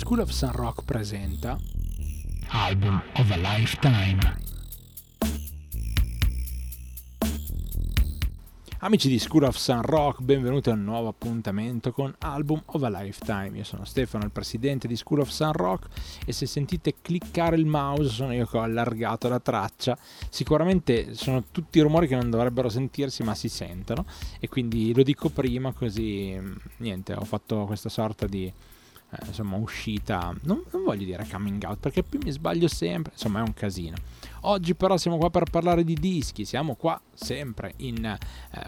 School 0.00 0.20
of 0.20 0.30
Sun 0.30 0.52
Rock 0.52 0.84
presenta 0.84 1.58
Album 2.48 3.02
of 3.16 3.30
a 3.30 3.36
Lifetime. 3.36 4.18
Amici 8.78 9.10
di 9.10 9.18
School 9.18 9.42
of 9.42 9.56
Sun 9.56 9.82
Rock, 9.82 10.22
benvenuti 10.22 10.70
a 10.70 10.72
un 10.72 10.84
nuovo 10.84 11.08
appuntamento 11.08 11.92
con 11.92 12.14
Album 12.20 12.62
of 12.64 12.82
a 12.82 12.88
Lifetime. 12.88 13.50
Io 13.58 13.62
sono 13.62 13.84
Stefano, 13.84 14.24
il 14.24 14.30
presidente 14.30 14.88
di 14.88 14.96
School 14.96 15.20
of 15.20 15.28
Sun 15.28 15.52
Rock 15.52 15.88
e 16.24 16.32
se 16.32 16.46
sentite 16.46 16.94
cliccare 17.02 17.56
il 17.56 17.66
mouse 17.66 18.08
sono 18.08 18.32
io 18.32 18.46
che 18.46 18.56
ho 18.56 18.62
allargato 18.62 19.28
la 19.28 19.38
traccia. 19.38 19.98
Sicuramente 20.30 21.14
sono 21.14 21.44
tutti 21.52 21.78
rumori 21.78 22.08
che 22.08 22.16
non 22.16 22.30
dovrebbero 22.30 22.70
sentirsi 22.70 23.22
ma 23.22 23.34
si 23.34 23.50
sentono 23.50 24.06
e 24.40 24.48
quindi 24.48 24.94
lo 24.94 25.02
dico 25.02 25.28
prima 25.28 25.74
così 25.74 26.40
niente, 26.78 27.12
ho 27.12 27.24
fatto 27.24 27.66
questa 27.66 27.90
sorta 27.90 28.26
di 28.26 28.50
eh, 29.10 29.26
insomma 29.26 29.56
uscita, 29.56 30.34
non, 30.42 30.62
non, 30.70 30.84
voglio 30.84 31.04
dire 31.04 31.26
coming 31.28 31.62
out 31.64 31.78
perché 31.78 32.02
più 32.02 32.20
mi 32.22 32.30
sbaglio 32.30 32.68
sempre, 32.68 33.12
insomma 33.12 33.40
è 33.40 33.42
un 33.42 33.54
casino. 33.54 33.96
Oggi 34.42 34.74
però 34.74 34.96
siamo 34.96 35.18
qua 35.18 35.30
per 35.30 35.50
parlare 35.50 35.84
di 35.84 35.94
dischi, 35.94 36.44
siamo 36.44 36.74
qua 36.76 37.00
sempre 37.12 37.74
in 37.78 38.04
eh, 38.04 38.18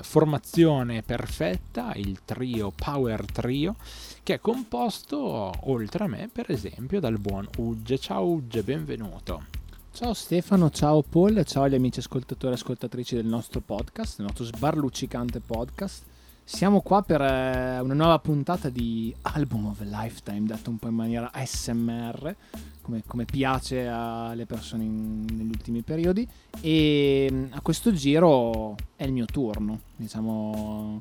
formazione 0.03 1.03
perfetta, 1.03 1.93
il 1.95 2.21
trio 2.25 2.73
Power 2.75 3.25
Trio, 3.25 3.77
che 4.23 4.35
è 4.35 4.41
composto 4.41 5.53
oltre 5.71 6.05
a 6.05 6.09
me 6.09 6.29
per 6.31 6.51
esempio 6.51 7.01
dal 7.01 7.19
buon 7.19 7.49
Ugge. 7.59 7.99
Ciao 7.99 8.27
Ugge, 8.27 8.63
benvenuto. 8.63 9.45
Ciao 9.93 10.15
Stefano, 10.15 10.71
ciao 10.71 11.03
Paul, 11.03 11.45
ciao 11.45 11.65
agli 11.65 11.75
amici 11.75 12.01
ascoltatori 12.01 12.53
e 12.53 12.57
ascoltatrici 12.57 13.15
del 13.15 13.27
nostro 13.27 13.61
podcast, 13.61 14.17
del 14.17 14.27
nostro 14.27 14.45
sbarluccicante 14.45 15.41
podcast. 15.41 16.05
Siamo 16.45 16.81
qua 16.81 17.03
per 17.03 17.21
eh, 17.21 17.79
una 17.79 17.95
nuova 17.95 18.19
puntata 18.19 18.69
di 18.69 19.15
Album 19.23 19.67
of 19.67 19.81
a 19.81 19.85
Lifetime, 19.85 20.43
detto 20.43 20.71
un 20.71 20.77
po' 20.77 20.89
in 20.89 20.95
maniera 20.95 21.31
ASMR, 21.33 22.35
come, 22.83 23.05
come 23.07 23.25
piace 23.25 23.87
alle 23.87 24.45
persone 24.45 24.83
in, 24.83 25.25
negli 25.25 25.49
ultimi 25.49 25.83
periodi. 25.83 26.29
E 26.61 27.29
mm, 27.31 27.45
a 27.53 27.61
questo 27.61 27.93
giro 27.93 28.75
è 28.97 29.05
il 29.05 29.13
mio 29.13 29.25
turno. 29.25 29.81
Diciamo, 29.95 31.01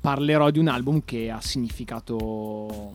parlerò 0.00 0.50
di 0.50 0.58
un 0.58 0.66
album 0.66 1.02
che 1.04 1.30
ha 1.30 1.40
significato 1.40 2.90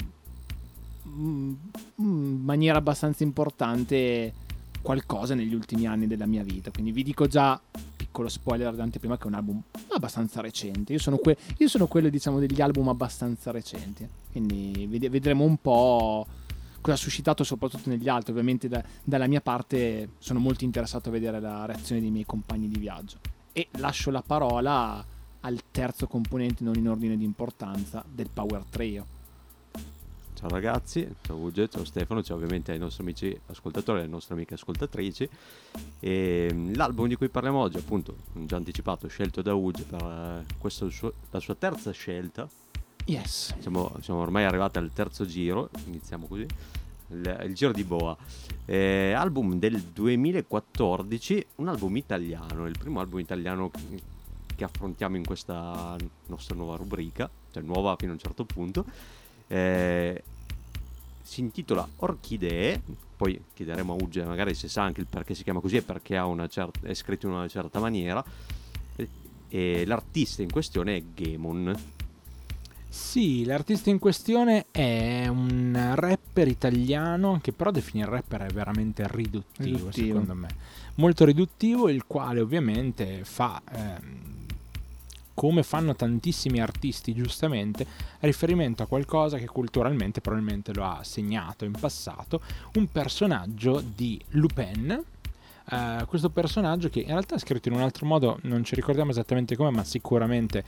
mm, 1.07 1.53
in 1.95 2.41
maniera 2.43 2.77
abbastanza 2.77 3.23
importante 3.23 4.33
qualcosa 4.81 5.33
negli 5.33 5.55
ultimi 5.55 5.87
anni 5.87 6.07
della 6.07 6.25
mia 6.25 6.43
vita. 6.43 6.71
Quindi 6.71 6.91
vi 6.91 7.03
dico 7.03 7.25
già 7.25 7.59
piccolo 8.13 8.29
spoiler 8.29 8.75
d'anteprima 8.75 9.17
che 9.17 9.23
è 9.23 9.27
un 9.27 9.33
album 9.33 9.61
abbastanza 9.89 10.39
recente. 10.39 10.93
Io 10.93 10.99
sono, 10.99 11.17
que- 11.17 11.35
io 11.57 11.67
sono 11.67 11.87
quello, 11.87 12.09
diciamo, 12.09 12.37
degli 12.37 12.61
album 12.61 12.87
abbastanza 12.89 13.49
recenti. 13.49 14.07
Quindi 14.31 14.85
ved- 14.87 15.09
vedremo 15.09 15.43
un 15.43 15.57
po' 15.57 16.27
cosa 16.79 16.93
ha 16.95 16.99
suscitato 16.99 17.43
soprattutto 17.43 17.89
negli 17.89 18.07
altri. 18.07 18.31
Ovviamente 18.31 18.67
da- 18.67 18.83
dalla 19.03 19.25
mia 19.25 19.41
parte 19.41 20.09
sono 20.19 20.37
molto 20.37 20.63
interessato 20.63 21.09
a 21.09 21.11
vedere 21.11 21.39
la 21.39 21.65
reazione 21.65 22.01
dei 22.01 22.11
miei 22.11 22.25
compagni 22.25 22.67
di 22.67 22.77
viaggio. 22.77 23.17
E 23.51 23.67
lascio 23.77 24.11
la 24.11 24.21
parola 24.21 25.03
al 25.39 25.59
terzo 25.71 26.05
componente, 26.05 26.63
non 26.63 26.75
in 26.75 26.87
ordine 26.87 27.17
di 27.17 27.25
importanza, 27.25 28.05
del 28.07 28.29
Power 28.31 28.63
Trio 28.69 29.12
Ciao 30.43 30.51
ragazzi, 30.51 31.07
ciao 31.21 31.37
Uge, 31.37 31.69
ciao 31.69 31.85
Stefano, 31.85 32.21
ciao 32.21 32.35
ovviamente 32.35 32.73
ai 32.73 32.77
nostri 32.77 33.01
amici 33.01 33.39
ascoltatori 33.45 33.99
e 33.99 34.01
alle 34.01 34.11
nostre 34.11 34.33
amiche 34.33 34.55
ascoltatrici. 34.55 35.29
E 36.01 36.49
mm, 36.51 36.73
l'album 36.73 37.07
di 37.07 37.15
cui 37.15 37.29
parliamo 37.29 37.59
oggi, 37.59 37.77
appunto, 37.77 38.17
già 38.33 38.57
anticipato, 38.57 39.07
scelto 39.07 39.41
da 39.41 39.53
Uge 39.53 39.83
per 39.83 40.01
eh, 40.01 40.53
questa 40.57 40.85
la 41.31 41.39
sua 41.39 41.55
terza 41.55 41.91
scelta. 41.91 42.45
Yes. 43.05 43.55
Siamo, 43.59 43.95
siamo, 44.01 44.19
ormai 44.19 44.43
arrivati 44.43 44.79
al 44.79 44.91
terzo 44.91 45.25
giro, 45.25 45.69
iniziamo 45.85 46.27
così. 46.27 46.45
Il, 47.07 47.43
il 47.45 47.53
giro 47.53 47.71
di 47.71 47.85
Boa, 47.85 48.13
eh, 48.65 49.13
album 49.13 49.57
del 49.59 49.79
2014, 49.79 51.45
un 51.55 51.69
album 51.69 51.95
italiano, 51.95 52.67
il 52.67 52.77
primo 52.77 52.99
album 52.99 53.19
italiano 53.19 53.71
che 54.57 54.63
affrontiamo 54.65 55.15
in 55.15 55.23
questa 55.23 55.95
nostra 56.25 56.53
nuova 56.53 56.75
rubrica, 56.75 57.29
cioè 57.49 57.63
nuova 57.63 57.95
fino 57.97 58.11
a 58.11 58.15
un 58.15 58.19
certo 58.19 58.43
punto. 58.43 58.85
Eh, 59.47 60.23
si 61.23 61.41
intitola 61.41 61.87
Orchidee, 61.97 62.81
poi 63.15 63.41
chiederemo 63.53 63.93
a 63.93 63.95
Ugge 63.95 64.23
magari 64.25 64.53
se 64.53 64.67
sa 64.67 64.83
anche 64.83 65.01
il 65.01 65.07
perché 65.09 65.33
si 65.33 65.43
chiama 65.43 65.61
così 65.61 65.77
e 65.77 65.81
perché 65.81 66.15
certa, 66.49 66.87
è 66.87 66.93
scritto 66.93 67.27
in 67.27 67.33
una 67.33 67.47
certa 67.47 67.79
maniera, 67.79 68.23
e, 68.95 69.09
e 69.47 69.85
l'artista 69.85 70.41
in 70.41 70.51
questione 70.51 70.97
è 70.97 71.03
Gemon. 71.15 71.75
Sì, 72.89 73.43
l'artista 73.45 73.89
in 73.89 73.97
questione 73.97 74.67
è 74.69 75.25
un 75.27 75.93
rapper 75.95 76.47
italiano 76.47 77.39
che 77.41 77.51
però 77.51 77.71
definire 77.71 78.11
rapper 78.11 78.41
è 78.41 78.53
veramente 78.53 79.07
riduttivo, 79.07 79.77
riduttivo. 79.77 79.89
secondo 79.89 80.35
me. 80.35 80.47
Molto 80.95 81.25
riduttivo, 81.25 81.89
il 81.89 82.05
quale 82.05 82.39
ovviamente 82.39 83.21
fa... 83.23 83.59
Ehm, 83.71 84.32
come 85.33 85.63
fanno 85.63 85.95
tantissimi 85.95 86.59
artisti 86.59 87.13
giustamente, 87.13 87.85
riferimento 88.19 88.83
a 88.83 88.87
qualcosa 88.87 89.37
che 89.37 89.47
culturalmente 89.47 90.21
probabilmente 90.21 90.73
lo 90.73 90.85
ha 90.85 91.03
segnato 91.03 91.65
in 91.65 91.71
passato, 91.71 92.41
un 92.75 92.87
personaggio 92.87 93.81
di 93.81 94.21
Lupin, 94.29 95.03
Uh, 95.65 96.05
questo 96.07 96.29
personaggio 96.29 96.89
che 96.89 96.99
in 96.99 97.07
realtà 97.07 97.35
è 97.35 97.39
scritto 97.39 97.69
in 97.69 97.75
un 97.75 97.79
altro 97.79 98.05
modo, 98.05 98.37
non 98.41 98.65
ci 98.65 98.75
ricordiamo 98.75 99.11
esattamente 99.11 99.55
come, 99.55 99.71
ma 99.71 99.85
sicuramente 99.85 100.61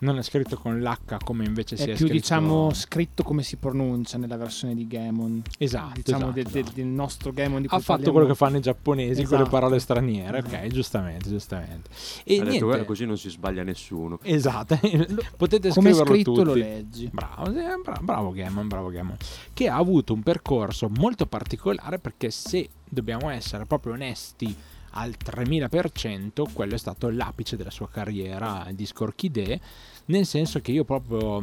non 0.00 0.18
è 0.18 0.22
scritto 0.22 0.56
con 0.56 0.80
l'H 0.80 1.22
come 1.24 1.44
invece 1.44 1.74
è 1.76 1.78
si 1.78 1.84
è, 1.84 1.86
più 1.86 1.96
scritto... 1.96 2.12
diciamo 2.12 2.72
scritto 2.72 3.22
come 3.22 3.42
si 3.42 3.56
pronuncia 3.56 4.18
nella 4.18 4.36
versione 4.36 4.74
di 4.74 4.86
Gamon 4.86 5.42
esatto 5.58 5.92
diciamo 5.94 6.30
esatto, 6.30 6.32
del, 6.32 6.46
esatto. 6.46 6.72
del, 6.74 6.86
nostro 6.86 7.32
Gamon 7.32 7.60
di 7.62 7.66
ha 7.66 7.70
fatto 7.70 7.84
parliamo... 7.86 8.12
quello 8.12 8.26
che 8.26 8.34
fanno 8.34 8.56
i 8.56 8.60
giapponesi 8.60 9.22
esatto. 9.22 9.28
con 9.28 9.36
le 9.36 9.42
Esatto. 9.44 9.56
parole 9.56 9.78
straniere 9.78 10.38
ok 10.38 10.66
giustamente 10.68 11.28
giustamente 11.28 11.90
e 12.24 12.40
ha 12.40 12.44
niente... 12.44 12.66
detto, 12.66 12.84
così 12.84 13.06
non 13.06 13.16
si 13.16 13.30
sbaglia 13.30 13.62
nessuno 13.62 14.18
esatto 14.22 14.78
potete 15.36 15.70
come 15.70 15.92
scriverlo 15.92 16.12
scritto 16.12 16.32
tutti. 16.32 16.44
lo 16.44 16.54
leggi 16.54 17.10
bravo, 17.12 17.50
bravo, 17.50 18.00
bravo 18.02 18.30
Gamon 18.32 18.68
bravo 18.68 18.88
Gamon 18.88 19.16
che 19.52 19.68
ha 19.68 19.76
avuto 19.76 20.12
un 20.12 20.22
percorso 20.22 20.88
molto 20.88 21.26
particolare 21.26 21.98
perché 21.98 22.30
se 22.30 22.68
dobbiamo 22.88 23.30
essere 23.30 23.64
proprio 23.64 23.92
onesti 23.92 24.54
al 24.94 25.14
3000%, 25.22 26.52
quello 26.52 26.74
è 26.74 26.78
stato 26.78 27.10
l'apice 27.10 27.56
della 27.56 27.70
sua 27.70 27.88
carriera 27.88 28.66
di 28.72 28.86
Scorchidee, 28.86 29.60
nel 30.06 30.26
senso 30.26 30.60
che 30.60 30.72
io 30.72 30.84
proprio 30.84 31.42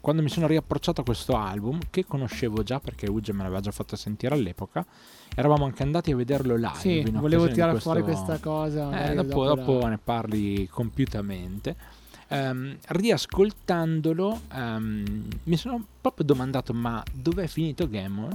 quando 0.00 0.22
mi 0.22 0.30
sono 0.30 0.46
riapprocciato 0.46 1.02
a 1.02 1.04
questo 1.04 1.36
album, 1.36 1.78
che 1.90 2.06
conoscevo 2.06 2.62
già 2.62 2.80
perché 2.80 3.08
Uge 3.08 3.32
me 3.32 3.42
l'aveva 3.42 3.60
già 3.60 3.70
fatto 3.70 3.96
sentire 3.96 4.34
all'epoca, 4.34 4.84
eravamo 5.34 5.66
anche 5.66 5.82
andati 5.82 6.10
a 6.10 6.16
vederlo 6.16 6.56
live. 6.56 6.78
Sì, 6.78 7.02
volevo 7.10 7.48
tirare 7.48 7.72
questo... 7.72 7.90
fuori 7.90 8.02
questa 8.02 8.38
cosa. 8.38 9.10
Eh, 9.10 9.14
dopo, 9.14 9.44
dopo 9.44 9.78
la... 9.80 9.88
ne 9.88 9.98
parli 10.02 10.66
compiutamente. 10.68 11.98
Um, 12.28 12.76
riascoltandolo 12.86 14.40
um, 14.52 15.26
mi 15.42 15.56
sono 15.56 15.84
proprio 16.00 16.24
domandato 16.24 16.72
ma 16.72 17.02
dov'è 17.12 17.48
finito 17.48 17.88
Gamon? 17.88 18.30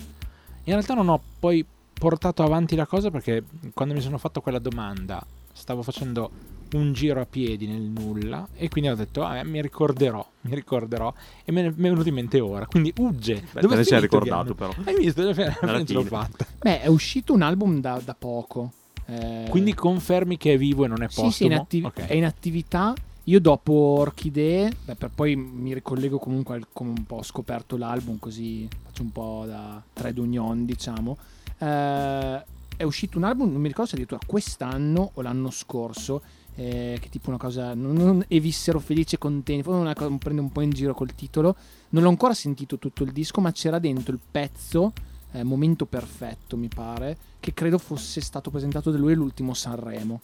In 0.66 0.74
realtà 0.74 0.96
non 0.96 1.08
ho 1.08 1.22
poi 1.40 1.66
portato 1.98 2.44
avanti 2.44 2.76
la 2.76 2.86
cosa 2.86 3.10
perché 3.10 3.44
quando 3.74 3.94
mi 3.94 4.02
sono 4.02 4.18
fatto 4.18 4.42
quella 4.42 4.60
domanda 4.60 5.26
stavo 5.54 5.82
facendo 5.82 6.30
un 6.74 6.94
giro 6.94 7.22
a 7.22 7.26
piedi 7.26 7.68
nel 7.68 7.82
nulla 7.82 8.48
e 8.56 8.70
quindi 8.70 8.90
ho 8.90 8.96
detto 8.96 9.24
ah, 9.24 9.42
mi 9.44 9.62
ricorderò, 9.62 10.26
mi 10.42 10.56
ricorderò 10.56 11.14
e 11.44 11.52
me 11.52 11.62
ne 11.62 11.68
è 11.70 11.72
venuto 11.72 12.08
in 12.08 12.16
mente 12.16 12.40
ora. 12.40 12.66
Quindi 12.66 12.94
Ugge, 12.98 13.44
Beh, 13.52 13.62
dove 13.62 13.74
te 13.74 13.80
ne 13.80 13.86
sei 13.86 14.02
ricordato 14.02 14.54
però. 14.54 14.74
Hai 14.84 14.96
visto? 14.98 15.22
Alla 15.22 15.34
fine 15.34 15.86
l'ho 15.88 16.04
fatta. 16.04 16.46
Beh, 16.60 16.82
è 16.82 16.88
uscito 16.88 17.34
un 17.34 17.42
album 17.42 17.80
da, 17.80 18.02
da 18.04 18.16
poco. 18.18 18.72
Eh... 19.06 19.46
Quindi 19.50 19.74
confermi 19.74 20.38
che 20.38 20.54
è 20.54 20.58
vivo 20.58 20.86
e 20.86 20.88
non 20.88 21.02
è 21.04 21.06
postumo? 21.06 21.30
Sì, 21.30 21.38
sì 21.38 21.46
in 21.46 21.54
attiv- 21.54 21.86
okay. 21.86 22.08
è 22.08 22.14
in 22.14 22.26
attività. 22.26 22.94
Io 23.28 23.40
dopo 23.40 23.74
Orchidee, 23.74 24.72
beh, 24.86 24.96
per 24.96 25.10
poi 25.14 25.36
mi 25.36 25.74
ricollego 25.74 26.20
comunque 26.20 26.56
al 26.56 26.68
come 26.72 26.92
un 26.92 27.06
po' 27.06 27.16
ho 27.16 27.24
scoperto 27.24 27.76
l'album, 27.76 28.20
così 28.20 28.68
faccio 28.84 29.02
un 29.02 29.12
po' 29.12 29.46
da 29.48 29.82
trade 29.94 30.20
union, 30.20 30.64
diciamo. 30.66 31.18
Eh, 31.58 32.44
è 32.78 32.84
uscito 32.84 33.18
un 33.18 33.24
album, 33.24 33.52
non 33.52 33.62
mi 33.62 33.68
ricordo 33.68 33.90
se 33.90 33.96
addirittura 33.96 34.20
quest'anno 34.26 35.12
o 35.14 35.22
l'anno 35.22 35.50
scorso, 35.50 36.22
eh, 36.56 36.98
che 37.00 37.10
tipo 37.10 37.30
una 37.30 37.38
cosa, 37.38 37.74
non, 37.74 37.94
non 37.94 38.26
e 38.28 38.40
vissero 38.40 38.80
felici 38.80 39.16
e 39.16 39.18
contenti, 39.18 39.64
forse 39.64 39.80
una 39.80 39.94
cosa, 39.94 40.14
prende 40.18 40.42
un 40.42 40.52
po' 40.52 40.62
in 40.62 40.72
giro 40.72 40.94
col 40.94 41.14
titolo, 41.14 41.56
non 41.90 42.04
l'ho 42.04 42.10
ancora 42.10 42.34
sentito 42.34 42.78
tutto 42.78 43.04
il 43.04 43.12
disco, 43.12 43.42
ma 43.42 43.52
c'era 43.52 43.80
dentro 43.80 44.14
il 44.14 44.20
pezzo, 44.30 44.94
eh, 45.32 45.44
Momento 45.44 45.86
Perfetto 45.86 46.58
mi 46.58 46.68
pare, 46.68 47.18
che 47.40 47.54
credo 47.54 47.78
fosse 47.78 48.22
stato 48.22 48.50
presentato 48.50 48.92
da 48.92 48.98
lui 48.98 49.14
all'ultimo 49.14 49.54
Sanremo, 49.54 50.22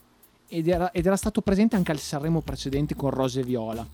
ed 0.47 0.67
era, 0.67 0.91
ed 0.91 1.05
era 1.05 1.15
stato 1.15 1.41
presente 1.41 1.75
anche 1.75 1.91
al 1.91 1.99
Sanremo 1.99 2.41
precedente 2.41 2.95
con 2.95 3.11
Rose 3.11 3.39
e 3.39 3.43
Viola, 3.43 3.85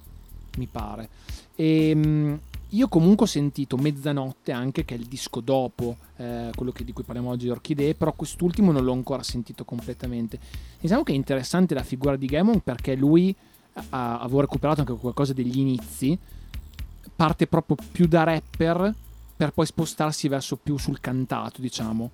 mi 0.57 0.67
pare. 0.67 1.09
E, 1.55 1.89
ehm, 1.89 2.39
io 2.71 2.87
comunque 2.89 3.25
ho 3.25 3.29
sentito 3.29 3.77
Mezzanotte 3.77 4.51
anche, 4.51 4.83
che 4.83 4.95
è 4.95 4.97
il 4.97 5.05
disco 5.05 5.39
dopo 5.39 5.95
eh, 6.17 6.51
quello 6.53 6.71
che, 6.71 6.83
di 6.83 6.91
cui 6.91 7.03
parliamo 7.03 7.29
oggi, 7.29 7.49
Orchidee, 7.49 7.95
però 7.95 8.11
quest'ultimo 8.13 8.71
non 8.71 8.83
l'ho 8.83 8.91
ancora 8.91 9.23
sentito 9.23 9.63
completamente. 9.63 10.37
Diciamo 10.79 11.03
che 11.03 11.13
è 11.13 11.15
interessante 11.15 11.73
la 11.73 11.83
figura 11.83 12.17
di 12.17 12.25
Gammon 12.25 12.59
perché 12.61 12.95
lui, 12.95 13.33
avevo 13.89 14.41
recuperato 14.41 14.81
anche 14.81 14.93
qualcosa 14.93 15.33
degli 15.33 15.59
inizi, 15.59 16.17
parte 17.15 17.47
proprio 17.47 17.77
più 17.91 18.07
da 18.07 18.23
rapper 18.23 18.93
per 19.35 19.51
poi 19.51 19.65
spostarsi 19.65 20.27
verso 20.27 20.57
più 20.57 20.77
sul 20.77 20.99
cantato, 20.99 21.61
diciamo. 21.61 22.11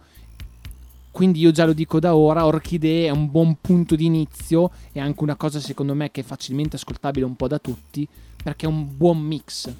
Quindi 1.09 1.39
io 1.39 1.51
già 1.51 1.65
lo 1.65 1.73
dico 1.73 1.99
da 1.99 2.15
ora, 2.15 2.45
Orchidee 2.45 3.07
è 3.07 3.11
un 3.11 3.29
buon 3.29 3.57
punto 3.61 3.95
di 3.95 4.05
inizio 4.05 4.71
e 4.91 4.99
anche 4.99 5.23
una 5.23 5.35
cosa 5.35 5.59
secondo 5.59 5.93
me 5.93 6.11
che 6.11 6.21
è 6.21 6.23
facilmente 6.23 6.75
ascoltabile 6.75 7.25
un 7.25 7.35
po' 7.35 7.47
da 7.47 7.59
tutti, 7.59 8.07
perché 8.43 8.65
è 8.65 8.69
un 8.69 8.97
buon 8.97 9.19
mix. 9.19 9.71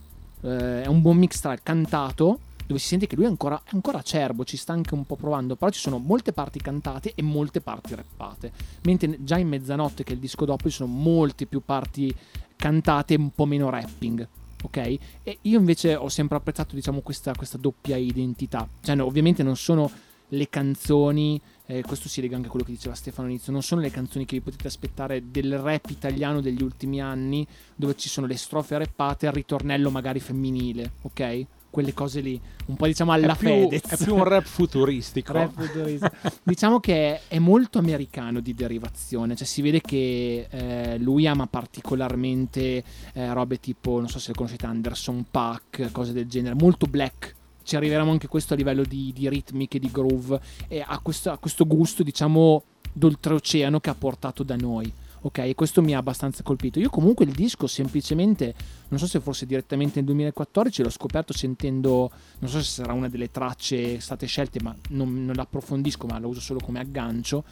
Eh, 0.43 0.83
è 0.83 0.87
un 0.87 1.01
buon 1.01 1.17
mix 1.17 1.39
tra 1.39 1.53
il 1.53 1.63
cantato, 1.63 2.39
dove 2.65 2.79
si 2.79 2.87
sente 2.87 3.07
che 3.07 3.15
lui 3.15 3.25
è 3.25 3.27
ancora, 3.27 3.61
è 3.63 3.69
ancora 3.73 3.99
acerbo, 3.99 4.43
ci 4.43 4.57
sta 4.57 4.73
anche 4.73 4.93
un 4.93 5.05
po' 5.05 5.15
provando, 5.15 5.55
però 5.55 5.71
ci 5.71 5.79
sono 5.79 5.97
molte 5.97 6.33
parti 6.33 6.59
cantate 6.59 7.13
e 7.15 7.21
molte 7.21 7.61
parti 7.61 7.95
rappate. 7.95 8.51
Mentre 8.83 9.23
già 9.23 9.37
in 9.37 9.47
Mezzanotte, 9.47 10.03
che 10.03 10.11
è 10.11 10.15
il 10.15 10.21
disco 10.21 10.45
dopo, 10.45 10.69
ci 10.69 10.75
sono 10.75 10.91
molte 10.91 11.45
più 11.45 11.61
parti 11.63 12.13
cantate 12.55 13.15
e 13.15 13.17
un 13.17 13.31
po' 13.31 13.45
meno 13.45 13.69
rapping. 13.69 14.27
Ok? 14.63 14.77
E 15.23 15.37
io 15.41 15.59
invece 15.59 15.95
ho 15.95 16.07
sempre 16.07 16.37
apprezzato, 16.37 16.75
diciamo, 16.75 17.01
questa, 17.01 17.33
questa 17.33 17.57
doppia 17.57 17.97
identità. 17.97 18.67
Cioè, 18.81 18.95
no, 18.95 19.05
ovviamente 19.05 19.43
non 19.43 19.57
sono 19.57 19.91
le 20.29 20.49
canzoni, 20.49 21.39
eh, 21.73 21.81
questo 21.81 22.07
si 22.07 22.21
lega 22.21 22.35
anche 22.35 22.47
a 22.47 22.51
quello 22.51 22.65
che 22.65 22.71
diceva 22.71 22.93
Stefano 22.93 23.27
all'inizio, 23.27 23.51
non 23.51 23.63
sono 23.63 23.81
le 23.81 23.89
canzoni 23.89 24.25
che 24.25 24.37
vi 24.37 24.41
potete 24.41 24.67
aspettare 24.67 25.31
del 25.31 25.57
rap 25.57 25.89
italiano 25.89 26.39
degli 26.39 26.61
ultimi 26.61 27.01
anni, 27.01 27.45
dove 27.75 27.95
ci 27.95 28.09
sono 28.09 28.27
le 28.27 28.37
strofe 28.37 28.77
rappate 28.77 29.25
e 29.25 29.29
il 29.29 29.35
ritornello 29.35 29.89
magari 29.89 30.19
femminile, 30.19 30.91
ok? 31.01 31.45
Quelle 31.71 31.93
cose 31.93 32.19
lì, 32.19 32.39
un 32.67 32.75
po' 32.75 32.85
diciamo 32.85 33.11
alla 33.11 33.33
è 33.33 33.37
più, 33.37 33.47
Fedez. 33.47 33.81
È 33.89 34.03
più 34.03 34.13
un 34.13 34.23
rap 34.23 34.43
futuristico. 34.43 35.33
Rap 35.33 35.59
futuristico. 35.59 36.15
diciamo 36.43 36.79
che 36.79 37.21
è 37.27 37.39
molto 37.39 37.79
americano 37.79 38.41
di 38.41 38.53
derivazione, 38.53 39.35
cioè 39.35 39.47
si 39.47 39.63
vede 39.63 39.81
che 39.81 40.47
eh, 40.47 40.97
lui 40.99 41.25
ama 41.25 41.47
particolarmente 41.47 42.83
eh, 43.13 43.33
robe 43.33 43.59
tipo, 43.59 43.97
non 43.97 44.07
so 44.07 44.19
se 44.19 44.29
le 44.29 44.35
conoscete, 44.35 44.67
Anderson 44.67 45.25
Pack, 45.31 45.91
cose 45.91 46.13
del 46.13 46.27
genere, 46.27 46.53
molto 46.53 46.85
black 46.85 47.41
ci 47.63 47.75
arriveremo 47.75 48.11
anche 48.11 48.27
questo 48.27 48.53
a 48.53 48.57
livello 48.57 48.83
di, 48.83 49.11
di 49.13 49.27
ritmiche, 49.29 49.79
di 49.79 49.89
groove 49.91 50.39
e 50.67 50.83
a 50.85 50.99
questo, 50.99 51.31
a 51.31 51.37
questo 51.37 51.65
gusto 51.65 52.03
diciamo 52.03 52.63
d'oltreoceano 52.91 53.79
che 53.79 53.89
ha 53.89 53.95
portato 53.95 54.43
da 54.43 54.55
noi 54.55 54.93
ok? 55.23 55.55
Questo 55.55 55.81
mi 55.81 55.93
ha 55.93 55.97
abbastanza 55.97 56.43
colpito. 56.43 56.79
Io 56.79 56.89
comunque 56.89 57.25
il 57.25 57.31
disco 57.31 57.67
semplicemente, 57.67 58.53
non 58.89 58.99
so 58.99 59.07
se 59.07 59.19
forse 59.19 59.45
direttamente 59.45 59.95
nel 59.95 60.05
2014, 60.05 60.83
l'ho 60.83 60.89
scoperto 60.89 61.33
sentendo, 61.33 62.11
non 62.39 62.49
so 62.49 62.61
se 62.61 62.81
sarà 62.81 62.93
una 62.93 63.09
delle 63.09 63.31
tracce 63.31 63.99
state 63.99 64.25
scelte, 64.25 64.61
ma 64.61 64.75
non, 64.89 65.25
non 65.25 65.35
l'approfondisco, 65.35 66.07
ma 66.07 66.19
la 66.19 66.27
uso 66.27 66.41
solo 66.41 66.59
come 66.61 66.79
aggancio. 66.79 67.43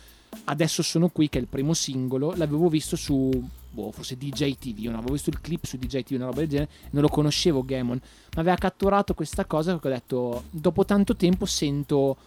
Adesso 0.46 0.82
sono 0.82 1.10
qui, 1.10 1.30
che 1.30 1.40
è 1.40 1.42
il 1.42 1.48
primo 1.48 1.74
singolo, 1.74 2.34
l'avevo 2.36 2.70
visto 2.70 2.96
su, 2.96 3.30
boh, 3.72 3.92
forse 3.92 4.18
DJ 4.18 4.56
TV, 4.58 4.84
non 4.86 4.96
avevo 4.96 5.14
visto 5.14 5.30
il 5.30 5.40
clip 5.42 5.66
su 5.66 5.78
DJ 5.78 6.04
TV, 6.04 6.16
una 6.16 6.26
roba 6.26 6.40
del 6.40 6.50
genere, 6.50 6.70
non 6.92 7.02
lo 7.02 7.10
conoscevo 7.10 7.64
Gamon, 7.64 8.00
ma 8.36 8.42
aveva 8.42 8.58
catturato 8.58 9.14
questa 9.14 9.46
cosa 9.46 9.72
perché 9.72 9.88
ho 9.88 9.92
detto, 9.92 10.44
dopo 10.50 10.86
tanto 10.86 11.16
tempo 11.16 11.46
sento 11.46 12.18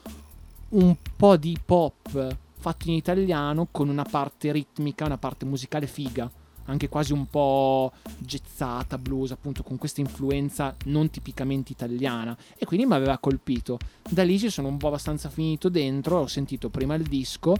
un 0.70 0.96
po' 1.16 1.36
di 1.36 1.56
pop 1.64 2.36
fatto 2.58 2.88
in 2.88 2.94
italiano 2.94 3.68
con 3.70 3.88
una 3.88 4.04
parte 4.04 4.50
ritmica, 4.50 5.04
una 5.04 5.18
parte 5.18 5.44
musicale 5.44 5.86
figa, 5.86 6.30
anche 6.66 6.88
quasi 6.88 7.12
un 7.12 7.26
po' 7.26 7.92
gezzata, 8.16 8.96
blues, 8.96 9.32
appunto 9.32 9.62
con 9.62 9.76
questa 9.76 10.00
influenza 10.00 10.74
non 10.84 11.10
tipicamente 11.10 11.72
italiana 11.72 12.34
e 12.56 12.64
quindi 12.64 12.86
mi 12.86 12.94
aveva 12.94 13.18
colpito. 13.18 13.78
Da 14.08 14.22
lì 14.22 14.38
ci 14.38 14.48
sono 14.48 14.68
un 14.68 14.78
po' 14.78 14.88
abbastanza 14.88 15.28
finito 15.28 15.68
dentro, 15.68 16.20
ho 16.20 16.26
sentito 16.26 16.70
prima 16.70 16.94
il 16.94 17.02
disco 17.02 17.54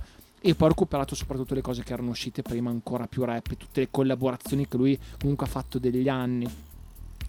e 0.47 0.55
poi 0.55 0.67
ho 0.67 0.71
recuperato 0.73 1.15
soprattutto 1.15 1.55
le 1.55 1.63
cose 1.63 1.83
che 1.83 1.95
erano 1.95 2.11
uscite 2.11 2.43
prima 2.43 2.69
ancora 2.69 3.07
più 3.07 3.25
rap, 3.25 3.57
tutte 3.57 3.81
le 3.81 3.89
collaborazioni 3.91 4.69
che 4.69 4.77
lui 4.77 4.99
comunque 5.19 5.47
ha 5.47 5.49
fatto 5.49 5.79
degli 5.79 6.07
anni. 6.07 6.47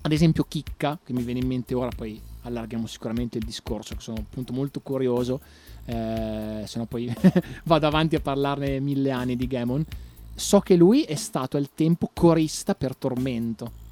Ad 0.01 0.11
esempio 0.11 0.43
Chicca, 0.45 0.99
che 1.01 1.13
mi 1.13 1.23
viene 1.23 1.39
in 1.39 1.47
mente 1.47 1.73
ora, 1.73 1.89
poi 1.95 2.19
allarghiamo 2.41 2.85
sicuramente 2.87 3.37
il 3.37 3.45
discorso, 3.45 3.95
che 3.95 4.01
sono 4.01 4.17
appunto 4.17 4.51
molto 4.51 4.81
curioso 4.81 5.39
eh, 5.85 6.63
se 6.65 6.77
no 6.77 6.85
poi 6.87 7.13
vado 7.63 7.87
avanti 7.87 8.17
a 8.17 8.19
parlarne 8.19 8.81
mille 8.81 9.11
anni 9.11 9.37
di 9.37 9.47
Gamon. 9.47 9.85
So 10.35 10.59
che 10.59 10.75
lui 10.75 11.03
è 11.03 11.15
stato 11.15 11.55
al 11.55 11.69
tempo 11.73 12.09
corista 12.13 12.75
per 12.75 12.97
Tormento. 12.97 13.84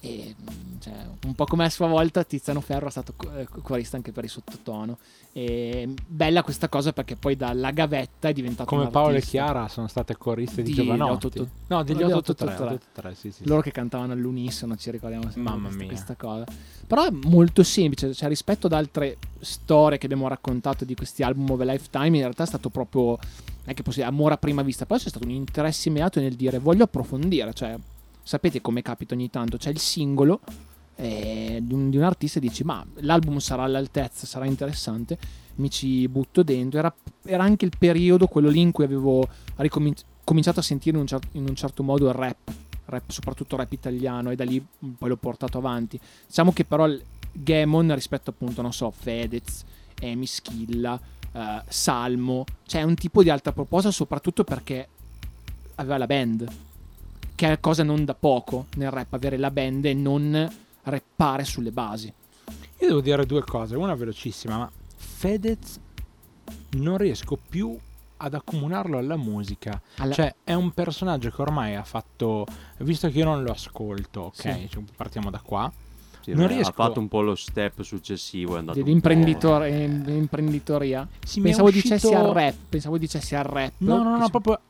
E, 0.00 0.34
cioè, 0.78 0.94
un 1.24 1.34
po' 1.34 1.44
come 1.46 1.64
a 1.64 1.70
sua 1.70 1.86
volta 1.86 2.22
Tiziano 2.22 2.60
Ferro 2.60 2.86
è 2.86 2.90
stato 2.90 3.14
eh, 3.34 3.48
corista 3.62 3.96
anche 3.96 4.12
per 4.12 4.24
il 4.24 4.30
sottotono. 4.30 4.98
E, 5.32 5.88
bella 6.06 6.42
questa 6.42 6.68
cosa 6.68 6.92
perché 6.92 7.16
poi 7.16 7.36
dalla 7.36 7.70
gavetta 7.70 8.28
è 8.28 8.32
diventato 8.32 8.68
come 8.68 8.88
Paolo 8.88 9.16
e 9.16 9.20
Chiara 9.20 9.68
sono 9.68 9.88
state 9.88 10.16
coriste 10.16 10.62
di, 10.62 10.72
di 10.72 10.76
Giovanotti. 10.76 11.26
8, 11.26 11.48
no 11.68 11.82
degli 11.82 12.02
883, 12.02 13.14
sì, 13.14 13.30
sì, 13.30 13.46
loro 13.46 13.60
che 13.60 13.72
cantavano 13.72 14.12
all'unisono 14.12 14.76
ci 14.76 14.90
ricordiamo 14.90 15.24
sempre 15.24 15.42
Mamma 15.42 15.62
questa, 15.64 15.78
mia. 15.78 15.88
questa 15.88 16.14
cosa. 16.14 16.44
Però 16.86 17.04
è 17.04 17.10
molto 17.10 17.62
semplice 17.62 18.14
cioè 18.14 18.28
rispetto 18.28 18.66
ad 18.66 18.72
altre 18.72 19.16
storie 19.40 19.98
che 19.98 20.06
abbiamo 20.06 20.28
raccontato 20.28 20.84
di 20.84 20.94
questi 20.94 21.22
album 21.22 21.50
of 21.50 21.60
a 21.60 21.64
lifetime 21.64 22.16
in 22.16 22.22
realtà 22.22 22.44
è 22.44 22.46
stato 22.46 22.68
proprio 22.68 23.18
è 23.64 23.74
che 23.74 23.82
possiamo 23.82 24.10
amore 24.10 24.34
a 24.34 24.38
prima 24.38 24.62
vista. 24.62 24.86
Però 24.86 24.98
c'è 24.98 25.08
stato 25.08 25.24
un 25.24 25.32
interesse 25.32 25.88
immediato 25.88 26.20
nel 26.20 26.34
dire 26.34 26.58
voglio 26.58 26.84
approfondire 26.84 27.52
cioè 27.52 27.76
sapete 28.26 28.60
come 28.60 28.82
capita 28.82 29.14
ogni 29.14 29.30
tanto 29.30 29.56
c'è 29.56 29.70
il 29.70 29.78
singolo 29.78 30.40
eh, 30.96 31.60
di, 31.62 31.72
un, 31.72 31.90
di, 31.90 31.96
un, 31.96 32.02
artista 32.02 32.38
e 32.38 32.40
dici 32.40 32.64
ma 32.64 32.84
l'album 32.96 33.38
sarà 33.38 33.62
all'altezza 33.62 34.26
sarà 34.26 34.46
interessante 34.46 35.16
mi 35.56 35.70
ci 35.70 36.08
butto 36.08 36.42
dentro. 36.42 36.78
Era, 36.78 36.94
era 37.24 37.44
anche 37.44 37.64
il 37.64 37.72
periodo 37.78 38.26
quello 38.26 38.48
lì 38.48 38.60
in 38.60 38.72
cui 38.72 38.84
avevo 38.84 39.26
ricominciato 39.56 40.60
a 40.60 40.62
sentire 40.62 40.96
in 40.96 41.02
un, 41.02 41.06
cer- 41.06 41.28
in 41.32 41.46
un 41.48 41.54
certo 41.54 41.82
modo 41.82 42.08
il 42.08 42.14
rap 42.14 42.52
rap 42.86 43.10
soprattutto 43.10 43.56
rap 43.56 43.72
italiano 43.72 44.30
e 44.30 44.36
da 44.36 44.44
lì 44.44 44.64
poi 44.98 45.08
l'ho 45.08 45.16
portato 45.16 45.58
avanti. 45.58 45.98
Diciamo 46.26 46.52
che 46.52 46.64
però 46.64 46.88
Gamon 47.32 47.94
rispetto 47.94 48.30
appunto, 48.30 48.62
non 48.62 48.72
so, 48.72 48.90
Fedez, 48.90 49.64
Emi 50.00 50.26
Schilla, 50.26 50.98
uh, 51.32 51.40
Salmo, 51.68 52.44
cioè 52.64 52.82
un 52.82 52.94
tipo 52.94 53.22
di 53.22 53.30
alta 53.30 53.52
proposta 53.52 53.90
soprattutto 53.90 54.44
perché 54.44 54.88
aveva 55.76 55.98
la 55.98 56.06
band, 56.06 56.48
che 57.36 57.52
è 57.52 57.60
cosa 57.60 57.84
non 57.84 58.04
da 58.04 58.14
poco 58.14 58.66
nel 58.74 58.90
rap, 58.90 59.12
avere 59.12 59.36
la 59.36 59.52
band 59.52 59.84
e 59.84 59.94
non 59.94 60.52
rappare 60.82 61.44
sulle 61.44 61.70
basi. 61.70 62.12
Io 62.80 62.88
devo 62.88 63.00
dire 63.00 63.24
due 63.24 63.44
cose, 63.44 63.76
una 63.76 63.94
velocissima, 63.94 64.56
ma 64.56 64.68
Fedez 64.96 65.78
non 66.70 66.96
riesco 66.96 67.38
più 67.48 67.78
ad 68.18 68.34
accomunarlo 68.34 68.98
alla 68.98 69.16
musica. 69.16 69.80
Alla... 69.98 70.12
Cioè, 70.12 70.34
è 70.42 70.54
un 70.54 70.72
personaggio 70.72 71.30
che 71.30 71.42
ormai 71.42 71.74
ha 71.74 71.84
fatto. 71.84 72.46
Visto 72.78 73.10
che 73.10 73.18
io 73.18 73.24
non 73.24 73.42
lo 73.42 73.52
ascolto, 73.52 74.20
ok, 74.22 74.34
sì. 74.34 74.68
cioè, 74.70 74.82
partiamo 74.96 75.30
da 75.30 75.40
qua. 75.40 75.70
Sì, 76.20 76.32
non 76.32 76.48
riesco... 76.48 76.70
Ha 76.70 76.72
fatto 76.72 76.98
un 76.98 77.08
po' 77.08 77.20
lo 77.20 77.34
step 77.34 77.82
successivo. 77.82 78.56
È 78.56 78.58
andato 78.58 78.82
Dell'imprenditoria. 78.82 81.08
Sì, 81.24 81.40
pensavo 81.40 81.68
uscito... 81.68 81.94
dicessi 81.94 82.14
al 82.14 82.32
rap. 82.32 82.54
Pensavo 82.68 82.98
dicessi 82.98 83.34
al 83.36 83.44
rap. 83.44 83.72
No, 83.78 84.02
no, 84.02 84.10
no, 84.10 84.18
no 84.18 84.28
proprio. 84.28 84.60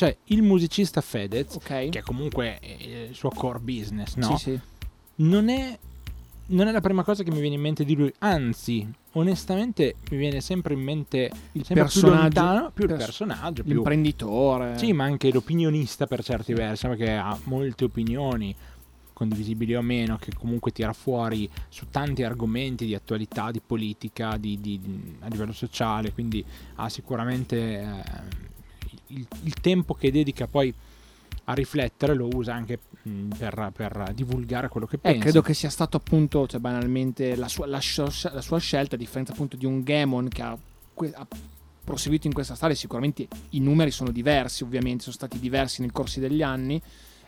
Cioè, 0.00 0.16
il 0.28 0.40
musicista 0.40 1.02
Fedez, 1.02 1.56
okay. 1.56 1.90
che 1.90 2.00
comunque 2.00 2.58
è 2.58 3.08
il 3.08 3.14
suo 3.14 3.28
core 3.28 3.58
business, 3.58 4.14
no? 4.14 4.34
Sì, 4.38 4.52
sì. 4.52 4.60
Non 5.16 5.50
è 5.50 5.78
non 6.46 6.68
è 6.68 6.72
la 6.72 6.80
prima 6.80 7.02
cosa 7.02 7.22
che 7.22 7.30
mi 7.30 7.38
viene 7.38 7.56
in 7.56 7.60
mente 7.60 7.84
di 7.84 7.94
lui, 7.94 8.10
anzi, 8.20 8.90
onestamente 9.12 9.96
mi 10.10 10.16
viene 10.16 10.40
sempre 10.40 10.72
in 10.72 10.80
mente 10.80 11.30
il 11.52 11.66
personaggio, 11.68 12.00
più, 12.00 12.18
lontano, 12.18 12.70
più 12.72 12.84
il 12.84 12.96
personaggio, 12.96 13.62
più 13.62 13.74
l'imprenditore. 13.74 14.78
Sì, 14.78 14.94
ma 14.94 15.04
anche 15.04 15.30
l'opinionista 15.30 16.06
per 16.06 16.24
certi 16.24 16.54
versi, 16.54 16.86
perché 16.86 17.12
ha 17.12 17.38
molte 17.44 17.84
opinioni 17.84 18.56
condivisibili 19.12 19.76
o 19.76 19.82
meno, 19.82 20.16
che 20.16 20.32
comunque 20.34 20.72
tira 20.72 20.94
fuori 20.94 21.46
su 21.68 21.88
tanti 21.90 22.22
argomenti 22.22 22.86
di 22.86 22.94
attualità, 22.94 23.50
di 23.50 23.60
politica, 23.60 24.38
di, 24.38 24.58
di, 24.62 24.80
a 25.18 25.28
livello 25.28 25.52
sociale, 25.52 26.10
quindi 26.14 26.42
ha 26.76 26.88
sicuramente 26.88 27.80
eh, 27.80 28.48
il, 29.10 29.26
il, 29.44 29.54
tempo 29.54 29.94
che 29.94 30.10
dedica 30.10 30.46
poi 30.46 30.72
a 31.44 31.52
riflettere 31.54 32.14
lo 32.14 32.28
usa 32.32 32.54
anche 32.54 32.78
per, 33.36 33.72
per, 33.74 34.12
divulgare 34.14 34.68
quello 34.68 34.86
che 34.86 34.98
pensa. 34.98 35.18
Eh, 35.18 35.20
credo 35.20 35.42
che 35.42 35.54
sia 35.54 35.70
stato 35.70 35.96
appunto, 35.96 36.46
cioè 36.46 36.60
banalmente, 36.60 37.36
la 37.36 37.48
sua, 37.48 37.66
la, 37.66 37.80
la 38.32 38.40
sua, 38.40 38.58
scelta, 38.58 38.94
a 38.94 38.98
differenza 38.98 39.32
appunto 39.32 39.56
di 39.56 39.66
un 39.66 39.82
Gamon 39.82 40.28
che 40.28 40.42
ha, 40.42 40.50
ha 40.50 41.26
proseguito 41.82 42.26
in 42.26 42.32
questa 42.32 42.54
strada, 42.54 42.74
sicuramente 42.74 43.26
i 43.50 43.60
numeri 43.60 43.90
sono 43.90 44.10
diversi, 44.10 44.62
ovviamente, 44.62 45.02
sono 45.02 45.14
stati 45.14 45.38
diversi 45.38 45.80
nel 45.80 45.92
corso 45.92 46.20
degli 46.20 46.42
anni, 46.42 46.80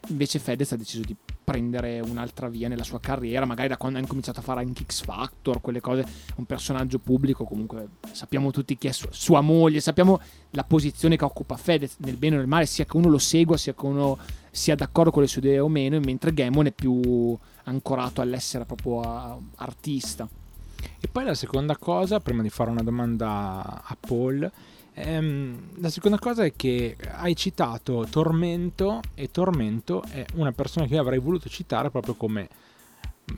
Invece 0.08 0.38
Fedez 0.38 0.72
ha 0.72 0.76
deciso 0.76 1.04
di 1.04 1.14
prendere 1.44 2.00
un'altra 2.00 2.48
via 2.48 2.68
nella 2.68 2.84
sua 2.84 3.00
carriera, 3.00 3.44
magari 3.44 3.68
da 3.68 3.76
quando 3.76 3.98
ha 3.98 4.00
incominciato 4.00 4.40
a 4.40 4.42
fare 4.42 4.60
anche 4.60 4.84
X 4.84 5.04
Factor, 5.04 5.60
quelle 5.60 5.80
cose, 5.80 6.04
un 6.36 6.44
personaggio 6.44 6.98
pubblico, 6.98 7.44
comunque 7.44 7.88
sappiamo 8.12 8.50
tutti 8.50 8.76
chi 8.76 8.88
è 8.88 8.92
su- 8.92 9.08
sua 9.10 9.40
moglie, 9.40 9.80
sappiamo 9.80 10.20
la 10.50 10.64
posizione 10.64 11.16
che 11.16 11.24
occupa 11.24 11.56
Fedez 11.56 11.96
nel 11.98 12.16
bene 12.16 12.36
o 12.36 12.38
nel 12.38 12.46
male, 12.46 12.66
sia 12.66 12.84
che 12.84 12.96
uno 12.96 13.08
lo 13.08 13.18
segua, 13.18 13.56
sia 13.56 13.74
che 13.74 13.86
uno 13.86 14.18
sia 14.50 14.74
d'accordo 14.74 15.10
con 15.10 15.22
le 15.22 15.28
sue 15.28 15.40
idee 15.40 15.58
o 15.58 15.68
meno, 15.68 15.98
mentre 16.00 16.32
Gammon 16.32 16.66
è 16.66 16.72
più 16.72 17.36
ancorato 17.64 18.20
all'essere 18.20 18.64
proprio 18.64 19.42
artista. 19.56 20.28
E 21.00 21.08
poi 21.08 21.24
la 21.24 21.34
seconda 21.34 21.76
cosa, 21.76 22.20
prima 22.20 22.42
di 22.42 22.50
fare 22.50 22.70
una 22.70 22.82
domanda 22.82 23.82
a 23.84 23.96
Paul, 23.98 24.50
Ehm, 24.94 25.80
la 25.80 25.88
seconda 25.88 26.18
cosa 26.18 26.44
è 26.44 26.52
che 26.54 26.96
hai 27.14 27.34
citato 27.34 28.06
Tormento 28.10 29.00
e 29.14 29.30
Tormento 29.30 30.02
è 30.02 30.24
una 30.34 30.52
persona 30.52 30.86
che 30.86 30.98
avrei 30.98 31.18
voluto 31.18 31.48
citare 31.48 31.90
proprio 31.90 32.14
come 32.14 32.48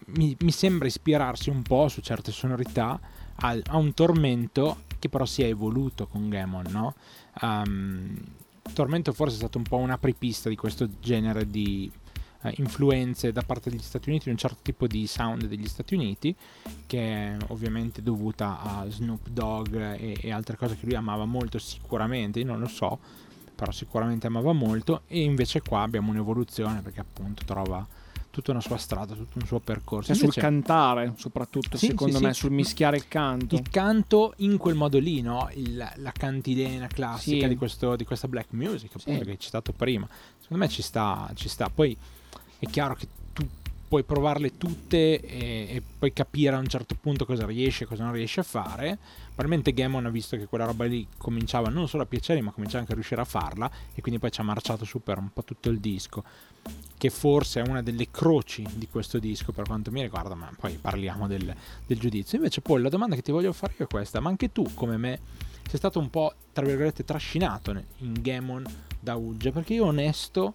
mi, 0.06 0.36
mi 0.40 0.50
sembra 0.50 0.86
ispirarsi 0.86 1.50
un 1.50 1.62
po' 1.62 1.88
su 1.88 2.00
certe 2.00 2.32
sonorità 2.32 2.98
a, 3.36 3.58
a 3.66 3.76
un 3.76 3.94
tormento 3.94 4.82
che 4.98 5.08
però 5.08 5.24
si 5.24 5.42
è 5.42 5.46
evoluto 5.46 6.06
con 6.06 6.28
Gamon, 6.28 6.64
no? 6.70 6.94
Um, 7.40 8.16
Tormento 8.72 9.12
forse 9.12 9.34
è 9.34 9.38
stato 9.38 9.58
un 9.58 9.64
po' 9.64 9.76
un 9.76 9.90
apripista 9.90 10.48
di 10.48 10.56
questo 10.56 10.88
genere 10.98 11.46
di 11.46 11.90
influenze 12.56 13.32
da 13.32 13.42
parte 13.42 13.70
degli 13.70 13.80
Stati 13.80 14.08
Uniti, 14.08 14.24
di 14.24 14.30
un 14.30 14.36
certo 14.36 14.58
tipo 14.62 14.86
di 14.86 15.06
sound 15.06 15.46
degli 15.46 15.66
Stati 15.66 15.94
Uniti, 15.94 16.34
che 16.86 16.98
è 16.98 17.36
ovviamente 17.48 18.02
dovuta 18.02 18.60
a 18.60 18.88
Snoop 18.88 19.28
Dogg 19.28 19.74
e, 19.74 20.16
e 20.20 20.30
altre 20.32 20.56
cose 20.56 20.76
che 20.76 20.86
lui 20.86 20.94
amava 20.94 21.24
molto 21.24 21.58
sicuramente, 21.58 22.40
io 22.40 22.46
non 22.46 22.60
lo 22.60 22.68
so, 22.68 22.98
però 23.54 23.70
sicuramente 23.72 24.26
amava 24.26 24.52
molto, 24.52 25.02
e 25.06 25.22
invece 25.22 25.62
qua 25.62 25.82
abbiamo 25.82 26.10
un'evoluzione 26.10 26.80
perché 26.82 27.00
appunto 27.00 27.44
trova 27.44 27.86
tutta 28.30 28.50
una 28.50 28.60
sua 28.60 28.78
strada, 28.78 29.14
tutto 29.14 29.38
un 29.38 29.46
suo 29.46 29.60
percorso. 29.60 30.12
Cioè, 30.12 30.20
Invece, 30.20 30.40
sul 30.40 30.42
cantare, 30.50 31.12
soprattutto, 31.16 31.76
Sì, 31.76 31.86
secondo 31.86 32.16
sì, 32.18 32.24
me, 32.24 32.34
sì. 32.34 32.40
sul 32.40 32.50
mischiare 32.50 32.96
il 32.96 33.06
canto. 33.06 33.54
il 33.54 33.68
canto 33.70 34.32
in 34.38 34.56
quel 34.56 34.74
modo 34.74 34.98
lì, 34.98 35.20
no? 35.20 35.48
Il- 35.54 35.76
la 35.76 36.10
cantilena 36.12 36.88
classica 36.88 37.46
di, 37.46 37.54
questo- 37.54 37.94
di 37.94 38.04
questa 38.04 38.26
black 38.26 38.48
music, 38.50 38.90
appunto, 38.96 39.22
che 39.22 39.30
hai 39.30 39.38
citato 39.38 39.70
prima. 39.72 40.08
Secondo 40.40 40.64
me 40.64 40.68
ci 40.68 40.82
sta, 40.82 41.30
ci 41.34 41.48
sta. 41.48 41.70
Poi 41.72 41.96
è 42.64 42.70
chiaro 42.70 42.94
che 42.94 43.06
tu 43.32 43.46
puoi 43.88 44.02
provarle 44.02 44.56
tutte 44.56 45.20
e, 45.20 45.66
e 45.70 45.82
poi 45.98 46.12
capire 46.12 46.56
a 46.56 46.58
un 46.58 46.66
certo 46.66 46.96
punto 47.00 47.24
cosa 47.24 47.46
riesce 47.46 47.84
e 47.84 47.86
cosa 47.86 48.04
non 48.04 48.12
riesce 48.12 48.40
a 48.40 48.44
fare. 48.44 48.98
Probabilmente 49.26 49.72
Gammon 49.72 50.06
ha 50.06 50.10
visto 50.10 50.36
che 50.36 50.46
quella 50.46 50.64
roba 50.64 50.84
lì 50.84 51.06
cominciava 51.16 51.68
non 51.68 51.88
solo 51.88 52.04
a 52.04 52.06
piacere, 52.06 52.40
ma 52.40 52.50
cominciava 52.50 52.80
anche 52.80 52.92
a 52.92 52.94
riuscire 52.94 53.20
a 53.20 53.24
farla 53.24 53.70
e 53.94 54.00
quindi 54.00 54.20
poi 54.20 54.30
ci 54.30 54.40
ha 54.40 54.44
marciato 54.44 54.84
su 54.84 55.02
per 55.02 55.18
un 55.18 55.32
po' 55.32 55.44
tutto 55.44 55.70
il 55.70 55.80
disco 55.80 56.22
che 56.96 57.10
forse 57.10 57.60
è 57.60 57.68
una 57.68 57.82
delle 57.82 58.10
croci 58.10 58.66
di 58.76 58.88
questo 58.88 59.18
disco 59.18 59.52
per 59.52 59.66
quanto 59.66 59.90
mi 59.90 60.00
riguarda, 60.00 60.34
ma 60.34 60.50
poi 60.58 60.78
parliamo 60.80 61.26
del, 61.26 61.54
del 61.86 61.98
giudizio. 61.98 62.38
Invece 62.38 62.62
poi 62.62 62.80
la 62.80 62.88
domanda 62.88 63.14
che 63.14 63.22
ti 63.22 63.30
voglio 63.30 63.52
fare 63.52 63.74
io 63.76 63.84
è 63.84 63.88
questa, 63.88 64.20
ma 64.20 64.30
anche 64.30 64.52
tu 64.52 64.72
come 64.74 64.96
me 64.96 65.20
sei 65.68 65.78
stato 65.78 65.98
un 65.98 66.08
po' 66.08 66.32
tra 66.52 66.64
virgolette 66.64 67.04
trascinato 67.04 67.70
in 67.98 68.14
Gamon 68.20 68.64
da 68.98 69.16
Ugge, 69.16 69.50
perché 69.50 69.74
io 69.74 69.84
onesto 69.84 70.54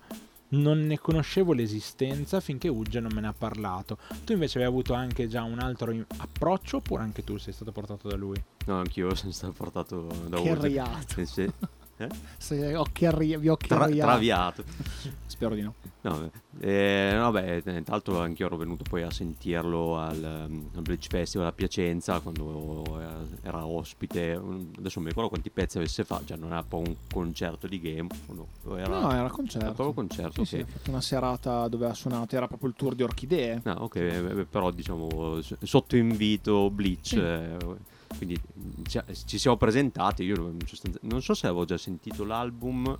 non 0.50 0.86
ne 0.86 1.00
conoscevo 1.00 1.54
l'esistenza 1.54 2.40
finché 2.40 2.68
Ugge 2.68 3.00
non 3.00 3.12
me 3.14 3.22
ne 3.22 3.28
ha 3.28 3.34
parlato. 3.34 3.98
Tu 4.24 4.34
invece 4.34 4.58
avevi 4.58 4.72
avuto 4.72 4.94
anche 4.94 5.28
già 5.28 5.44
un 5.44 5.60
altro 5.60 5.94
approccio 6.18 6.78
oppure 6.78 7.04
anche 7.04 7.24
tu 7.24 7.38
sei 7.38 7.54
stato 7.54 7.72
portato 7.72 8.08
da 8.08 8.16
lui? 8.16 8.42
No, 8.66 8.80
anch'io 8.80 9.14
sono 9.16 9.32
stato 9.32 9.54
portato 9.54 10.08
da 10.28 10.42
Che 10.42 10.50
Urge. 10.52 10.68
riato. 10.68 11.22
Sì, 12.00 12.06
sì. 12.38 12.56
Se 12.56 12.76
occhi 12.76 13.06
arri- 13.06 13.38
vi 13.38 13.50
occhi 13.50 13.68
Tra- 13.68 13.88
traviato. 13.90 14.64
Spero 15.28 15.54
di 15.56 15.62
no. 15.62 15.74
No, 16.02 16.32
eh, 16.62 17.18
eh, 17.20 17.62
tra 17.64 17.82
l'altro 17.88 18.22
anch'io 18.22 18.46
ero 18.46 18.56
venuto 18.56 18.84
poi 18.88 19.04
a 19.04 19.12
sentirlo 19.12 19.98
al, 19.98 20.24
al 20.24 20.82
Bridge 20.82 21.08
Festival 21.10 21.48
a 21.48 21.52
Piacenza 21.52 22.20
quando 22.22 23.00
eh, 23.02 23.48
era 23.48 23.66
ospite. 23.66 24.32
Adesso 24.32 24.94
non 24.96 25.04
mi 25.04 25.10
ricordo 25.10 25.28
quanti 25.30 25.50
pezzi 25.50 25.78
avesse 25.78 26.06
fatto, 26.06 26.26
cioè 26.28 26.38
non 26.38 26.52
era 26.52 26.64
poi 26.64 26.88
un 26.88 26.96
concerto 27.12 27.68
di 27.68 27.80
game, 27.82 28.08
no? 28.28 28.48
Era, 28.78 28.88
No, 29.00 29.10
era 29.12 29.20
era 29.20 29.30
concerto. 29.30 29.66
proprio 29.74 29.88
un 29.88 29.94
concerto, 30.08 30.44
Sì, 30.46 30.56
sì, 30.56 30.62
ok. 30.62 30.68
ha 30.68 30.72
fatto 30.72 30.90
una 30.92 31.02
serata 31.02 31.68
dove 31.68 31.88
ha 31.88 31.94
suonato, 31.94 32.36
era 32.36 32.48
proprio 32.48 32.70
il 32.70 32.76
tour 32.76 32.96
di 32.96 33.04
Orchidee. 33.04 33.62
No, 33.66 33.74
ok, 33.80 33.96
eh, 33.98 34.48
però 34.50 34.72
diciamo 34.72 35.40
sotto 35.64 35.98
invito 35.98 36.70
Bleach, 36.70 37.08
Sì. 37.08 37.18
eh, 37.20 37.58
quindi 38.18 38.40
ci, 38.88 39.00
ci 39.26 39.38
siamo 39.38 39.58
presentati. 39.58 40.24
Io 40.24 40.54
non 41.02 41.22
so 41.22 41.34
se 41.34 41.48
avevo 41.48 41.66
già 41.66 41.78
sentito 41.78 42.24
l'album 42.24 42.98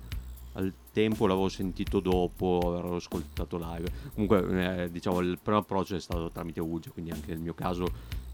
al 0.54 0.72
tempo, 0.92 1.26
l'avevo 1.26 1.48
sentito 1.48 2.00
dopo, 2.00 2.76
avevo 2.78 2.96
ascoltato 2.96 3.56
live. 3.58 3.90
Comunque, 4.14 4.82
eh, 4.82 4.90
diciamo, 4.90 5.20
il 5.20 5.38
primo 5.40 5.58
approccio 5.58 5.96
è 5.96 6.00
stato 6.00 6.30
tramite 6.30 6.60
Uge, 6.60 6.90
quindi 6.90 7.10
anche 7.10 7.32
nel 7.32 7.40
mio 7.40 7.54
caso, 7.54 7.86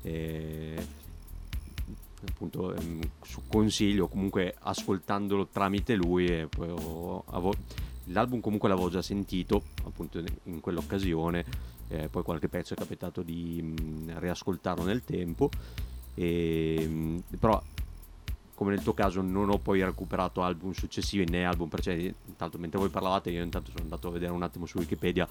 eh, 0.02 0.86
appunto, 2.28 2.74
ehm, 2.74 3.00
su 3.22 3.42
consiglio, 3.46 4.08
comunque 4.08 4.54
ascoltandolo 4.58 5.48
tramite 5.48 5.94
lui, 5.94 6.26
e 6.26 6.46
poi 6.46 6.70
ho- 6.70 7.24
avevo- 7.26 7.54
l'album 8.04 8.40
comunque 8.40 8.68
l'avevo 8.68 8.88
già 8.88 9.02
sentito, 9.02 9.62
appunto, 9.84 10.22
in 10.44 10.60
quell'occasione 10.60 11.74
eh, 11.88 12.08
poi 12.08 12.22
qualche 12.22 12.48
pezzo 12.48 12.74
è 12.74 12.76
capitato 12.76 13.22
di 13.22 13.62
mh, 13.62 14.18
riascoltarlo 14.18 14.84
nel 14.84 15.04
tempo 15.04 15.50
e, 16.16 16.86
mh, 16.88 17.22
però 17.38 17.62
come 18.54 18.70
nel 18.70 18.82
tuo 18.82 18.94
caso 18.94 19.20
non 19.20 19.50
ho 19.50 19.58
poi 19.58 19.84
recuperato 19.84 20.42
album 20.42 20.72
successivi 20.72 21.24
né 21.28 21.44
album 21.44 21.68
precedenti. 21.68 22.14
Intanto 22.26 22.58
mentre 22.58 22.78
voi 22.80 22.88
parlavate 22.88 23.30
io 23.30 23.42
intanto 23.42 23.70
sono 23.70 23.82
andato 23.84 24.08
a 24.08 24.10
vedere 24.10 24.32
un 24.32 24.42
attimo 24.42 24.66
su 24.66 24.78
Wikipedia 24.78 25.28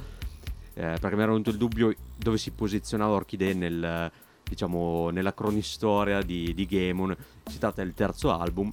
eh, 0.75 0.97
perché 0.99 1.15
mi 1.15 1.21
era 1.23 1.31
venuto 1.31 1.49
il 1.49 1.57
dubbio 1.57 1.93
dove 2.15 2.37
si 2.37 2.51
posizionava 2.51 3.15
Orchidee 3.15 3.53
nel, 3.53 4.11
diciamo, 4.43 5.09
nella 5.09 5.33
cronistoria 5.33 6.21
di, 6.21 6.53
di 6.53 6.65
Gamon. 6.65 7.15
Si 7.45 7.57
tratta 7.57 7.83
del 7.83 7.93
terzo 7.93 8.31
album 8.31 8.71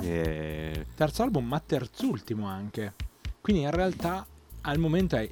eh, 0.00 0.86
Terzo 0.94 1.22
album, 1.22 1.46
ma 1.46 1.60
terzultimo 1.60 2.46
anche. 2.46 2.94
Quindi 3.40 3.62
in 3.62 3.70
realtà 3.70 4.26
al 4.62 4.78
momento 4.78 5.16
è 5.16 5.22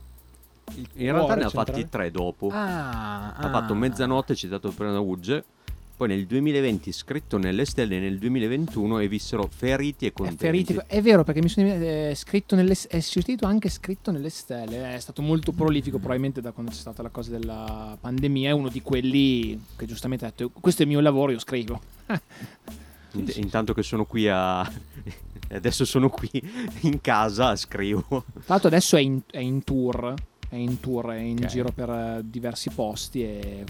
il 0.75 0.89
in 0.95 1.13
realtà 1.13 1.37
ne 1.37 1.45
ha 1.45 1.51
fatti 1.51 1.89
tre 1.89 2.11
dopo. 2.11 2.49
Ah, 2.51 3.33
ha 3.33 3.51
fatto 3.51 3.75
Mezzanotte 3.75 4.35
citato 4.35 4.71
prima 4.71 4.93
da 4.93 5.01
Uge 5.01 5.45
poi 5.97 6.09
nel 6.09 6.27
2020 6.27 6.93
scritto 6.93 7.39
nelle 7.39 7.65
stelle 7.65 7.99
nel 7.99 8.19
2021 8.19 8.99
e 8.99 9.09
vissero 9.09 9.49
feriti 9.51 10.05
e 10.05 10.09
È, 10.09 10.13
contenti. 10.13 10.37
feriti- 10.45 10.81
è 10.87 11.01
vero 11.01 11.25
perché 11.25 11.41
mi 11.41 11.49
sono 11.49 11.69
è 11.69 12.13
scritto 12.15 12.55
nelle, 12.55 12.77
è 12.89 13.01
scritto 13.01 13.47
anche 13.47 13.71
scritto 13.71 14.11
nelle 14.11 14.29
stelle 14.29 14.95
è 14.95 14.99
stato 15.01 15.23
molto 15.23 15.53
prolifico 15.53 15.97
probabilmente 15.99 16.41
da 16.43 16.51
quando 16.53 16.71
c'è 16.71 16.77
stata 16.79 17.01
la 17.03 17.09
cosa 17.09 17.31
della 17.31 17.97
pandemia 17.99 18.51
è 18.51 18.53
uno 18.53 18.69
di 18.69 18.83
quelli 18.83 19.59
che 19.75 19.87
giustamente 19.87 20.27
ha 20.27 20.29
detto 20.29 20.51
questo 20.61 20.83
è 20.83 20.85
il 20.85 20.91
mio 20.91 21.01
lavoro 21.01 21.33
io 21.33 21.39
scrivo. 21.39 21.81
Int- 23.13 23.37
intanto 23.37 23.73
che 23.73 23.83
sono 23.83 24.05
qui 24.05 24.29
a 24.29 24.61
adesso 25.49 25.85
sono 25.87 26.11
qui 26.11 26.29
in 26.83 27.01
casa 27.01 27.57
scrivo. 27.57 28.05
Tra 28.09 28.43
l'altro 28.47 28.69
adesso 28.69 28.97
è 28.97 29.01
in, 29.01 29.21
è 29.31 29.39
in 29.39 29.65
tour 29.65 30.13
è 30.49 30.57
in 30.57 30.79
tour 30.81 31.07
è 31.13 31.19
in 31.21 31.39
Ok. 31.39 31.47
giro 31.47 31.71
per 31.73 31.89
eh, 31.89 32.21
diversi 32.23 32.69
posti 32.71 33.23
e 33.23 33.65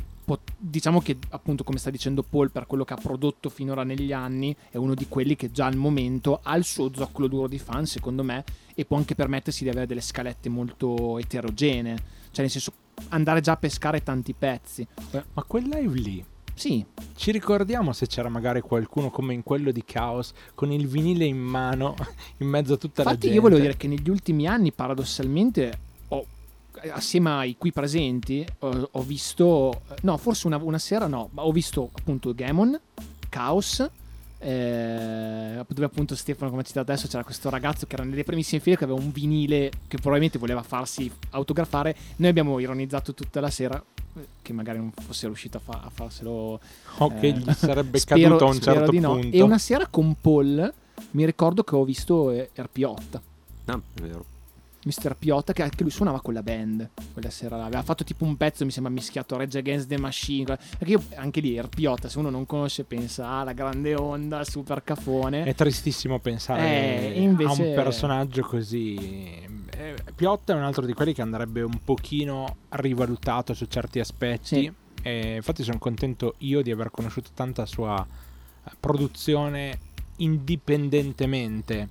diciamo 0.69 1.01
che 1.01 1.17
appunto 1.31 1.65
come 1.65 1.79
sta 1.79 1.91
dicendo 1.91 2.23
Paul 2.23 2.51
per 2.51 2.67
quello 2.67 2.85
che 2.85 2.95
ha 2.95 2.99
prodotto 3.01 3.49
finora 3.49 3.85
negli 3.85 4.13
anni 4.13 4.55
è 4.71 4.77
uno 4.77 4.95
di 4.95 5.07
quelli 5.09 5.37
che 5.37 5.51
già 5.51 5.67
al 5.67 5.77
momento 5.77 6.41
ha 6.43 6.57
il 6.57 6.65
suo 6.65 6.91
zoccolo 6.93 7.29
duro 7.29 7.47
di 7.47 7.59
fan 7.59 7.87
secondo 7.87 8.23
me 8.23 8.45
e 8.75 8.85
può 8.85 8.97
anche 8.97 9.15
permettersi 9.15 9.65
di 9.65 9.71
avere 9.71 9.87
delle 9.87 10.01
scalette 10.01 10.49
molto 10.49 11.19
eterogenee. 11.19 11.97
Cioè 12.31 12.45
nel 12.45 12.51
senso 12.51 12.73
andare 13.09 13.41
già 13.41 13.53
a 13.53 13.57
pescare 13.57 14.03
tanti 14.03 14.35
pezzi. 14.35 14.87
Ma 15.33 15.43
quel 15.45 15.65
live 15.65 15.99
lì, 15.99 16.25
sì. 16.53 16.85
ci 17.15 17.31
ricordiamo 17.31 17.93
se 17.93 18.07
c'era 18.07 18.29
magari 18.29 18.61
qualcuno 18.61 19.11
come 19.11 19.35
in 19.35 19.43
quello 19.43 19.71
di 19.71 19.83
Chaos 19.85 20.33
con 20.55 20.73
il 20.73 20.87
vinile 20.87 21.25
in 21.25 21.39
mano 21.39 21.95
in 22.39 22.49
mezzo 22.49 22.75
a 22.75 22.77
tutta 22.77 23.03
la 23.03 23.11
infatti 23.11 23.29
gente? 23.29 23.37
io 23.37 23.43
volevo 23.43 23.61
dire 23.61 23.77
che 23.77 23.89
negli 23.89 24.09
ultimi 24.09 24.47
anni 24.47 24.73
paradossalmente 24.73 25.85
assieme 26.91 27.31
ai 27.31 27.57
qui 27.57 27.73
presenti 27.73 28.47
ho, 28.61 28.89
ho 28.93 29.03
visto 29.03 29.83
no 30.03 30.17
forse 30.17 30.47
una, 30.47 30.57
una 30.57 30.79
sera 30.79 31.07
no 31.07 31.29
ma 31.33 31.45
ho 31.45 31.53
visto 31.53 31.91
appunto 31.95 32.35
Gamon 32.35 32.79
Chaos 33.29 33.89
eh, 34.39 35.65
dove 35.67 35.87
appunto 35.87 36.15
Stefano 36.15 36.51
come 36.51 36.63
ha 36.63 36.65
citato 36.65 36.91
adesso 36.93 37.09
c'era 37.09 37.25
questo 37.25 37.49
ragazzo 37.49 37.87
che 37.87 37.95
era 37.95 38.05
nelle 38.05 38.23
primissime 38.23 38.61
file 38.61 38.77
che 38.77 38.85
aveva 38.85 38.99
un 38.99 39.11
vinile 39.11 39.71
che 39.89 39.97
probabilmente 39.97 40.39
voleva 40.39 40.63
farsi 40.63 41.11
autografare 41.31 41.97
noi 42.17 42.31
abbiamo 42.31 42.59
ironizzato 42.59 43.15
tutta 43.15 43.41
la 43.41 43.51
sera 43.51 43.83
eh, 44.15 44.27
che 44.43 44.53
magari 44.53 44.79
non 44.79 44.93
fosse 44.93 45.27
riuscito 45.27 45.57
a, 45.57 45.61
fa- 45.61 45.83
a 45.85 45.91
farselo 45.91 46.61
O 46.99 47.09
che 47.19 47.29
eh, 47.29 47.33
gli 47.33 47.51
sarebbe 47.53 47.99
spero- 47.99 48.21
caduto 48.21 48.45
a 48.45 48.49
un 48.51 48.61
certo 48.61 48.91
di 48.91 49.01
no. 49.01 49.15
punto. 49.15 49.37
e 49.37 49.41
una 49.41 49.59
sera 49.59 49.87
con 49.87 50.15
Paul 50.21 50.73
mi 51.13 51.25
ricordo 51.25 51.65
che 51.65 51.75
ho 51.75 51.85
visto 51.85 52.31
eh, 52.31 52.51
Erpiotta 52.53 53.21
no, 53.65 53.83
è 53.95 54.01
vero 54.01 54.25
Mr. 54.87 55.17
Piotta 55.19 55.53
che 55.53 55.63
anche 55.63 55.83
lui 55.83 55.91
suonava 55.91 56.21
con 56.21 56.33
la 56.33 56.43
band 56.43 56.91
quella 57.13 57.31
sera 57.31 57.57
là. 57.57 57.65
aveva 57.65 57.83
fatto 57.83 58.05
tipo 58.05 58.25
un 58.25 58.37
pezzo 58.37 58.65
mi 58.65 58.71
sembra 58.71 58.93
mischiato 58.93 59.37
Rage 59.37 59.59
Against 59.59 59.89
the 59.89 59.99
Machine 59.99 60.45
perché 60.79 60.91
io 60.93 61.03
anche 61.17 61.41
lì 61.41 61.57
Erpiotta 61.57 62.09
se 62.09 62.19
uno 62.19 62.31
non 62.31 62.47
conosce 62.47 62.85
pensa 62.85 63.29
ah 63.29 63.43
la 63.45 63.53
grande 63.53 63.95
onda 63.97 64.45
super 64.45 64.85
cafone 64.85 65.43
È 65.45 65.55
tristissimo 65.55 66.21
pensare 66.21 67.15
Eh, 67.15 67.21
invece- 67.21 67.63
a 67.63 67.67
un 67.69 67.75
personaggio 67.75 68.43
così. 68.43 68.95
Eh, 69.79 69.95
Piotta 70.15 70.53
è 70.53 70.57
un 70.57 70.63
altro 70.63 70.87
di 70.87 70.93
quelli 70.93 71.13
che 71.13 71.21
andrebbe 71.23 71.63
un 71.63 71.81
pochino 71.85 72.57
rivalutato 72.71 73.53
su 73.55 73.67
certi 73.67 73.99
aspetti. 74.01 74.45
Sì. 74.47 74.73
E 75.03 75.35
infatti 75.37 75.63
sono 75.63 75.79
contento 75.79 76.35
io 76.39 76.63
di 76.63 76.71
aver 76.71 76.91
conosciuto 76.91 77.31
tanta 77.35 77.67
sua 77.67 78.05
produzione 78.81 79.79
indipendentemente 80.17 81.89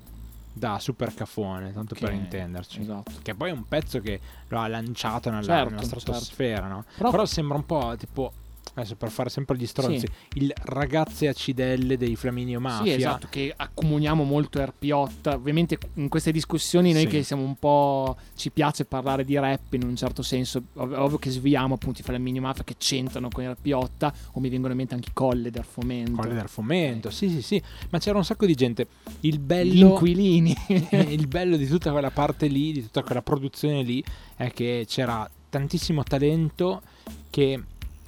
da 0.57 0.79
Super 0.79 1.13
Cafone, 1.13 1.73
tanto 1.73 1.95
per 1.99 2.09
Che- 2.11 2.15
intenderci. 2.15 2.79
esatto 2.81 3.11
Che 3.21 3.35
poi 3.35 3.49
è 3.49 3.53
un 3.53 3.67
pezzo 3.67 3.99
che 3.99 4.19
lo 4.47 4.59
ha 4.61 4.67
lanciato 4.67 5.29
nella, 5.29 5.43
Certo, 5.43 5.69
nella 5.71 5.81
certo. 5.81 5.99
stratosfera, 5.99 6.67
no? 6.67 6.85
Però- 6.95 7.11
Però 7.11 7.25
sembra 7.25 7.57
un 7.57 7.65
po' 7.65 7.93
tipo 7.97 8.31
adesso 8.75 8.95
per 8.95 9.09
fare 9.09 9.29
sempre 9.29 9.57
gli 9.57 9.65
stronzi, 9.65 10.05
il 10.33 10.53
ragazze 10.63 11.27
acidelle 11.27 11.97
dei 11.97 12.15
Flaminio 12.15 12.59
Mafia. 12.59 12.91
Sì, 12.93 12.97
esatto, 12.99 13.27
che 13.29 13.53
accomuniamo 13.55 14.23
molto 14.23 14.59
RP8. 14.59 15.33
Ovviamente 15.33 15.77
in 15.95 16.09
queste 16.09 16.31
discussioni 16.31 16.91
noi 16.91 17.03
Sì. 17.03 17.07
che 17.07 17.23
siamo 17.23 17.43
un 17.43 17.55
po'... 17.55 18.17
ci 18.35 18.51
piace 18.51 18.85
parlare 18.85 19.23
di 19.23 19.35
rap 19.37 19.73
in 19.73 19.83
un 19.83 19.95
certo 19.95 20.21
senso, 20.21 20.61
ov- 20.73 20.93
ovvio 20.97 21.17
che 21.17 21.29
sviamo 21.29 21.75
appunto 21.75 22.01
i 22.01 22.03
Flaminio 22.03 22.41
Mafia 22.41 22.63
che 22.63 22.75
c'entrano 22.77 23.29
con 23.29 23.43
RP8 23.45 24.13
o 24.33 24.39
mi 24.39 24.49
vengono 24.49 24.73
in 24.73 24.77
mente 24.79 24.93
anche 24.93 25.09
i 25.09 25.13
Colle 25.13 25.51
del 25.51 25.63
Fomento. 25.63 26.21
Colle 26.21 26.33
del 26.33 26.47
fomento, 26.49 27.09
sì, 27.09 27.29
sì, 27.29 27.41
sì, 27.41 27.61
ma 27.89 27.99
c'era 27.99 28.17
un 28.17 28.25
sacco 28.25 28.45
di 28.45 28.55
gente. 28.55 28.87
Il 29.21 29.35
Gli 29.35 29.39
bello, 29.39 29.87
inquilini. 29.89 30.53
il 31.09 31.27
bello 31.27 31.55
di 31.57 31.65
tutta 31.67 31.91
quella 31.91 32.11
parte 32.11 32.47
lì, 32.47 32.71
di 32.73 32.81
tutta 32.81 33.03
quella 33.03 33.21
produzione 33.21 33.83
lì, 33.83 34.03
è 34.35 34.51
che 34.51 34.85
c'era 34.87 35.29
tantissimo 35.49 36.03
talento 36.03 36.81
che 37.29 37.61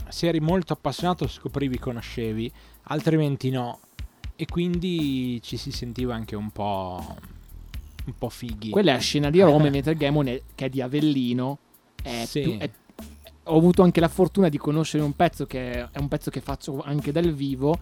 se 0.10 0.28
eri 0.28 0.40
molto 0.40 0.74
appassionato 0.74 1.28
scoprivi, 1.28 1.78
conoscevi, 1.80 2.52
altrimenti 2.84 3.50
no. 3.50 3.80
E 4.36 4.46
quindi 4.46 5.40
ci 5.42 5.58
si 5.58 5.72
sentiva 5.72 6.14
anche 6.14 6.36
un 6.36 6.52
po', 6.52 7.04
un 8.06 8.14
po' 8.18 8.30
fighi. 8.30 8.70
Quella 8.70 8.92
è 8.92 8.94
la 8.96 9.00
scena 9.00 9.30
di 9.30 9.42
Roma, 9.42 9.70
mentre 9.72 9.96
Gamon 9.96 10.28
è, 10.28 10.42
che 10.54 10.66
è 10.66 10.70
di 10.70 10.82
Avellino. 10.82 11.58
È 12.02 12.24
Sì. 12.26 12.42
più- 12.42 12.58
è- 12.58 12.70
ho 13.50 13.58
avuto 13.58 13.82
anche 13.82 14.00
la 14.02 14.10
fortuna 14.10 14.50
di 14.50 14.58
conoscere 14.58 15.04
un 15.04 15.16
pezzo 15.16 15.46
che 15.46 15.72
è 15.90 16.00
un 16.00 16.08
pezzo 16.10 16.30
che 16.30 16.42
faccio 16.42 16.82
anche 16.82 17.12
dal 17.14 17.32
vivo, 17.34 17.80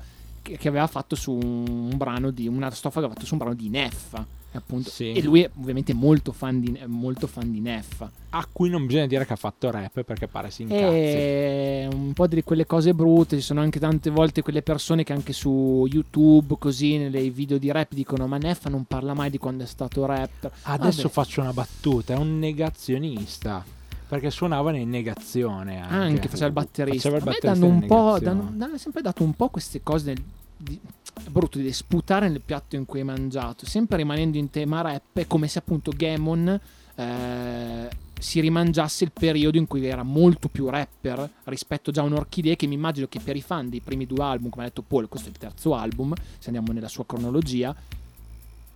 che, 0.53 0.67
aveva 0.67 0.87
fatto 0.87 1.15
su 1.15 1.31
un 1.31 1.95
brano 1.95 2.29
di 2.29 2.47
una 2.47 2.69
strofa 2.69 2.99
che 2.99 3.05
aveva 3.05 3.13
fatto 3.13 3.25
su 3.25 3.33
un 3.33 3.39
brano 3.39 3.55
di 3.55 3.69
Neffa. 3.69 4.25
Appunto. 4.51 4.89
Sì. 4.89 5.11
E 5.11 5.21
lui 5.21 5.41
è 5.41 5.49
ovviamente 5.59 5.93
molto 5.93 6.31
fan 6.31 6.61
di, 6.61 6.79
molto 6.85 7.27
fan 7.27 7.51
di 7.51 7.59
Neffa. 7.59 8.09
A 8.29 8.47
cui 8.49 8.69
non 8.69 8.85
bisogna 8.85 9.07
dire 9.07 9.25
che 9.25 9.33
ha 9.33 9.37
fatto 9.37 9.69
rap 9.69 10.03
perché 10.03 10.27
pare 10.27 10.49
si 10.49 10.61
incazzi. 10.61 10.81
E 10.81 11.87
un 11.91 12.13
po' 12.13 12.27
di 12.27 12.41
quelle 12.43 12.65
cose 12.65 12.93
brutte. 12.93 13.35
Ci 13.35 13.41
sono 13.41 13.59
anche 13.59 13.79
tante 13.79 14.09
volte 14.09 14.41
quelle 14.41 14.61
persone 14.61 15.03
che 15.03 15.11
anche 15.11 15.33
su 15.33 15.85
YouTube, 15.89 16.55
così 16.57 16.97
nei 16.97 17.29
video 17.31 17.57
di 17.57 17.69
rap, 17.69 17.93
dicono: 17.93 18.27
Ma 18.27 18.37
Neffa 18.37 18.69
non 18.69 18.85
parla 18.85 19.13
mai 19.13 19.29
di 19.29 19.37
quando 19.37 19.63
è 19.63 19.67
stato 19.67 20.05
rapper. 20.05 20.51
Adesso 20.61 21.01
Vabbè. 21.03 21.13
faccio 21.13 21.41
una 21.41 21.53
battuta, 21.53 22.13
è 22.13 22.17
un 22.17 22.39
negazionista. 22.39 23.74
Perché 24.07 24.29
suonavano 24.29 24.77
in 24.77 24.89
negazione 24.89 25.81
anche. 25.81 25.93
Anche 25.95 26.27
faceva 26.27 26.47
il 26.47 26.53
batterista. 26.53 27.09
Faceva 27.09 27.17
il 27.17 27.23
batterista 27.23 27.59
danno 27.59 27.73
un 27.73 27.85
po'. 27.87 28.17
Danno, 28.19 28.51
danno 28.55 28.77
sempre 28.77 29.01
dato 29.01 29.23
un 29.23 29.33
po' 29.33 29.49
queste 29.49 29.81
cose 29.81 30.13
nel- 30.13 30.23
di- 30.57 30.79
è 31.23 31.29
brutto 31.29 31.57
di 31.57 31.71
sputare 31.73 32.29
nel 32.29 32.41
piatto 32.41 32.75
in 32.75 32.85
cui 32.85 32.99
hai 32.99 33.05
mangiato. 33.05 33.65
Sempre 33.65 33.97
rimanendo 33.97 34.37
in 34.37 34.49
tema 34.49 34.81
rap, 34.81 35.01
è 35.13 35.25
come 35.27 35.47
se 35.47 35.59
appunto 35.59 35.91
Gamon 35.95 36.59
eh, 36.97 37.89
si 38.17 38.39
rimangiasse 38.39 39.03
il 39.03 39.11
periodo 39.11 39.57
in 39.57 39.67
cui 39.67 39.85
era 39.85 40.03
molto 40.03 40.47
più 40.49 40.69
rapper 40.69 41.29
rispetto 41.45 41.91
già 41.91 42.01
a 42.01 42.05
un'orchidea 42.05 42.55
che 42.55 42.67
mi 42.67 42.75
immagino 42.75 43.07
che 43.07 43.19
per 43.19 43.35
i 43.35 43.41
fan 43.41 43.69
dei 43.69 43.81
primi 43.81 44.05
due 44.05 44.23
album, 44.23 44.49
come 44.49 44.63
ha 44.63 44.67
detto 44.67 44.81
Paul, 44.81 45.09
questo 45.09 45.27
è 45.27 45.31
il 45.31 45.37
terzo 45.37 45.73
album, 45.75 46.13
se 46.37 46.45
andiamo 46.47 46.71
nella 46.71 46.87
sua 46.87 47.05
cronologia, 47.05 47.75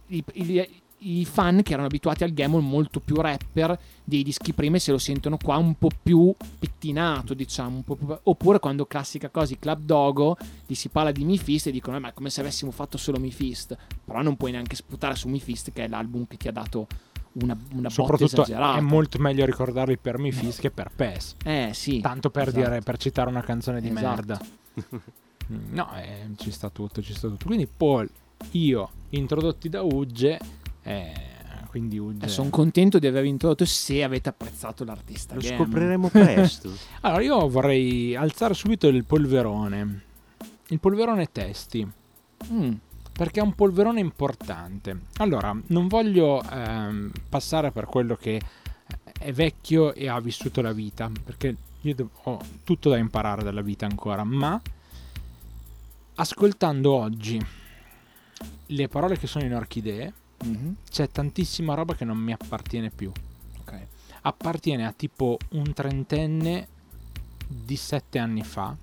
i, 0.07 0.23
i- 0.33 0.81
i 1.01 1.23
fan 1.25 1.61
che 1.63 1.71
erano 1.73 1.87
abituati 1.87 2.23
al 2.23 2.33
Gamon 2.33 2.67
molto 2.67 2.99
più 2.99 3.15
rapper 3.15 3.79
dei 4.03 4.21
dischi 4.23 4.53
prima 4.53 4.77
se 4.79 4.91
lo 4.91 4.97
sentono 4.97 5.37
qua 5.41 5.55
un 5.57 5.75
po' 5.75 5.89
più 6.01 6.33
pettinato, 6.59 7.33
diciamo, 7.33 7.81
più- 7.83 8.17
oppure 8.23 8.59
quando 8.59 8.85
classica 8.85 9.29
cosa, 9.29 9.53
i 9.53 9.59
Club 9.59 9.81
Dogo, 9.83 10.37
gli 10.65 10.73
si 10.73 10.89
parla 10.89 11.11
di 11.11 11.23
Mifist 11.23 11.67
e 11.67 11.71
dicono 11.71 11.97
"Eh, 11.97 11.99
ma 11.99 12.09
è 12.09 12.13
come 12.13 12.29
se 12.29 12.41
avessimo 12.41 12.71
fatto 12.71 12.97
solo 12.97 13.17
Mifist, 13.19 13.77
però 14.03 14.21
non 14.21 14.35
puoi 14.35 14.51
neanche 14.51 14.75
sputare 14.75 15.15
su 15.15 15.27
Mifist 15.29 15.71
che 15.71 15.85
è 15.85 15.87
l'album 15.87 16.25
che 16.27 16.37
ti 16.37 16.47
ha 16.47 16.51
dato 16.51 16.87
una, 17.33 17.55
una 17.73 17.89
Soprattutto 17.89 18.43
è 18.45 18.79
molto 18.81 19.19
meglio 19.19 19.45
ricordarli 19.45 19.97
per 19.97 20.17
Mifis 20.17 20.57
che 20.57 20.71
per 20.71 20.91
PES. 20.93 21.35
Eh 21.45 21.69
sì. 21.73 21.99
Tanto 22.01 22.29
per, 22.31 22.47
esatto. 22.49 22.63
dire, 22.65 22.81
per 22.81 22.97
citare 22.97 23.29
una 23.29 23.41
canzone 23.43 23.79
di 23.79 23.87
Esatto. 23.89 24.07
merda. 24.07 24.41
Mm, 25.51 25.73
No, 25.73 25.89
eh, 25.97 26.27
ci 26.37 26.51
sta 26.51 26.69
tutto, 26.69 27.01
ci 27.01 27.11
sta 27.11 27.27
tutto. 27.27 27.45
Quindi 27.47 27.65
Paul, 27.67 28.07
io, 28.51 28.89
introdotti 29.09 29.67
da 29.67 29.81
Ugge, 29.81 30.39
eh, 30.89 31.13
quindi 31.69 31.99
Ugge... 31.99 32.27
sono 32.27 32.49
contento 32.49 32.97
di 32.97 33.05
aver 33.05 33.25
introdotto 33.25 33.63
se 33.63 34.03
avete 34.03 34.29
apprezzato 34.29 34.83
l'artista. 34.83 35.35
Lo 35.35 35.41
Gammon. 35.41 35.57
scopriremo 35.57 36.09
presto. 36.09 36.71
Allora, 37.01 37.21
io 37.21 37.47
vorrei 37.47 38.15
alzare 38.15 38.55
subito 38.55 38.87
il 38.87 39.05
polverone. 39.05 40.01
Il 40.69 40.79
polverone 40.79 41.31
testi. 41.31 41.87
Mm, 42.51 42.71
perché 43.13 43.39
è 43.39 43.43
un 43.43 43.53
polverone 43.53 43.99
importante. 43.99 45.01
Allora, 45.17 45.55
non 45.67 45.87
voglio 45.87 46.41
ehm, 46.41 47.11
passare 47.29 47.71
per 47.71 47.85
quello 47.85 48.15
che 48.15 48.41
è 49.19 49.31
vecchio 49.31 49.93
e 49.93 50.07
ha 50.09 50.19
vissuto 50.19 50.61
la 50.61 50.71
vita, 50.71 51.11
perché 51.23 51.55
io 51.81 52.09
ho 52.23 52.39
tutto 52.63 52.89
da 52.89 52.97
imparare 52.97 53.43
dalla 53.43 53.61
vita 53.61 53.85
ancora, 53.85 54.23
ma 54.23 54.59
ascoltando 56.15 56.91
oggi 56.91 57.39
le 58.65 58.87
parole 58.87 59.17
che 59.17 59.27
sono 59.27 59.45
in 59.45 59.53
orchidee, 59.53 60.13
mhm, 60.43 60.75
c'è 60.89 61.09
tantissima 61.09 61.73
roba 61.73 61.95
che 61.95 62.05
non 62.05 62.17
mi 62.17 62.31
appartiene 62.31 62.89
più. 62.89 63.11
ok. 63.59 63.87
Appartiene 64.21 64.85
a 64.85 64.91
tipo 64.91 65.37
un 65.51 65.73
trentenne 65.73 66.67
di 67.47 67.75
sette 67.75 68.19
anni 68.19 68.43
fa, 68.43 68.75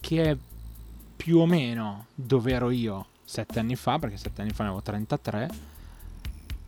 che 0.00 0.22
è 0.22 0.36
più 1.16 1.38
o 1.38 1.46
meno 1.46 2.06
dove 2.14 2.52
ero 2.52 2.70
io 2.70 3.06
sette 3.24 3.58
anni 3.58 3.76
fa, 3.76 3.98
perché 3.98 4.16
sette 4.16 4.40
anni 4.40 4.52
fa 4.52 4.62
ne 4.62 4.70
avevo 4.70 4.82
33, 4.82 5.50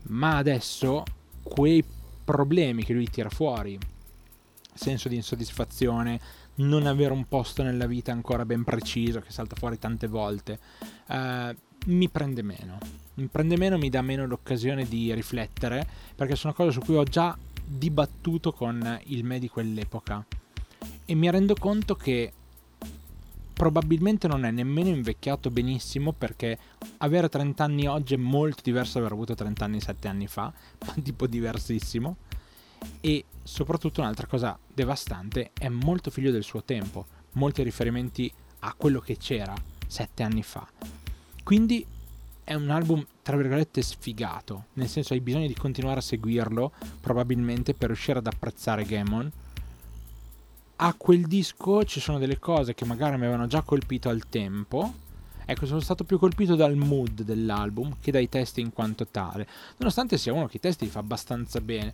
ma 0.09 0.37
adesso 0.37 1.03
quei 1.43 1.83
problemi 2.25 2.85
che 2.85 2.93
lui 2.93 3.09
tira 3.09 3.31
fuori, 3.31 3.79
senso 4.75 5.09
di 5.09 5.17
insoddisfazione, 5.17 6.21
non 6.57 6.87
avere 6.87 7.13
un 7.13 7.27
posto 7.27 7.63
nella 7.63 7.87
vita 7.87 8.13
ancora 8.13 8.45
ben 8.45 8.65
preciso, 8.65 9.21
che 9.21 9.31
salta 9.31 9.57
fuori 9.57 9.79
tante 9.79 10.07
volte, 10.07 10.59
eh, 11.09 11.57
mi 11.87 12.09
prende 12.09 12.43
meno. 12.43 12.79
Mi 13.15 13.27
prende 13.27 13.57
meno, 13.57 13.79
mi 13.79 13.91
dà 13.91 14.03
meno 14.03 14.27
l'occasione 14.27 14.85
di 14.85 15.13
riflettere, 15.15 15.87
perché 16.15 16.37
sono 16.37 16.53
cose 16.53 16.73
su 16.73 16.81
cui 16.81 16.97
ho 16.97 17.05
già 17.05 17.37
dibattuto 17.65 18.53
con 18.53 19.01
il 19.07 19.25
me 19.25 19.39
di 19.39 19.49
quell'epoca. 19.49 20.25
E 21.05 21.15
mi 21.15 21.31
rendo 21.31 21.55
conto 21.55 21.95
che 21.95 22.33
probabilmente 23.53 24.27
non 24.27 24.47
è 24.47 24.51
nemmeno 24.51 24.89
invecchiato 24.89 25.51
benissimo 25.51 26.13
perché 26.13 26.59
avere 26.99 27.29
30 27.29 27.63
anni 27.63 27.87
oggi 27.87 28.15
è 28.15 28.17
molto 28.17 28.63
diverso 28.65 28.95
da 28.95 29.01
aver 29.01 29.13
avuto 29.13 29.35
30 29.35 29.65
anni 29.65 29.81
7 29.81 30.09
anni 30.09 30.27
fa, 30.27 30.53
ma 30.87 30.95
tipo 31.03 31.27
diversissimo. 31.27 32.17
E 33.01 33.25
soprattutto 33.43 34.01
un'altra 34.01 34.27
cosa 34.27 34.59
devastante, 34.73 35.51
è 35.53 35.69
molto 35.69 36.11
figlio 36.11 36.31
del 36.31 36.45
suo 36.45 36.63
tempo, 36.63 37.05
molti 37.33 37.63
riferimenti 37.63 38.33
a 38.61 38.73
quello 38.75 39.01
che 39.01 39.17
c'era 39.19 39.55
7 39.87 40.23
anni 40.23 40.43
fa. 40.43 41.00
Quindi 41.51 41.85
è 42.45 42.55
un 42.55 42.71
album 42.71 43.05
tra 43.23 43.37
virgolette 43.37 43.83
sfigato, 43.83 44.67
nel 44.75 44.87
senso 44.87 45.15
hai 45.15 45.21
bisogno 45.21 45.49
di 45.49 45.57
continuare 45.57 45.99
a 45.99 46.01
seguirlo 46.01 46.71
probabilmente 47.01 47.75
per 47.75 47.89
riuscire 47.89 48.21
ad 48.21 48.29
apprezzare 48.29 48.85
Gamon. 48.85 49.29
A 50.77 50.95
quel 50.97 51.27
disco 51.27 51.83
ci 51.83 51.99
sono 51.99 52.19
delle 52.19 52.39
cose 52.39 52.75
che 52.75 52.85
magari 52.85 53.17
mi 53.17 53.25
avevano 53.25 53.49
già 53.49 53.63
colpito 53.63 54.09
al 54.09 54.29
tempo. 54.29 54.95
Ecco, 55.45 55.67
sono 55.67 55.81
stato 55.81 56.05
più 56.05 56.21
colpito 56.21 56.55
dal 56.55 56.77
mood 56.77 57.23
dell'album 57.23 57.97
che 58.01 58.13
dai 58.13 58.29
testi 58.29 58.61
in 58.61 58.73
quanto 58.73 59.09
tale. 59.09 59.45
Nonostante 59.79 60.19
sia 60.19 60.33
uno 60.33 60.47
che 60.47 60.59
i 60.59 60.61
testi 60.61 60.85
li 60.85 60.91
fa 60.93 61.01
abbastanza 61.01 61.61
bene, 61.61 61.93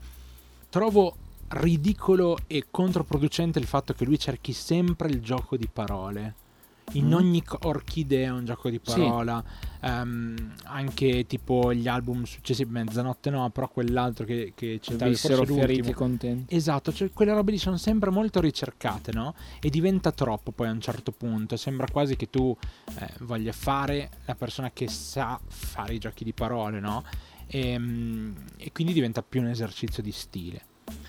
trovo 0.69 1.17
ridicolo 1.49 2.37
e 2.47 2.67
controproducente 2.71 3.59
il 3.59 3.65
fatto 3.65 3.95
che 3.95 4.05
lui 4.05 4.19
cerchi 4.19 4.53
sempre 4.53 5.09
il 5.09 5.23
gioco 5.23 5.57
di 5.57 5.67
parole. 5.67 6.45
In 6.93 7.09
Mm. 7.09 7.13
ogni 7.13 7.43
orchidea 7.63 8.29
è 8.29 8.31
un 8.31 8.45
gioco 8.45 8.71
di 8.71 8.81
Sì. 8.83 8.93
parola. 8.93 9.43
Ehm, 9.81 10.55
anche 10.65 11.27
tipo 11.27 11.73
gli 11.75 11.87
album 11.89 12.25
successivi, 12.25 12.71
Mezzanotte 12.71 13.31
no, 13.31 13.51
però 13.51 13.69
quell'altro 13.69 14.25
che, 14.25 14.53
che 14.55 14.79
citavi 14.81 15.15
forse 15.17 15.47
feriti 15.47 15.93
contenti. 15.93 16.55
Esatto, 16.55 16.93
cioè 16.93 17.11
quelle 17.13 17.33
robe 17.33 17.51
lì 17.53 17.59
sono 17.59 17.77
sempre 17.77 18.11
molto 18.11 18.41
ricercate, 18.41 19.13
no? 19.13 19.35
E 19.61 19.69
diventa 19.69 20.13
troppo 20.13 20.53
poi 20.53 20.69
a 20.69 20.71
un 20.71 20.81
certo 20.81 21.13
punto. 21.13 21.57
Sembra 21.57 21.87
quasi 21.91 22.17
che 22.17 22.31
tu 22.31 22.57
eh, 22.99 23.09
voglia 23.21 23.53
fare 23.53 24.11
la 24.25 24.35
persona 24.35 24.71
che 24.73 24.89
sa 24.89 25.39
fare 25.47 25.95
i 25.95 25.99
giochi 25.99 26.25
di 26.25 26.33
parole, 26.33 26.81
no? 26.81 27.05
E, 27.49 27.79
mm, 27.79 28.37
e 28.57 28.73
quindi 28.73 28.93
diventa 28.93 29.23
più 29.23 29.41
un 29.41 29.49
esercizio 29.49 30.03
di 30.03 30.13
stile. 30.13 30.65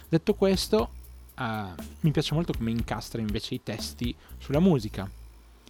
Detto 0.09 0.33
questo, 0.33 0.89
eh, 1.39 1.65
mi 2.01 2.11
piace 2.11 2.33
molto 2.33 2.53
come 2.53 2.71
incastra 2.71 3.21
invece 3.21 3.55
i 3.55 3.63
testi 3.63 4.13
sulla 4.37 4.59
musica. 4.59 5.09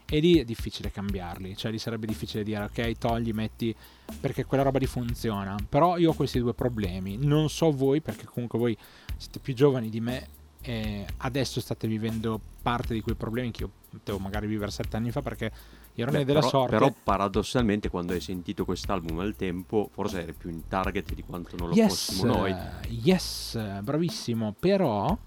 E 0.10 0.20
lì 0.20 0.40
è 0.40 0.46
difficile 0.46 0.90
cambiarli, 0.90 1.58
cioè 1.58 1.72
lì 1.72 1.80
sarebbe 1.80 2.06
difficile 2.08 2.44
dire 2.44 2.64
ok, 2.64 2.98
togli, 2.98 3.32
metti, 3.34 3.76
perché 4.20 4.46
quella 4.46 4.64
roba 4.64 4.80
lì 4.80 4.86
funziona. 4.86 5.56
Però 5.68 5.98
io 5.98 6.12
ho 6.12 6.14
questi 6.14 6.40
due 6.40 6.54
problemi. 6.54 7.18
Non 7.18 7.50
so 7.50 7.72
voi, 7.72 8.00
perché 8.00 8.26
comunque 8.26 8.58
voi 8.58 8.78
siete 9.18 9.40
più 9.40 9.54
giovani 9.54 9.90
di 9.90 10.00
me 10.00 10.28
e 10.62 11.06
adesso 11.18 11.60
state 11.62 11.88
vivendo 11.88 12.40
parte 12.62 12.94
di 12.94 13.02
quei 13.02 13.16
problemi 13.16 13.52
che 13.52 13.64
io 13.64 13.72
potevo 13.90 14.20
magari 14.20 14.48
vivere 14.48 14.72
sette 14.72 14.98
anni 14.98 15.12
fa 15.12 15.22
perché 15.22 15.52
ironia 15.94 16.20
Beh, 16.20 16.26
della 16.26 16.40
però, 16.40 16.50
sorte. 16.50 16.78
però 16.78 16.94
paradossalmente 17.04 17.90
quando 17.90 18.14
hai 18.14 18.20
sentito 18.20 18.66
quest'album 18.66 19.20
al 19.20 19.36
tempo 19.36 19.90
forse 19.94 20.24
eri 20.24 20.34
più 20.34 20.50
in 20.50 20.68
target 20.68 21.14
di 21.14 21.24
quanto 21.24 21.56
non 21.58 21.70
lo 21.70 21.76
yes, 21.76 21.88
fossimo 21.88 22.34
noi. 22.34 22.56
yes, 22.90 23.80
bravissimo. 23.82 24.56
Però, 24.60 25.18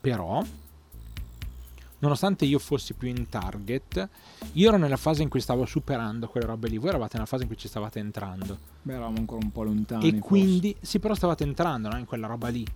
però, 0.00 0.42
nonostante 2.00 2.44
io 2.44 2.58
fossi 2.58 2.94
più 2.94 3.08
in 3.08 3.28
target, 3.28 4.08
io 4.52 4.68
ero 4.68 4.76
nella 4.76 4.96
fase 4.96 5.22
in 5.22 5.28
cui 5.28 5.40
stavo 5.40 5.64
superando 5.64 6.28
quelle 6.28 6.46
robe 6.46 6.68
lì, 6.68 6.78
voi 6.78 6.88
eravate 6.90 7.14
nella 7.14 7.26
fase 7.26 7.42
in 7.42 7.48
cui 7.48 7.58
ci 7.58 7.68
stavate 7.68 7.98
entrando. 7.98 8.58
Beh, 8.82 8.92
eravamo 8.94 9.18
ancora 9.18 9.40
un 9.42 9.52
po' 9.52 9.62
lontani. 9.62 10.06
e 10.06 10.10
forse. 10.10 10.26
quindi, 10.26 10.76
sì, 10.80 10.98
però 10.98 11.14
stavate 11.14 11.44
entrando 11.44 11.88
no? 11.88 11.98
in 11.98 12.04
quella 12.04 12.26
roba 12.26 12.48
lì. 12.48 12.66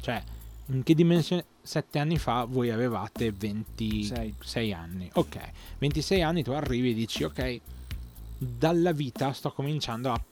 Cioè, 0.00 0.22
in 0.66 0.82
che 0.82 0.94
dimensione? 0.94 1.46
Sette 1.62 1.98
anni 1.98 2.18
fa 2.18 2.44
voi 2.44 2.70
avevate 2.70 3.32
26 3.32 4.34
Sei. 4.42 4.72
anni. 4.72 5.08
Ok, 5.14 5.38
26 5.78 6.22
anni 6.22 6.42
tu 6.42 6.50
arrivi 6.50 6.90
e 6.90 6.94
dici, 6.94 7.24
ok, 7.24 7.60
dalla 8.36 8.92
vita 8.92 9.32
sto 9.32 9.50
cominciando 9.52 10.12
a, 10.12 10.22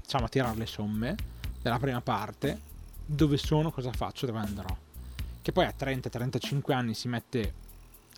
diciamo, 0.00 0.26
a 0.26 0.28
tirare 0.28 0.56
le 0.56 0.66
somme 0.66 1.14
della 1.62 1.78
prima 1.78 2.00
parte. 2.00 2.70
Dove 3.04 3.36
sono, 3.36 3.70
cosa 3.70 3.92
faccio, 3.92 4.26
dove 4.26 4.38
andrò. 4.38 4.76
Che 5.40 5.52
poi 5.52 5.64
a 5.64 5.74
30-35 5.76 6.72
anni 6.72 6.94
si 6.94 7.08
mette 7.08 7.54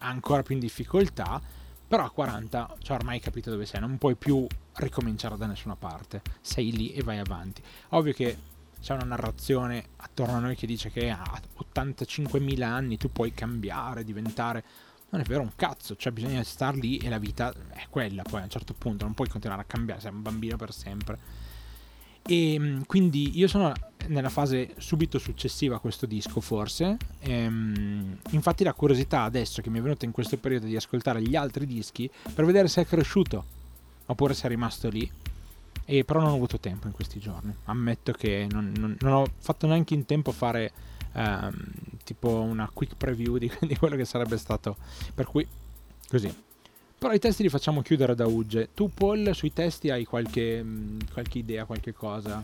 ancora 0.09 0.43
più 0.43 0.55
in 0.55 0.61
difficoltà, 0.61 1.41
però 1.87 2.05
a 2.05 2.11
40, 2.11 2.77
cioè 2.81 2.97
ormai 2.97 3.17
hai 3.17 3.21
capito 3.21 3.51
dove 3.51 3.67
sei, 3.67 3.81
non 3.81 3.99
puoi 3.99 4.17
più 4.17 4.47
ricominciare 4.75 5.37
da 5.37 5.47
nessuna 5.47 5.77
parte, 5.77 6.23
sei 6.41 6.73
lì 6.73 6.93
e 6.93 7.03
vai 7.03 7.19
avanti. 7.19 7.63
Ovvio 7.91 8.13
che 8.13 8.37
c'è 8.81 8.95
una 8.95 9.05
narrazione 9.05 9.85
attorno 9.97 10.35
a 10.37 10.41
noi 10.41 10.57
che 10.57 10.67
dice 10.67 10.91
che 10.91 11.11
a 11.11 11.23
85.000 11.75 12.63
anni 12.63 12.97
tu 12.97 13.11
puoi 13.11 13.33
cambiare, 13.33 14.05
diventare... 14.05 14.65
Non 15.11 15.23
è 15.23 15.29
vero 15.29 15.43
un 15.43 15.53
cazzo, 15.55 15.95
cioè 15.95 16.13
bisogna 16.13 16.43
star 16.43 16.75
lì 16.75 16.97
e 16.97 17.09
la 17.09 17.19
vita 17.19 17.55
è 17.71 17.87
quella, 17.89 18.23
poi 18.23 18.41
a 18.41 18.45
un 18.45 18.51
certo 18.51 18.75
punto 18.75 19.05
non 19.05 19.15
puoi 19.15 19.29
continuare 19.29 19.63
a 19.63 19.65
cambiare, 19.65 20.01
sei 20.01 20.11
un 20.11 20.23
bambino 20.23 20.57
per 20.57 20.73
sempre. 20.73 21.19
E 22.27 22.57
mm, 22.59 22.83
quindi 22.87 23.39
io 23.39 23.49
sono 23.49 23.73
nella 24.07 24.29
fase 24.29 24.75
subito 24.79 25.19
successiva 25.19 25.77
a 25.77 25.79
questo 25.79 26.07
disco, 26.07 26.41
forse. 26.41 26.97
Ehm, 27.21 28.19
infatti, 28.31 28.65
la 28.65 28.73
curiosità 28.73 29.23
adesso 29.23 29.63
che 29.63 29.71
mi 29.71 29.79
è 29.79 29.83
venuta 29.83 30.05
in 30.05 30.11
questo 30.13 30.37
periodo 30.37 30.67
di 30.67 30.77
ascoltare 30.77 31.23
gli 31.23 31.37
altri 31.37 31.67
dischi 31.67 32.11
per 32.35 32.45
vedere 32.45 32.69
se 32.69 32.83
è 32.83 32.87
cresciuto 32.87 33.45
oppure 34.07 34.35
se 34.35 34.47
è 34.47 34.49
rimasto 34.49 34.89
lì. 34.89 35.11
E 35.87 36.05
però 36.05 36.21
non 36.21 36.31
ho 36.31 36.35
avuto 36.35 36.59
tempo 36.59 36.87
in 36.87 36.93
questi 36.95 37.19
giorni. 37.19 37.55
Ammetto 37.65 38.13
che 38.13 38.47
non, 38.51 38.73
non- 38.77 38.97
non 39.01 39.13
ho 39.13 39.27
fatto 39.39 39.67
neanche 39.67 39.93
in 39.95 40.07
tempo 40.07 40.31
a 40.31 40.33
fare 40.33 40.73
ehm, 41.13 41.55
tipo 42.05 42.41
una 42.41 42.71
quick 42.73 42.97
preview 42.97 43.37
di, 43.37 43.51
di 43.61 43.77
quello 43.77 43.97
che 43.97 44.05
sarebbe 44.07 44.39
stato. 44.39 44.77
Per 45.15 45.27
cui, 45.27 45.47
così. 46.09 46.35
Però 47.05 47.15
i 47.15 47.19
testi 47.19 47.43
li 47.43 47.51
facciamo 47.51 47.83
chiudere 47.83 48.15
da 48.15 48.27
Ugge. 48.27 48.71
Tu, 48.73 48.89
Paul, 48.89 49.35
sui 49.35 49.53
testi 49.53 49.91
hai 49.91 50.07
qualche, 50.07 50.63
mh, 50.63 51.13
qualche 51.13 51.37
idea, 51.37 51.67
qualche 51.67 51.93
cosa? 51.93 52.43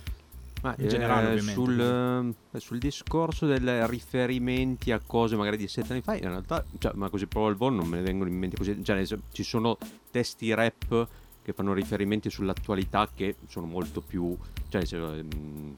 Ma 0.60 0.74
In 0.76 0.86
generale, 0.86 1.28
eh, 1.28 1.30
ovviamente, 1.30 1.52
Sul, 1.54 2.34
eh, 2.52 2.60
sul 2.60 2.78
discorso 2.78 3.46
del 3.46 3.86
riferimenti 3.86 4.92
a 4.92 5.00
cose 5.04 5.34
magari 5.34 5.56
di 5.56 5.66
sette 5.66 5.92
anni 5.94 6.02
fa, 6.02 6.14
in 6.14 6.28
realtà, 6.28 6.62
cioè, 6.78 6.92
ma 6.94 7.08
così 7.08 7.26
proprio 7.26 7.52
al 7.52 7.56
volo 7.56 7.76
non 7.76 7.86
me 7.88 7.96
ne 7.96 8.02
vengono 8.02 8.28
in 8.28 8.36
mente 8.36 8.58
così. 8.58 8.84
Cioè, 8.84 9.02
ci 9.32 9.42
sono 9.42 9.78
testi 10.10 10.52
rap 10.52 11.08
che 11.42 11.54
fanno 11.54 11.72
riferimenti 11.72 12.28
sull'attualità 12.28 13.08
che 13.14 13.36
sono 13.48 13.64
molto 13.64 14.02
più. 14.02 14.36
Cioè, 14.68 14.80
nel 14.80 14.86
senso, 14.86 15.10
mm, 15.10 15.72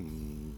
mm, 0.00 0.50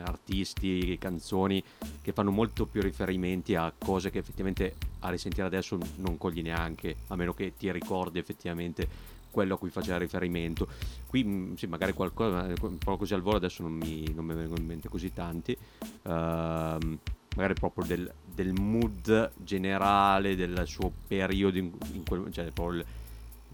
artisti, 0.00 0.96
canzoni 0.98 1.62
che 2.02 2.12
fanno 2.12 2.30
molto 2.30 2.66
più 2.66 2.80
riferimenti 2.80 3.54
a 3.54 3.72
cose 3.76 4.10
che 4.10 4.18
effettivamente 4.18 4.76
a 5.00 5.10
risentire 5.10 5.46
adesso 5.46 5.78
non 5.96 6.18
cogli 6.18 6.42
neanche, 6.42 6.96
a 7.08 7.16
meno 7.16 7.32
che 7.32 7.54
ti 7.56 7.70
ricordi 7.70 8.18
effettivamente 8.18 8.88
quello 9.30 9.54
a 9.54 9.58
cui 9.58 9.70
faceva 9.70 9.98
riferimento. 9.98 10.66
Qui 11.06 11.24
mh, 11.24 11.54
sì, 11.54 11.66
magari 11.66 11.92
qualcosa, 11.92 12.52
un 12.62 12.78
po' 12.78 12.96
così 12.96 13.14
al 13.14 13.22
volo 13.22 13.36
adesso 13.36 13.62
non 13.62 13.72
mi, 13.72 14.12
non 14.12 14.24
mi 14.24 14.34
vengono 14.34 14.60
in 14.60 14.66
mente 14.66 14.88
così 14.88 15.12
tanti. 15.12 15.56
Ehm, 16.02 16.98
magari 17.36 17.54
proprio 17.54 17.84
del, 17.84 18.12
del 18.34 18.52
mood 18.52 19.32
generale 19.36 20.34
del 20.34 20.62
suo 20.66 20.92
periodo, 21.06 21.58
in, 21.58 21.70
in 21.92 22.02
quel, 22.04 22.32
cioè 22.32 22.50
proprio 22.50 22.80
il, 22.80 22.86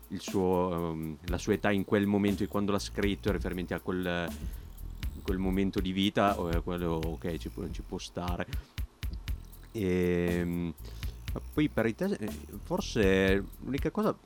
il 0.09 0.21
suo, 0.21 0.93
ehm, 0.93 1.19
la 1.27 1.39
sua 1.39 1.53
età 1.53 1.71
in 1.71 1.85
quel 1.85 2.07
momento 2.07 2.43
di 2.43 2.49
quando 2.49 2.73
l'ha 2.73 2.79
scritto, 2.79 3.31
riferimenti 3.31 3.75
a 3.75 3.81
quel, 3.81 4.29
quel 5.27 5.39
momento 5.39 5.81
di 5.81 5.91
vita, 5.91 6.35
quello 6.63 7.01
ok 7.05 7.37
ci 7.37 7.49
può, 7.49 7.65
ci 7.73 7.83
può 7.83 7.99
stare. 7.99 8.47
E, 9.73 10.73
poi 11.53 11.69
per 11.69 11.87
i 11.87 11.95
test, 11.95 12.21
eh, 12.21 12.31
forse 12.63 13.45
l'unica 13.61 13.91
cosa 13.91 14.17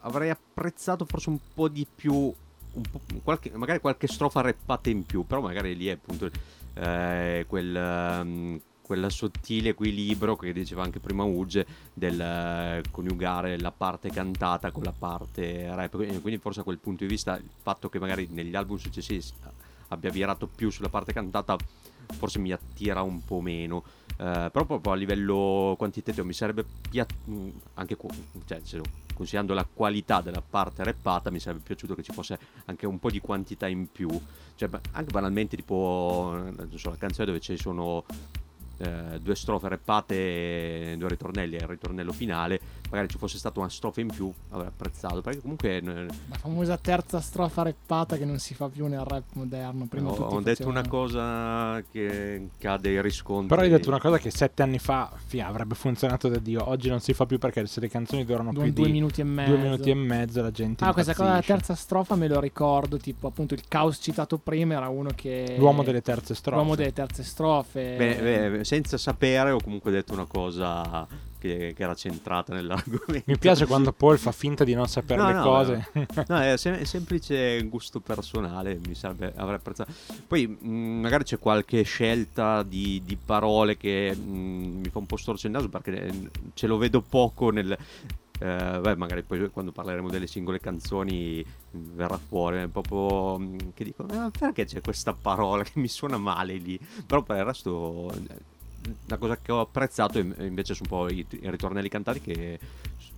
avrei 0.00 0.30
apprezzato 0.30 1.06
forse 1.06 1.30
un 1.30 1.38
po' 1.54 1.68
di 1.68 1.86
più, 1.92 2.32
po', 2.90 3.00
qualche, 3.24 3.50
magari 3.56 3.80
qualche 3.80 4.06
strofa 4.06 4.42
rappata 4.42 4.90
in 4.90 5.04
più, 5.04 5.24
però 5.24 5.40
magari 5.40 5.74
lì 5.74 5.86
è 5.86 5.92
appunto 5.92 6.30
eh, 6.74 7.44
quel, 7.48 7.74
ehm, 7.74 8.60
quel 8.88 9.12
sottile 9.12 9.68
equilibrio 9.68 10.34
che 10.34 10.50
diceva 10.54 10.82
anche 10.82 10.98
prima 10.98 11.22
Uge 11.22 11.66
del 11.92 12.18
eh, 12.18 12.82
coniugare 12.90 13.60
la 13.60 13.70
parte 13.70 14.08
cantata 14.08 14.70
con 14.70 14.82
la 14.82 14.94
parte 14.98 15.74
rap, 15.74 15.94
quindi 16.22 16.38
forse 16.38 16.60
a 16.60 16.62
quel 16.62 16.78
punto 16.78 17.04
di 17.04 17.10
vista 17.10 17.36
il 17.36 17.50
fatto 17.62 17.90
che 17.90 17.98
magari 17.98 18.28
negli 18.30 18.56
album 18.56 18.78
successivi 18.78 19.22
abbia 19.88 20.10
virato 20.10 20.46
più 20.46 20.70
sulla 20.70 20.88
parte 20.88 21.12
cantata 21.12 21.54
forse 22.14 22.38
mi 22.38 22.50
attira 22.50 23.02
un 23.02 23.22
po' 23.22 23.42
meno. 23.42 23.84
Eh, 24.12 24.48
però 24.50 24.64
proprio 24.64 24.92
a 24.92 24.96
livello 24.96 25.74
quantitativo 25.76 26.24
mi 26.24 26.32
sarebbe 26.32 26.64
piaciuto 26.88 27.52
anche 27.74 27.94
qua, 27.94 28.08
cioè, 28.46 28.60
considerando 29.12 29.52
la 29.52 29.66
qualità 29.70 30.22
della 30.22 30.42
parte 30.42 30.82
rappata 30.82 31.30
mi 31.30 31.40
sarebbe 31.40 31.62
piaciuto 31.62 31.94
che 31.94 32.02
ci 32.02 32.12
fosse 32.12 32.38
anche 32.64 32.86
un 32.86 32.98
po' 32.98 33.10
di 33.10 33.20
quantità 33.20 33.66
in 33.68 33.90
più 33.90 34.08
cioè 34.54 34.68
anche 34.92 35.12
banalmente 35.12 35.56
tipo 35.56 36.30
non 36.32 36.70
so, 36.74 36.90
la 36.90 36.96
canzone 36.96 37.26
dove 37.26 37.40
ci 37.40 37.56
sono 37.56 38.04
eh, 38.78 39.18
due 39.20 39.34
strofe 39.34 39.68
rappate 39.68 40.94
due 40.98 41.08
ritornelli 41.08 41.56
e 41.56 41.60
il 41.62 41.66
ritornello 41.66 42.12
finale 42.12 42.60
magari 42.90 43.08
ci 43.08 43.18
fosse 43.18 43.36
stata 43.38 43.58
una 43.58 43.68
strofa 43.68 44.00
in 44.00 44.08
più 44.08 44.32
avrei 44.50 44.68
apprezzato 44.68 45.20
perché 45.20 45.40
comunque 45.40 45.76
eh, 45.76 45.82
La 45.82 46.36
famosa 46.38 46.76
terza 46.78 47.20
strofa 47.20 47.62
rappata 47.62 48.16
che 48.16 48.24
non 48.24 48.38
si 48.38 48.54
fa 48.54 48.68
più 48.68 48.86
nel 48.86 49.00
rap 49.00 49.24
moderno. 49.34 49.86
Prima 49.86 50.10
ho, 50.10 50.14
tutti 50.14 50.34
ho 50.34 50.40
detto 50.40 50.64
facevano- 50.64 50.78
una 50.78 50.88
cosa 50.88 51.82
che, 51.90 52.48
che 52.56 52.68
ha 52.68 52.78
dei 52.78 53.00
riscontri 53.02 53.48
Però 53.48 53.60
hai 53.62 53.68
detto 53.68 53.88
una 53.88 54.00
cosa 54.00 54.18
che 54.18 54.30
sette 54.30 54.62
anni 54.62 54.78
fa 54.78 55.10
fi, 55.26 55.40
avrebbe 55.40 55.74
funzionato 55.74 56.28
da 56.28 56.38
Dio. 56.38 56.68
Oggi 56.68 56.88
non 56.88 57.00
si 57.00 57.12
fa 57.12 57.26
più 57.26 57.38
perché 57.38 57.66
se 57.66 57.80
le 57.80 57.88
canzoni 57.88 58.24
durano 58.24 58.52
due, 58.52 58.64
più 58.64 58.72
due 58.72 58.86
di 58.86 58.92
minuti 58.92 59.20
e 59.20 59.24
mezzo. 59.24 59.52
due 59.54 59.62
minuti 59.62 59.90
e 59.90 59.94
mezzo 59.94 60.40
la 60.42 60.50
gente 60.50 60.84
Ah, 60.84 60.92
questa 60.92 61.14
cosa 61.14 61.28
della 61.28 61.42
terza 61.42 61.74
strofa 61.74 62.14
me 62.14 62.28
lo 62.28 62.40
ricordo, 62.40 62.96
tipo 62.96 63.26
appunto 63.26 63.54
il 63.54 63.62
caos 63.68 63.98
citato 64.00 64.38
prima 64.38 64.74
era 64.74 64.88
uno 64.88 65.10
che... 65.14 65.56
L'uomo 65.58 65.82
delle 65.82 66.00
terze 66.02 66.34
strofe. 66.34 66.56
L'uomo 66.56 66.74
delle 66.74 66.92
terze 66.92 67.22
strofe. 67.22 67.94
Beh, 67.98 68.50
beh, 68.50 68.64
senza 68.68 68.98
sapere 68.98 69.50
ho 69.50 69.60
comunque 69.62 69.90
detto 69.90 70.12
una 70.12 70.26
cosa 70.26 71.06
che, 71.38 71.72
che 71.74 71.82
era 71.82 71.94
centrata 71.94 72.52
nell'argomento 72.52 73.22
Mi 73.24 73.38
piace 73.38 73.64
quando 73.64 73.92
Paul 73.92 74.18
fa 74.18 74.30
finta 74.30 74.62
di 74.62 74.74
non 74.74 74.86
sapere 74.88 75.22
No, 75.22 75.28
le 75.28 75.32
no, 75.34 75.42
cose. 75.42 75.88
No, 76.28 76.38
è 76.38 76.56
sem- 76.58 76.82
semplice 76.82 77.62
gusto 77.62 78.00
personale, 78.00 78.78
mi 78.86 78.94
sarebbe, 78.94 79.32
avrei 79.36 79.56
apprezzato. 79.56 79.90
Poi 80.26 80.46
mh, 80.46 80.68
magari 81.00 81.24
c'è 81.24 81.38
qualche 81.38 81.82
scelta 81.82 82.62
di, 82.62 83.00
di 83.06 83.16
parole 83.16 83.78
che 83.78 84.14
mh, 84.14 84.80
mi 84.82 84.88
fa 84.90 84.98
un 84.98 85.06
po' 85.06 85.16
storcere 85.16 85.48
il 85.48 85.54
naso 85.54 85.68
perché 85.70 86.06
eh, 86.06 86.30
ce 86.52 86.66
lo 86.66 86.76
vedo 86.76 87.00
poco 87.00 87.48
nel... 87.50 87.70
eh, 88.40 88.78
beh, 88.82 88.96
magari 88.96 89.22
poi 89.22 89.48
quando 89.50 89.72
parleremo 89.72 90.10
delle 90.10 90.26
singole 90.26 90.60
canzoni 90.60 91.42
verrà 91.70 92.18
fuori, 92.18 92.58
è 92.58 92.66
proprio 92.66 93.38
che 93.74 93.84
dico, 93.84 94.04
"Ah, 94.10 94.30
perché 94.36 94.64
c'è 94.66 94.80
questa 94.80 95.12
parola 95.14 95.62
che 95.62 95.72
mi 95.76 95.88
suona 95.88 96.18
male 96.18 96.54
lì? 96.54 96.78
Però 97.06 97.22
per 97.22 97.36
il 97.38 97.44
resto... 97.44 98.12
eh, 98.86 98.94
La 99.06 99.16
cosa 99.16 99.36
che 99.38 99.52
ho 99.52 99.60
apprezzato 99.60 100.18
in- 100.18 100.34
invece 100.40 100.74
sono 100.74 100.88
un 100.90 100.98
po' 100.98 101.12
i, 101.12 101.26
i 101.30 101.50
ritornelli 101.50 101.88
cantati 101.88 102.20
che 102.20 102.58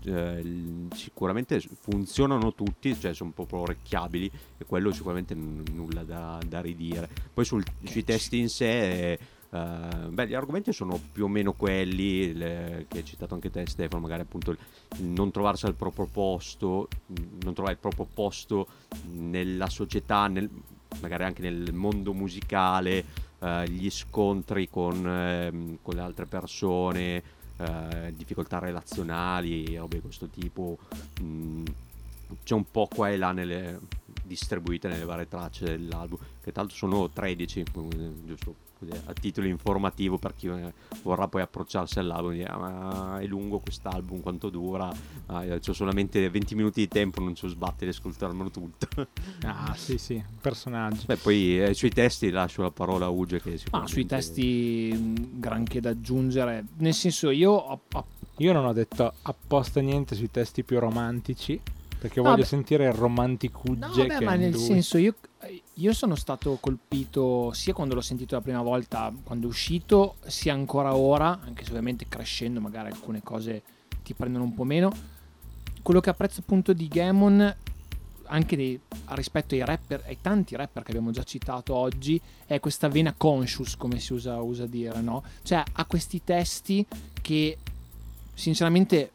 eh, 0.04 0.86
sicuramente 0.94 1.60
funzionano 1.60 2.54
tutti, 2.54 2.98
cioè 2.98 3.12
sono 3.14 3.30
proprio 3.34 3.60
orecchiabili 3.60 4.30
e 4.58 4.64
quello 4.64 4.92
sicuramente 4.92 5.34
n- 5.34 5.62
nulla 5.72 6.02
da, 6.02 6.38
da 6.46 6.60
ridire. 6.60 7.08
Poi 7.32 7.44
sul- 7.44 7.64
sui 7.84 8.04
testi 8.04 8.38
in 8.38 8.48
sé, 8.48 9.12
eh, 9.12 9.18
beh, 9.50 10.28
gli 10.28 10.34
argomenti 10.34 10.72
sono 10.72 10.98
più 11.12 11.24
o 11.24 11.28
meno 11.28 11.52
quelli 11.52 12.32
le- 12.32 12.86
che 12.88 12.98
hai 12.98 13.04
citato 13.04 13.34
anche 13.34 13.50
te 13.50 13.66
Stefano, 13.66 14.00
magari 14.00 14.22
appunto 14.22 14.52
il, 14.52 14.58
il 14.98 15.04
non 15.04 15.30
trovarsi 15.30 15.66
al 15.66 15.74
proprio 15.74 16.06
posto, 16.06 16.88
non 17.42 17.52
trovare 17.52 17.74
il 17.74 17.80
proprio 17.80 18.06
posto 18.12 18.66
nella 19.12 19.68
società, 19.68 20.26
nel- 20.28 20.48
magari 21.00 21.24
anche 21.24 21.42
nel 21.42 21.72
mondo 21.72 22.12
musicale, 22.12 23.04
eh, 23.40 23.68
gli 23.68 23.90
scontri 23.90 24.68
con, 24.68 25.06
ehm, 25.06 25.78
con 25.82 25.94
le 25.94 26.00
altre 26.00 26.26
persone, 26.26 27.22
eh, 27.56 28.12
difficoltà 28.16 28.58
relazionali, 28.58 29.76
robe 29.76 29.96
di 29.96 30.02
questo 30.02 30.28
tipo. 30.28 30.78
Mm, 31.22 31.64
c'è 32.44 32.54
un 32.54 32.70
po' 32.70 32.88
qua 32.92 33.10
e 33.10 33.16
là 33.16 33.32
nelle, 33.32 33.80
distribuite 34.22 34.88
nelle 34.88 35.04
varie 35.04 35.28
tracce 35.28 35.64
dell'album, 35.64 36.18
che 36.42 36.52
l'altro 36.54 36.76
sono 36.76 37.10
13, 37.10 37.60
eh, 37.60 37.64
giusto 38.24 38.54
a 39.06 39.12
titolo 39.12 39.46
informativo 39.46 40.16
per 40.18 40.34
chi 40.34 40.46
eh, 40.48 40.72
vorrà 41.02 41.28
poi 41.28 41.42
approcciarsi 41.42 41.98
all'album. 41.98 42.32
Dire, 42.32 42.46
ah, 42.46 42.58
ma 42.58 43.18
è 43.20 43.26
lungo 43.26 43.58
quest'album, 43.58 44.20
quanto 44.20 44.48
dura? 44.48 44.90
Ah, 45.26 45.44
ho 45.44 45.72
solamente 45.72 46.28
20 46.28 46.54
minuti 46.54 46.80
di 46.80 46.88
tempo, 46.88 47.20
non 47.20 47.34
ci 47.34 47.48
sbattere 47.48 47.90
di 47.90 47.96
ascoltarmelo 47.96 48.50
tutto. 48.50 48.88
Ah, 49.42 49.74
sì, 49.74 49.96
sì, 49.96 50.22
personaggi. 50.40 51.06
Beh, 51.06 51.16
poi 51.16 51.62
eh, 51.62 51.74
sui 51.74 51.90
testi 51.90 52.30
lascio 52.30 52.62
la 52.62 52.70
parola 52.70 53.06
a 53.06 53.08
Uge 53.08 53.40
che 53.40 53.58
Ah, 53.70 53.86
sui 53.86 54.04
testi 54.04 54.92
mh, 54.94 55.40
granché 55.40 55.80
da 55.80 55.90
aggiungere. 55.90 56.64
Nel 56.78 56.92
senso, 56.94 57.30
io 57.30 57.52
ho, 57.52 57.80
ho- 57.92 58.04
Io 58.38 58.52
non 58.52 58.64
ho 58.66 58.72
detto 58.72 59.12
apposta 59.22 59.80
niente 59.80 60.14
sui 60.14 60.30
testi 60.30 60.62
più 60.62 60.78
romantici, 60.78 61.58
perché 61.98 62.20
No, 62.20 62.28
voglio 62.28 62.42
beh- 62.42 62.46
sentire 62.46 62.86
il 62.86 62.92
romanticugge 62.92 64.06
No, 64.06 64.18
che 64.18 64.24
ma 64.24 64.34
nel 64.34 64.50
lui. 64.52 64.60
senso 64.60 64.98
io, 64.98 65.14
io 65.74 65.92
sono 65.92 66.16
stato 66.16 66.58
colpito 66.60 67.52
sia 67.52 67.72
quando 67.72 67.94
l'ho 67.94 68.00
sentito 68.02 68.34
la 68.34 68.42
prima 68.42 68.62
volta, 68.62 69.12
quando 69.22 69.46
è 69.46 69.48
uscito, 69.48 70.16
sia 70.26 70.52
ancora 70.52 70.94
ora, 70.94 71.40
anche 71.42 71.64
se 71.64 71.70
ovviamente 71.70 72.06
crescendo 72.08 72.60
magari 72.60 72.90
alcune 72.90 73.22
cose 73.22 73.62
ti 74.02 74.12
prendono 74.12 74.44
un 74.44 74.54
po' 74.54 74.64
meno. 74.64 74.92
Quello 75.82 76.00
che 76.00 76.10
apprezzo 76.10 76.40
appunto 76.40 76.74
di 76.74 76.88
Gamon, 76.88 77.56
anche 78.24 78.56
dei- 78.56 78.78
rispetto 79.08 79.54
ai 79.54 79.64
rapper, 79.64 80.02
ai 80.06 80.18
tanti 80.20 80.56
rapper 80.56 80.82
che 80.82 80.90
abbiamo 80.90 81.10
già 81.10 81.22
citato 81.22 81.74
oggi, 81.74 82.20
è 82.44 82.60
questa 82.60 82.88
vena 82.88 83.14
conscious, 83.16 83.76
come 83.76 83.98
si 83.98 84.12
usa, 84.12 84.40
usa 84.40 84.66
dire, 84.66 85.00
no? 85.00 85.22
Cioè 85.42 85.62
ha 85.72 85.84
questi 85.86 86.22
testi 86.22 86.86
che 87.22 87.56
sinceramente 88.34 89.12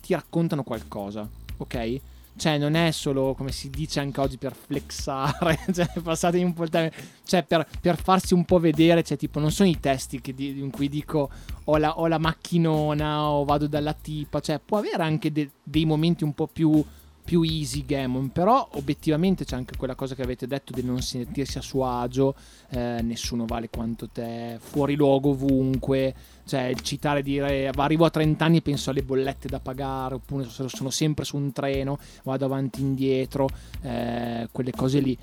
ti 0.00 0.14
raccontano 0.14 0.64
qualcosa, 0.64 1.28
ok? 1.58 2.00
Cioè, 2.34 2.56
non 2.56 2.74
è 2.74 2.90
solo 2.92 3.34
come 3.34 3.52
si 3.52 3.68
dice 3.68 4.00
anche 4.00 4.18
oggi 4.20 4.38
per 4.38 4.54
flexare, 4.54 5.58
cioè, 5.72 5.86
passatemi 6.02 6.44
un 6.44 6.54
po' 6.54 6.62
il 6.64 6.70
termine, 6.70 6.94
cioè 7.24 7.42
per, 7.42 7.66
per 7.80 8.00
farsi 8.00 8.32
un 8.32 8.44
po' 8.44 8.58
vedere, 8.58 9.02
cioè, 9.02 9.18
tipo, 9.18 9.38
non 9.38 9.50
sono 9.50 9.68
i 9.68 9.78
testi 9.78 10.20
di- 10.34 10.58
in 10.58 10.70
cui 10.70 10.88
dico 10.88 11.30
ho 11.64 11.76
la, 11.76 11.98
ho 11.98 12.06
la 12.06 12.18
macchinona 12.18 13.28
o 13.28 13.44
vado 13.44 13.66
dalla 13.66 13.92
tipa, 13.92 14.40
cioè, 14.40 14.58
può 14.64 14.78
avere 14.78 15.02
anche 15.02 15.30
de- 15.30 15.50
dei 15.62 15.84
momenti 15.84 16.24
un 16.24 16.32
po' 16.34 16.46
più, 16.46 16.82
più 17.24 17.42
easy 17.42 17.84
Gammon, 17.84 18.30
però 18.30 18.68
obiettivamente 18.72 19.44
c'è 19.44 19.56
anche 19.56 19.76
quella 19.76 19.94
cosa 19.94 20.14
che 20.14 20.22
avete 20.22 20.46
detto 20.46 20.72
di 20.72 20.82
non 20.82 21.00
sentirsi 21.00 21.58
a 21.58 21.60
suo 21.62 21.86
agio, 21.86 22.34
eh, 22.70 23.00
nessuno 23.02 23.46
vale 23.46 23.68
quanto 23.70 24.08
te, 24.08 24.58
fuori 24.60 24.96
luogo 24.96 25.30
ovunque, 25.30 26.14
cioè 26.44 26.64
il 26.64 26.80
citare 26.80 27.22
dire 27.22 27.68
arrivo 27.68 28.04
a 28.04 28.10
30 28.10 28.44
anni 28.44 28.56
e 28.58 28.62
penso 28.62 28.90
alle 28.90 29.02
bollette 29.02 29.48
da 29.48 29.60
pagare 29.60 30.14
oppure 30.14 30.46
sono 30.48 30.90
sempre 30.90 31.24
su 31.24 31.36
un 31.36 31.52
treno 31.52 31.98
vado 32.24 32.44
avanti 32.44 32.80
e 32.80 32.82
indietro 32.82 33.48
eh, 33.82 34.48
quelle 34.50 34.72
cose 34.72 35.00
lì. 35.00 35.16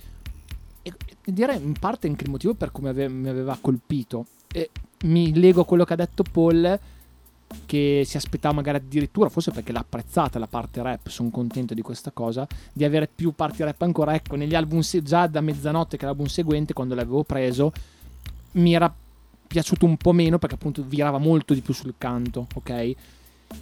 E, 0.81 0.93
direi 1.25 1.62
in 1.62 1.73
parte 1.73 2.07
anche 2.07 2.23
il 2.23 2.29
motivo 2.29 2.53
per 2.53 2.71
come 2.71 2.89
ave- 2.89 3.09
mi 3.09 3.29
aveva 3.29 3.57
colpito. 3.59 4.25
E 4.51 4.69
mi 5.03 5.38
lego 5.38 5.62
a 5.62 5.65
quello 5.65 5.83
che 5.83 5.93
ha 5.93 5.97
detto 5.97 6.23
Paul 6.23 6.79
che 7.65 8.03
si 8.05 8.17
aspettava 8.17 8.53
magari 8.53 8.77
addirittura 8.77 9.29
forse 9.29 9.51
perché 9.51 9.71
l'ha 9.71 9.79
apprezzata 9.79 10.38
la 10.38 10.47
parte 10.47 10.81
rap 10.83 11.07
sono 11.07 11.29
contento 11.29 11.73
di 11.73 11.81
questa 11.81 12.12
cosa 12.12 12.47
di 12.71 12.83
avere 12.83 13.07
più 13.13 13.33
parti 13.33 13.63
rap 13.63 13.81
ancora 13.81 14.13
ecco 14.13 14.35
negli 14.35 14.53
album 14.53 14.81
se- 14.81 15.01
già 15.01 15.25
da 15.25 15.41
mezzanotte 15.41 15.97
che 15.97 16.05
l'album 16.05 16.27
seguente 16.27 16.73
quando 16.73 16.93
l'avevo 16.93 17.23
preso 17.23 17.71
mi 18.51 18.73
era 18.73 18.93
piaciuto 19.49 19.85
un 19.85 19.97
po' 19.97 20.13
meno 20.13 20.38
perché 20.38 20.55
appunto 20.55 20.83
virava 20.83 21.17
molto 21.17 21.55
di 21.55 21.62
più 21.62 21.73
sul 21.73 21.95
canto, 21.97 22.47
ok? 22.53 22.95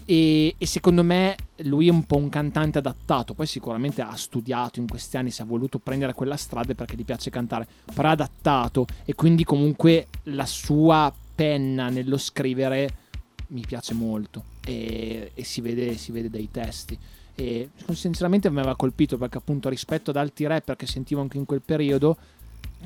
E, 0.03 0.55
e 0.57 0.65
secondo 0.65 1.01
me 1.01 1.37
lui 1.61 1.87
è 1.87 1.91
un 1.91 2.03
po' 2.03 2.17
un 2.17 2.27
cantante 2.27 2.79
adattato, 2.79 3.33
poi 3.33 3.47
sicuramente 3.47 4.01
ha 4.01 4.13
studiato 4.15 4.81
in 4.81 4.87
questi 4.87 5.15
anni, 5.15 5.31
si 5.31 5.41
è 5.41 5.45
voluto 5.45 5.79
prendere 5.79 6.13
quella 6.13 6.35
strada 6.35 6.73
perché 6.73 6.97
gli 6.97 7.05
piace 7.05 7.29
cantare, 7.29 7.65
però 7.93 8.09
adattato 8.09 8.85
e 9.05 9.15
quindi 9.15 9.45
comunque 9.45 10.07
la 10.23 10.45
sua 10.45 11.11
penna 11.33 11.87
nello 11.87 12.17
scrivere 12.17 13.05
mi 13.47 13.63
piace 13.65 13.93
molto 13.93 14.43
e, 14.65 15.31
e 15.33 15.43
si, 15.43 15.61
vede, 15.61 15.97
si 15.97 16.11
vede 16.11 16.29
dai 16.29 16.49
testi. 16.51 16.97
E 17.35 17.69
sinceramente 17.91 18.49
mi 18.49 18.59
aveva 18.59 18.75
colpito 18.75 19.17
perché 19.17 19.37
appunto 19.37 19.69
rispetto 19.69 20.09
ad 20.09 20.17
altri 20.17 20.47
rapper 20.47 20.75
che 20.75 20.87
sentivo 20.87 21.21
anche 21.21 21.37
in 21.37 21.45
quel 21.45 21.61
periodo 21.61 22.17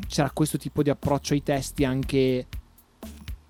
c'era 0.07 0.29
questo 0.31 0.57
tipo 0.57 0.83
di 0.83 0.89
approccio 0.89 1.33
ai 1.33 1.43
testi 1.43 1.85
anche 1.85 2.47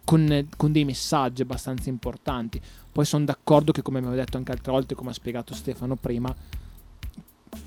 con, 0.04 0.48
con 0.58 0.72
dei 0.72 0.86
messaggi 0.86 1.42
abbastanza 1.42 1.90
importanti. 1.90 2.62
Poi 2.92 3.06
sono 3.06 3.26
d'accordo 3.26 3.72
che, 3.72 3.82
come 3.82 4.00
abbiamo 4.00 4.16
detto 4.16 4.38
anche 4.38 4.52
altre 4.52 4.72
volte, 4.72 4.96
come 4.96 5.12
ha 5.12 5.14
spiegato 5.14 5.54
Stefano 5.54 5.96
prima, 5.96 6.36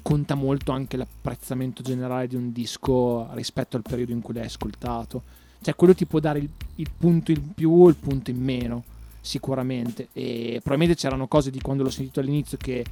conta 0.03 0.35
molto 0.35 0.73
anche 0.73 0.97
l'apprezzamento 0.97 1.83
generale 1.83 2.27
di 2.27 2.37
un 2.37 2.53
disco 2.53 3.29
rispetto 3.33 3.77
al 3.77 3.83
periodo 3.83 4.13
in 4.13 4.21
cui 4.21 4.35
l'hai 4.35 4.45
ascoltato. 4.47 5.23
Cioè, 5.61 5.75
quello 5.75 5.95
ti 5.95 6.05
può 6.05 6.21
dare 6.21 6.41
il, 6.41 6.51
il 6.77 6.91
punto 6.95 7.33
in 7.33 7.55
più 7.55 7.73
o 7.73 7.89
il 7.89 7.97
punto 7.97 8.31
in 8.31 8.43
meno, 8.43 8.85
sicuramente. 9.25 10.09
E 10.13 10.61
probabilmente 10.63 11.01
c'erano 11.01 11.27
cose 11.27 11.51
di 11.51 11.61
quando 11.61 11.83
l'ho 11.83 11.91
sentito 11.91 12.21
all'inizio 12.21 12.59
che 12.59 12.85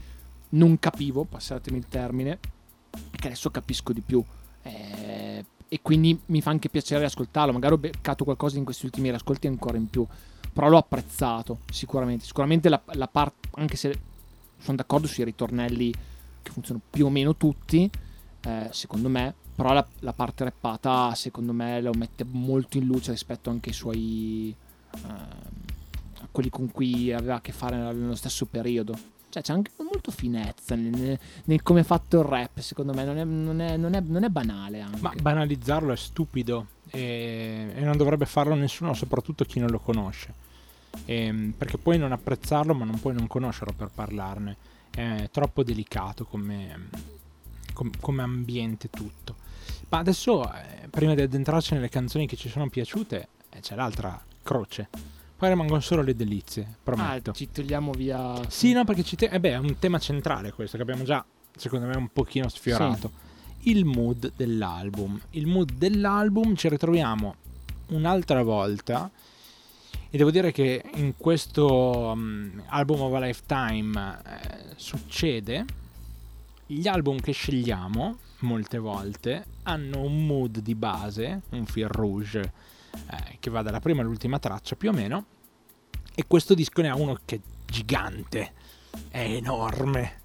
non 0.50 0.78
capivo, 0.78 1.24
passatemi 1.24 1.76
il 1.76 1.86
termine, 1.88 2.38
che 2.90 3.26
adesso 3.26 3.50
capisco 3.50 3.92
di 3.92 4.00
più. 4.00 4.24
Eh, 4.62 5.44
e 5.68 5.80
quindi 5.82 6.18
mi 6.26 6.40
fa 6.40 6.50
anche 6.50 6.70
piacere 6.70 7.04
ascoltarlo. 7.04 7.52
Magari 7.52 7.74
ho 7.74 7.78
beccato 7.78 8.24
qualcosa 8.24 8.56
in 8.56 8.64
questi 8.64 8.86
ultimi 8.86 9.10
ascolti 9.10 9.46
ancora 9.46 9.76
in 9.76 9.88
più. 9.88 10.06
Però 10.52 10.68
l'ho 10.68 10.78
apprezzato, 10.78 11.60
sicuramente. 11.70 12.24
Sicuramente 12.24 12.68
la, 12.70 12.80
la 12.92 13.08
parte, 13.08 13.48
anche 13.56 13.76
se 13.76 13.98
sono 14.58 14.76
d'accordo 14.76 15.06
sui 15.06 15.24
ritornelli 15.24 15.92
che 16.42 16.50
funzionano 16.50 16.84
più 16.88 17.06
o 17.06 17.10
meno 17.10 17.36
tutti, 17.36 17.90
eh, 18.40 18.68
secondo 18.70 19.08
me. 19.10 19.34
Però 19.54 19.72
la, 19.74 19.86
la 20.00 20.12
parte 20.14 20.44
rappata, 20.44 21.14
secondo 21.14 21.52
me, 21.52 21.80
lo 21.82 21.92
mette 21.92 22.24
molto 22.24 22.78
in 22.78 22.86
luce 22.86 23.10
rispetto 23.10 23.50
anche 23.50 23.68
ai 23.68 23.74
suoi. 23.74 24.54
a 25.02 25.60
quelli 26.32 26.50
con 26.50 26.70
cui 26.72 27.12
aveva 27.12 27.36
a 27.36 27.40
che 27.40 27.52
fare 27.52 27.76
nello 27.76 28.16
stesso 28.16 28.46
periodo. 28.46 28.98
Cioè, 29.28 29.42
c'è 29.42 29.52
anche 29.54 29.70
molto 29.78 30.10
finezza 30.10 30.74
nel, 30.74 31.18
nel- 31.44 31.62
come 31.62 31.80
è 31.80 31.84
fatto 31.84 32.18
il 32.18 32.24
rap, 32.24 32.58
secondo 32.58 32.92
me. 32.92 33.04
Non 33.04 33.16
è, 33.16 33.24
non 33.24 33.60
è- 33.60 33.76
non 33.76 33.94
è- 33.94 34.00
non 34.00 34.24
è 34.24 34.28
banale 34.28 34.80
anche. 34.80 35.00
Ma 35.00 35.12
banalizzarlo 35.18 35.92
è 35.92 35.96
stupido 35.96 36.66
e, 36.90 37.72
e 37.74 37.80
non 37.80 37.96
dovrebbe 37.96 38.26
farlo 38.26 38.54
nessuno, 38.54 38.92
soprattutto 38.92 39.44
chi 39.44 39.58
non 39.58 39.70
lo 39.70 39.78
conosce. 39.78 40.34
Ehm, 41.06 41.54
perché 41.56 41.78
puoi 41.78 41.96
non 41.96 42.12
apprezzarlo, 42.12 42.74
ma 42.74 42.84
non 42.84 43.00
puoi 43.00 43.14
non 43.14 43.26
conoscerlo 43.26 43.72
per 43.72 43.90
parlarne. 43.94 44.56
È 44.90 45.30
troppo 45.32 45.62
delicato 45.62 46.26
come, 46.26 46.88
com- 47.72 47.90
come 48.00 48.22
ambiente 48.22 48.90
tutto. 48.90 49.36
Ma 49.88 49.98
adesso, 49.98 50.44
eh, 50.52 50.88
prima 50.90 51.14
di 51.14 51.22
addentrarci 51.22 51.72
nelle 51.72 51.88
canzoni 51.88 52.26
che 52.26 52.36
ci 52.36 52.50
sono 52.50 52.68
piaciute, 52.68 53.28
eh, 53.48 53.60
c'è 53.60 53.74
l'altra 53.74 54.22
croce. 54.42 54.88
Poi 55.42 55.50
rimangono 55.50 55.80
solo 55.80 56.02
le 56.02 56.14
delizie, 56.14 56.62
Ah, 56.70 56.76
prometto. 56.84 57.32
ci 57.32 57.50
togliamo 57.50 57.90
via. 57.90 58.32
Sì, 58.48 58.70
no, 58.72 58.84
perché 58.84 59.02
ci 59.02 59.16
te- 59.16 59.24
eh 59.24 59.40
beh, 59.40 59.50
è 59.54 59.58
un 59.58 59.76
tema 59.80 59.98
centrale 59.98 60.52
questo 60.52 60.76
che 60.76 60.84
abbiamo 60.84 61.02
già, 61.02 61.24
secondo 61.56 61.84
me, 61.86 61.96
un 61.96 62.10
pochino 62.12 62.48
sfiorato. 62.48 63.10
Il 63.62 63.84
mood 63.84 64.34
dell'album. 64.36 65.20
Il 65.30 65.48
mood 65.48 65.72
dell'album 65.72 66.54
ci 66.54 66.68
ritroviamo 66.68 67.34
un'altra 67.88 68.44
volta. 68.44 69.10
E 70.10 70.16
devo 70.16 70.30
dire 70.30 70.52
che 70.52 70.80
in 70.94 71.14
questo 71.16 72.12
mm, 72.16 72.60
album 72.66 73.00
of 73.00 73.12
a 73.14 73.18
lifetime 73.26 74.18
eh, 74.24 74.74
succede. 74.76 75.64
Gli 76.66 76.86
album 76.86 77.18
che 77.18 77.32
scegliamo, 77.32 78.16
molte 78.42 78.78
volte, 78.78 79.44
hanno 79.64 80.02
un 80.02 80.24
mood 80.24 80.60
di 80.60 80.76
base, 80.76 81.40
un 81.50 81.66
fil 81.66 81.88
rouge, 81.88 82.52
eh, 83.10 83.36
che 83.40 83.50
va 83.50 83.62
dalla 83.62 83.80
prima 83.80 84.02
all'ultima 84.02 84.38
traccia 84.38 84.76
più 84.76 84.90
o 84.90 84.92
meno. 84.92 85.26
E 86.14 86.24
questo 86.26 86.54
disco 86.54 86.82
ne 86.82 86.90
ha 86.90 86.96
uno 86.96 87.18
che 87.24 87.36
è 87.36 87.40
gigante, 87.64 88.52
è 89.08 89.20
enorme, 89.20 90.20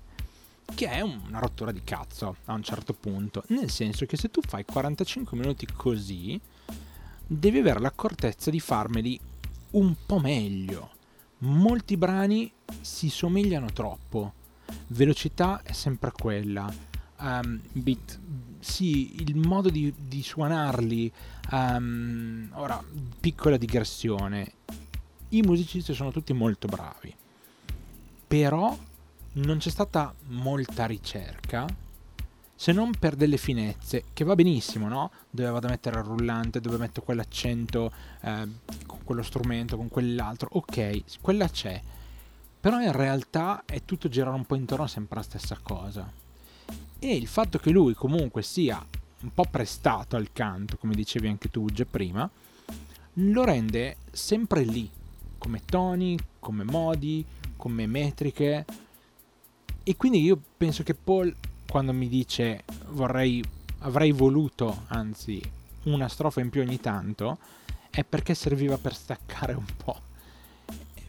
che 0.76 0.90
è 0.90 1.02
una 1.02 1.40
rottura 1.40 1.72
di 1.72 1.82
cazzo 1.84 2.38
a 2.46 2.54
un 2.54 2.64
certo 2.64 2.94
punto. 2.94 3.44
Nel 3.48 3.70
senso 3.70 4.06
che 4.06 4.18
se 4.18 4.30
tu 4.30 4.42
fai 4.42 4.66
45 4.66 5.38
minuti 5.38 5.66
così, 5.66 6.40
devi 7.26 7.60
avere 7.60 7.80
l'accortezza 7.80 8.50
di 8.50 8.60
farmeli 8.60 9.20
un 9.72 9.96
po' 10.06 10.20
meglio. 10.20 10.92
Molti 11.40 11.98
brani 11.98 12.52
si 12.82 13.10
somigliano 13.10 13.72
troppo. 13.72 14.34
Velocità 14.88 15.62
è 15.64 15.72
sempre 15.72 16.12
quella. 16.12 16.72
Ehm, 17.20 17.62
Beat. 17.72 18.20
sì, 18.60 19.22
il 19.22 19.36
modo 19.36 19.70
di, 19.70 19.94
di 19.98 20.22
suonarli. 20.22 21.12
ehm, 21.52 22.50
ora, 22.54 22.84
piccola 23.20 23.58
digressione. 23.58 24.54
I 25.30 25.42
musicisti 25.42 25.94
sono 25.94 26.12
tutti 26.12 26.34
molto 26.34 26.68
bravi. 26.68 27.14
Però 28.28 28.78
non 29.34 29.58
c'è 29.58 29.70
stata 29.70 30.14
molta 30.28 30.86
ricerca. 30.86 31.66
Se 32.60 32.72
non 32.72 32.92
per 32.98 33.16
delle 33.16 33.38
finezze, 33.38 34.06
che 34.14 34.24
va 34.24 34.34
benissimo, 34.34 34.88
no? 34.88 35.12
Dove 35.30 35.50
vado 35.50 35.68
a 35.68 35.70
mettere 35.70 36.00
il 36.00 36.06
rullante, 36.06 36.60
dove 36.60 36.78
metto 36.78 37.02
quell'accento 37.04 37.92
eh, 38.22 38.48
con 38.86 39.04
quello 39.04 39.22
strumento, 39.22 39.78
con 39.78 39.90
quell'altro. 39.90 40.50
Ok, 40.54 41.22
quella 41.22 41.48
c'è. 41.48 41.80
Però 42.60 42.82
in 42.82 42.92
realtà 42.92 43.64
è 43.66 43.84
tutto 43.86 44.10
girare 44.10 44.36
un 44.36 44.46
po' 44.46 44.56
intorno 44.56 44.88
sempre 44.88 45.18
la 45.18 45.24
stessa 45.24 45.60
cosa. 45.62 46.12
E 47.00 47.16
il 47.16 47.28
fatto 47.28 47.60
che 47.60 47.70
lui 47.70 47.94
comunque 47.94 48.42
sia 48.42 48.84
un 49.22 49.34
po' 49.34 49.46
prestato 49.50 50.16
al 50.16 50.32
canto, 50.34 50.78
come 50.78 50.96
dicevi 50.96 51.28
anche 51.28 51.50
tu 51.50 51.66
già 51.68 51.86
prima, 51.86 52.30
lo 53.14 53.44
rende 53.44 53.98
sempre 54.12 54.64
lì, 54.64 54.90
come 55.38 55.62
toni, 55.66 56.18
come 56.40 56.64
modi, 56.64 57.26
come 57.56 57.88
metriche. 57.88 58.66
E 59.84 59.96
quindi 59.96 60.22
io 60.22 60.40
penso 60.58 60.84
che 60.84 60.94
Paul, 60.94 61.36
quando 61.70 61.94
mi 61.94 62.08
dice 62.08 62.64
vorrei, 62.90 63.44
avrei 63.80 64.12
voluto, 64.12 64.84
anzi, 64.88 65.42
una 65.84 66.08
strofa 66.08 66.42
in 66.42 66.50
più 66.50 66.62
ogni 66.62 66.80
tanto, 66.80 67.38
è 67.90 68.04
perché 68.04 68.34
serviva 68.34 68.78
per 68.78 68.94
staccare 68.94 69.54
un 69.54 69.66
po'. 69.84 70.02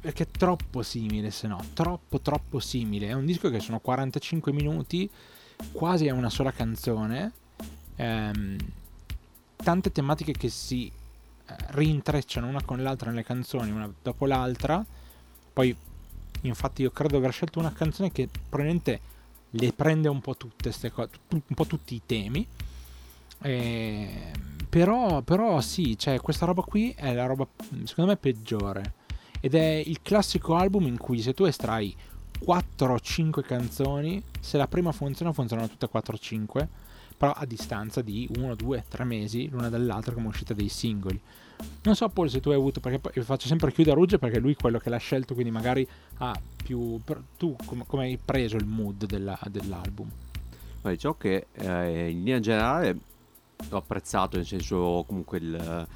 Perché 0.01 0.25
è 0.25 0.29
troppo 0.31 0.83
simile, 0.83 1.31
se 1.31 1.49
no, 1.49 1.63
troppo 1.75 2.21
troppo 2.21 2.61
simile. 2.61 3.09
È 3.09 3.13
un 3.13 3.27
disco 3.27 3.51
che 3.51 3.61
sono 3.61 3.81
45 3.81 4.53
minuti, 4.53 5.11
quasi 5.73 6.07
è 6.07 6.11
una 6.11 6.31
sola 6.31 6.53
canzone. 6.53 7.33
Ehm, 7.97 8.57
tante 9.57 9.91
tematiche 9.93 10.33
che 10.33 10.49
si 10.49 10.87
eh, 10.87 11.55
rintrecciano 11.69 12.47
una 12.47 12.63
con 12.63 12.83
l'altra 12.83 13.11
nelle 13.11 13.25
canzoni, 13.25 13.71
una 13.71 13.93
dopo 14.03 14.27
l'altra. 14.27 14.85
Poi, 15.53 15.75
infatti, 16.43 16.83
io 16.83 16.91
credo 16.91 17.13
di 17.13 17.17
aver 17.17 17.33
scelto 17.33 17.59
una 17.59 17.73
canzone 17.73 18.13
che 18.13 18.29
probabilmente 18.29 19.01
le 19.51 19.73
prende 19.73 20.09
un 20.09 20.21
po' 20.21 20.37
tutte 20.37 20.65
queste 20.65 20.91
cose, 20.91 21.11
un 21.31 21.55
po' 21.55 21.67
tutti 21.67 21.95
i 21.95 22.03
temi. 22.05 22.47
Eh, 23.41 24.31
però, 24.69 25.23
però 25.23 25.61
sì, 25.61 25.97
cioè, 25.99 26.21
questa 26.21 26.45
roba 26.47 26.63
qui 26.63 26.93
è 26.97 27.15
la 27.15 27.27
roba 27.27 27.47
secondo 27.85 28.11
me 28.11 28.17
peggiore. 28.17 28.95
Ed 29.41 29.55
è 29.55 29.83
il 29.85 30.03
classico 30.03 30.57
album 30.57 30.87
in 30.87 30.99
cui 30.99 31.21
se 31.21 31.33
tu 31.33 31.45
estrai 31.45 31.95
4 32.39 32.93
o 32.93 32.99
5 32.99 33.43
canzoni, 33.43 34.23
se 34.41 34.57
la 34.57 34.67
prima 34.67 34.93
funziona, 34.93 35.33
funzionano 35.33 35.69
tutte 35.69 35.89
4 35.89 36.15
o 36.15 36.19
5, 36.19 36.69
però 37.17 37.33
a 37.33 37.45
distanza 37.45 38.01
di 38.01 38.29
1, 38.37 38.55
2, 38.55 38.85
3 38.89 39.05
mesi 39.05 39.49
l'una 39.49 39.69
dall'altra 39.69 40.15
come 40.15 40.29
uscita 40.29 40.55
dei 40.55 40.69
singoli. 40.69 41.21
Non 41.83 41.97
so 41.97 42.09
Paul 42.09 42.31
se 42.31 42.41
tu 42.41 42.51
hai 42.51 42.57
avuto, 42.57 42.81
perché 42.81 43.23
faccio 43.23 43.49
sempre 43.49 43.73
chiudere 43.73 44.01
a 44.01 44.19
perché 44.19 44.39
lui 44.39 44.53
è 44.53 44.57
quello 44.57 44.79
che 44.79 44.89
l'ha 44.89 44.99
scelto, 44.99 45.35
quindi 45.35 45.51
magari 45.51 45.87
ha 46.19 46.39
più... 46.63 47.01
Tu 47.37 47.57
come, 47.67 47.85
come 47.87 48.05
hai 48.05 48.19
preso 48.23 48.57
il 48.57 48.67
mood 48.67 49.07
della, 49.07 49.39
dell'album? 49.51 50.09
Ma 50.83 50.91
diciamo 50.91 51.15
che 51.19 51.49
eh, 51.53 52.11
in 52.11 52.19
linea 52.19 52.39
generale 52.39 52.99
ho 53.71 53.77
apprezzato, 53.77 54.37
nel 54.37 54.47
senso 54.47 55.05
comunque 55.07 55.39
il 55.39 55.87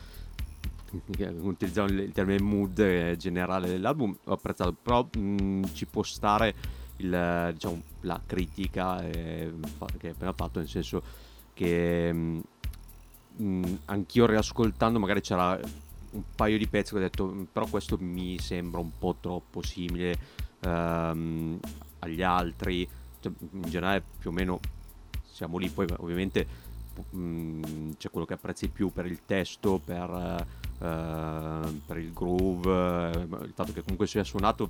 utilizzando 1.40 1.92
il 1.92 2.12
termine 2.12 2.40
mood 2.40 3.16
generale 3.16 3.68
dell'album 3.68 4.16
ho 4.24 4.32
apprezzato 4.32 4.72
però 4.72 5.08
mh, 5.16 5.72
ci 5.72 5.86
può 5.86 6.02
stare 6.02 6.54
il, 6.96 7.50
diciamo, 7.52 7.82
la 8.00 8.20
critica 8.24 9.02
eh, 9.02 9.52
che 9.98 10.06
hai 10.08 10.12
appena 10.12 10.32
fatto 10.32 10.58
nel 10.58 10.68
senso 10.68 11.02
che 11.54 12.12
mh, 12.12 13.74
anch'io 13.86 14.26
riascoltando 14.26 14.98
magari 14.98 15.20
c'era 15.20 15.58
un 16.12 16.22
paio 16.36 16.58
di 16.58 16.66
pezzi 16.66 16.92
che 16.92 16.98
ho 16.98 17.00
detto 17.00 17.46
però 17.50 17.66
questo 17.66 17.96
mi 17.98 18.38
sembra 18.38 18.80
un 18.80 18.90
po' 18.98 19.16
troppo 19.18 19.62
simile 19.62 20.16
ehm, 20.60 21.58
agli 22.00 22.22
altri 22.22 22.86
cioè, 23.20 23.32
in 23.52 23.62
generale 23.62 24.02
più 24.18 24.30
o 24.30 24.32
meno 24.32 24.60
siamo 25.24 25.58
lì. 25.58 25.68
Poi 25.68 25.86
ovviamente 25.98 26.46
mh, 27.10 27.92
c'è 27.98 28.10
quello 28.10 28.26
che 28.26 28.34
apprezzi 28.34 28.68
più 28.68 28.90
per 28.90 29.06
il 29.06 29.20
testo 29.26 29.80
per 29.84 30.60
Uh, 30.82 31.80
per 31.86 31.96
il 31.96 32.12
groove, 32.12 32.68
uh, 32.68 33.42
il 33.44 33.52
fatto 33.54 33.72
che 33.72 33.82
comunque 33.82 34.08
sia 34.08 34.24
suonato 34.24 34.68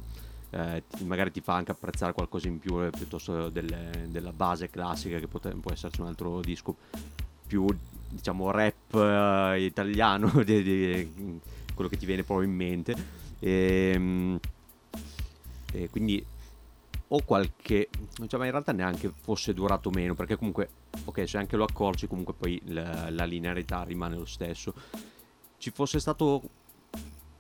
ti, 0.51 1.05
magari 1.05 1.31
ti 1.31 1.41
fa 1.41 1.55
anche 1.55 1.71
apprezzare 1.71 2.13
qualcosa 2.13 2.49
in 2.49 2.59
più 2.59 2.87
piuttosto 2.91 3.49
delle, 3.49 4.09
della 4.09 4.33
base 4.33 4.69
classica 4.69 5.19
che 5.19 5.27
pote, 5.27 5.49
può 5.53 5.73
esserci 5.73 6.03
un 6.03 6.09
altro 6.09 6.43
disco 6.43 6.77
più 7.47 7.67
diciamo 8.11 8.51
rap 8.51 9.57
italiano 9.59 10.31
di, 10.45 10.63
di, 10.63 11.41
quello 11.75 11.89
che 11.89 11.97
ti 11.97 12.05
viene 12.05 12.23
proprio 12.23 12.47
in 12.47 12.55
mente. 12.55 12.95
E, 13.39 13.95
um, 13.97 14.39
e 15.73 15.89
quindi 15.89 16.23
o 17.15 17.23
qualche 17.25 17.89
ma 18.19 18.45
in 18.45 18.51
realtà 18.51 18.73
neanche 18.73 19.13
fosse 19.15 19.53
durato 19.55 19.91
meno 19.91 20.15
perché 20.15 20.37
comunque 20.37 20.69
ok 21.05 21.29
se 21.29 21.39
anche 21.39 21.57
lo 21.57 21.65
accorgi 21.65 22.07
comunque 22.07 22.35
poi 22.35 22.61
la, 22.67 23.11
la 23.11 23.25
linearità 23.25 23.83
rimane 23.83 24.17
lo 24.17 24.25
stesso 24.25 24.75
ci 25.59 25.71
fosse 25.71 26.01
stato 26.01 26.43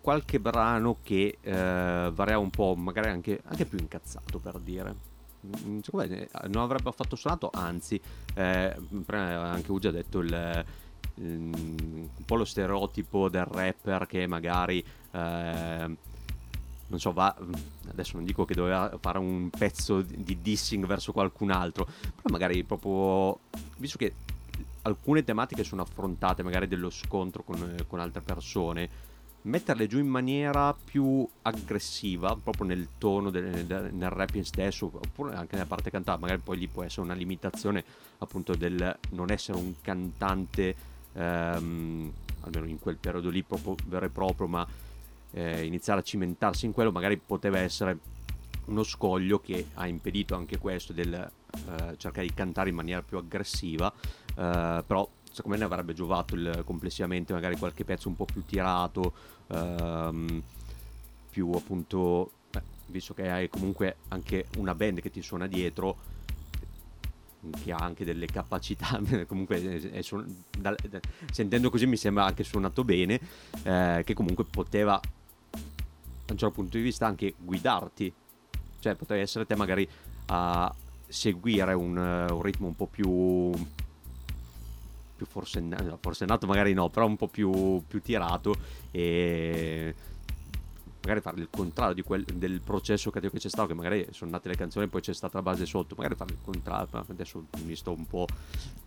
qualche 0.02 0.40
brano 0.40 0.98
che 1.02 1.38
eh, 1.40 2.10
variava 2.12 2.42
un 2.42 2.50
po', 2.50 2.74
magari 2.74 3.08
anche, 3.08 3.40
anche, 3.44 3.64
più 3.64 3.78
incazzato 3.78 4.38
per 4.38 4.58
dire. 4.58 4.94
Mm, 5.46 5.78
secondo 5.78 6.08
me 6.08 6.22
eh, 6.22 6.48
non 6.48 6.62
avrebbe 6.62 6.90
affatto 6.90 7.16
suonato, 7.16 7.50
anzi, 7.54 8.00
eh, 8.34 8.76
anche 9.06 9.72
Ugi 9.72 9.86
ha 9.86 9.92
detto 9.92 10.18
il, 10.18 10.64
il, 11.14 11.24
un 11.24 12.24
po' 12.26 12.36
lo 12.36 12.44
stereotipo 12.44 13.28
del 13.28 13.44
rapper 13.44 14.06
che 14.06 14.26
magari, 14.26 14.84
eh, 15.12 15.96
non 16.86 16.98
so, 16.98 17.12
va, 17.12 17.34
adesso 17.88 18.16
non 18.16 18.24
dico 18.24 18.44
che 18.44 18.54
doveva 18.54 18.96
fare 19.00 19.18
un 19.18 19.50
pezzo 19.50 20.02
di 20.02 20.38
dissing 20.40 20.86
verso 20.86 21.12
qualcun 21.12 21.50
altro, 21.50 21.84
però 21.84 22.30
magari 22.30 22.62
proprio, 22.64 23.38
visto 23.76 23.98
che 23.98 24.12
alcune 24.82 25.24
tematiche 25.24 25.64
sono 25.64 25.82
affrontate, 25.82 26.42
magari 26.42 26.68
dello 26.68 26.90
scontro 26.90 27.42
con, 27.42 27.76
con 27.86 28.00
altre 28.00 28.20
persone, 28.20 29.10
metterle 29.42 29.86
giù 29.86 29.98
in 29.98 30.08
maniera 30.08 30.74
più 30.74 31.26
aggressiva, 31.42 32.36
proprio 32.36 32.66
nel 32.66 32.88
tono 32.98 33.30
del, 33.30 33.64
del, 33.66 33.92
nel 33.92 34.10
rapping 34.10 34.44
stesso, 34.44 34.86
oppure 34.86 35.34
anche 35.34 35.54
nella 35.54 35.66
parte 35.66 35.90
cantata, 35.90 36.18
magari 36.18 36.40
poi 36.40 36.58
lì 36.58 36.68
può 36.68 36.82
essere 36.82 37.02
una 37.02 37.14
limitazione 37.14 37.84
appunto 38.18 38.54
del 38.54 38.96
non 39.10 39.30
essere 39.30 39.58
un 39.58 39.74
cantante, 39.80 40.74
ehm, 41.12 42.12
almeno 42.40 42.66
in 42.66 42.78
quel 42.78 42.96
periodo 42.96 43.30
lì 43.30 43.42
proprio 43.42 43.74
vero 43.86 44.06
e 44.06 44.10
proprio, 44.10 44.46
ma 44.46 44.66
eh, 45.32 45.64
iniziare 45.64 46.00
a 46.00 46.02
cimentarsi 46.02 46.66
in 46.66 46.72
quello 46.72 46.92
magari 46.92 47.16
poteva 47.16 47.58
essere 47.58 47.98
uno 48.66 48.84
scoglio 48.84 49.40
che 49.40 49.66
ha 49.74 49.86
impedito 49.86 50.34
anche 50.36 50.58
questo 50.58 50.92
del 50.92 51.12
eh, 51.14 51.94
cercare 51.96 52.26
di 52.26 52.34
cantare 52.34 52.68
in 52.68 52.76
maniera 52.76 53.02
più 53.02 53.18
aggressiva 53.18 53.92
Uh, 54.34 54.82
però 54.86 55.06
secondo 55.30 55.56
me 55.56 55.58
ne 55.58 55.64
avrebbe 55.64 55.92
giovato 55.92 56.34
il, 56.34 56.62
complessivamente 56.64 57.32
magari 57.32 57.56
qualche 57.56 57.84
pezzo 57.84 58.08
un 58.08 58.16
po' 58.16 58.24
più 58.24 58.44
tirato, 58.44 59.12
uh, 59.48 60.42
più 61.30 61.50
appunto, 61.52 62.30
beh, 62.50 62.62
visto 62.86 63.12
che 63.14 63.30
hai 63.30 63.48
comunque 63.48 63.96
anche 64.08 64.46
una 64.56 64.74
band 64.74 65.00
che 65.00 65.10
ti 65.10 65.20
suona 65.20 65.46
dietro, 65.46 66.10
che 67.62 67.72
ha 67.72 67.76
anche 67.76 68.04
delle 68.04 68.26
capacità, 68.26 69.00
comunque 69.26 69.62
è, 69.62 69.90
è 69.90 70.02
suon- 70.02 70.44
da, 70.56 70.74
da, 70.88 71.00
sentendo 71.30 71.68
così 71.68 71.86
mi 71.86 71.96
sembra 71.96 72.24
anche 72.24 72.44
suonato 72.44 72.84
bene, 72.84 73.20
eh, 73.64 74.02
che 74.04 74.14
comunque 74.14 74.44
poteva 74.44 74.98
da 76.24 76.32
un 76.32 76.38
certo 76.38 76.54
punto 76.54 76.76
di 76.76 76.82
vista 76.82 77.06
anche 77.06 77.34
guidarti, 77.38 78.12
cioè 78.80 78.94
potevi 78.94 79.20
essere 79.20 79.46
te 79.46 79.56
magari 79.56 79.88
a 80.26 80.74
seguire 81.06 81.72
un, 81.74 81.96
un 81.96 82.42
ritmo 82.42 82.66
un 82.66 82.76
po' 82.76 82.86
più 82.86 83.52
più 85.22 85.26
forsennato, 85.26 85.98
forsennato 86.00 86.46
magari 86.46 86.72
no, 86.72 86.88
però 86.88 87.06
un 87.06 87.16
po' 87.16 87.28
più, 87.28 87.82
più 87.86 88.02
tirato 88.02 88.56
e 88.90 89.94
magari 91.02 91.20
fare 91.20 91.40
il 91.40 91.48
contrario 91.50 91.94
di 91.94 92.02
quel, 92.02 92.24
del 92.24 92.60
processo 92.60 93.10
creativo 93.10 93.34
che 93.34 93.40
c'è 93.40 93.48
stato, 93.48 93.68
che 93.68 93.74
magari 93.74 94.06
sono 94.10 94.30
nate 94.30 94.48
le 94.48 94.56
canzoni 94.56 94.86
e 94.86 94.88
poi 94.88 95.00
c'è 95.00 95.12
stata 95.12 95.38
la 95.38 95.42
base 95.42 95.66
sotto, 95.66 95.94
magari 95.96 96.14
fare 96.14 96.32
il 96.32 96.38
contrario, 96.42 96.88
adesso 97.08 97.44
mi 97.64 97.74
sto 97.74 97.92
un 97.92 98.06
po' 98.06 98.26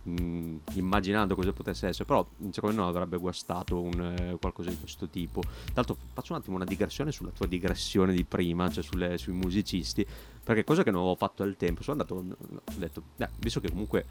mh, 0.02 0.56
immaginando 0.74 1.34
cosa 1.34 1.52
potesse 1.52 1.88
essere, 1.88 2.04
però 2.04 2.26
secondo 2.50 2.76
me 2.76 2.82
non 2.82 2.88
avrebbe 2.88 3.18
guastato 3.18 3.80
un, 3.80 4.00
eh, 4.00 4.36
qualcosa 4.40 4.70
di 4.70 4.78
questo 4.78 5.08
tipo. 5.08 5.40
Tra 5.40 5.72
l'altro 5.74 5.96
faccio 6.12 6.32
un 6.32 6.38
attimo 6.38 6.56
una 6.56 6.64
digressione 6.64 7.12
sulla 7.12 7.30
tua 7.30 7.46
digressione 7.46 8.12
di 8.14 8.24
prima, 8.24 8.68
cioè 8.70 8.82
sulle, 8.82 9.18
sui 9.18 9.34
musicisti, 9.34 10.06
perché 10.42 10.64
cosa 10.64 10.82
che 10.82 10.90
non 10.90 11.00
avevo 11.00 11.16
fatto 11.16 11.42
al 11.42 11.56
tempo, 11.56 11.82
sono 11.82 12.00
andato, 12.00 12.14
ho 12.14 12.78
detto, 12.78 13.02
beh, 13.16 13.28
visto 13.40 13.60
che 13.60 13.68
comunque 13.68 14.06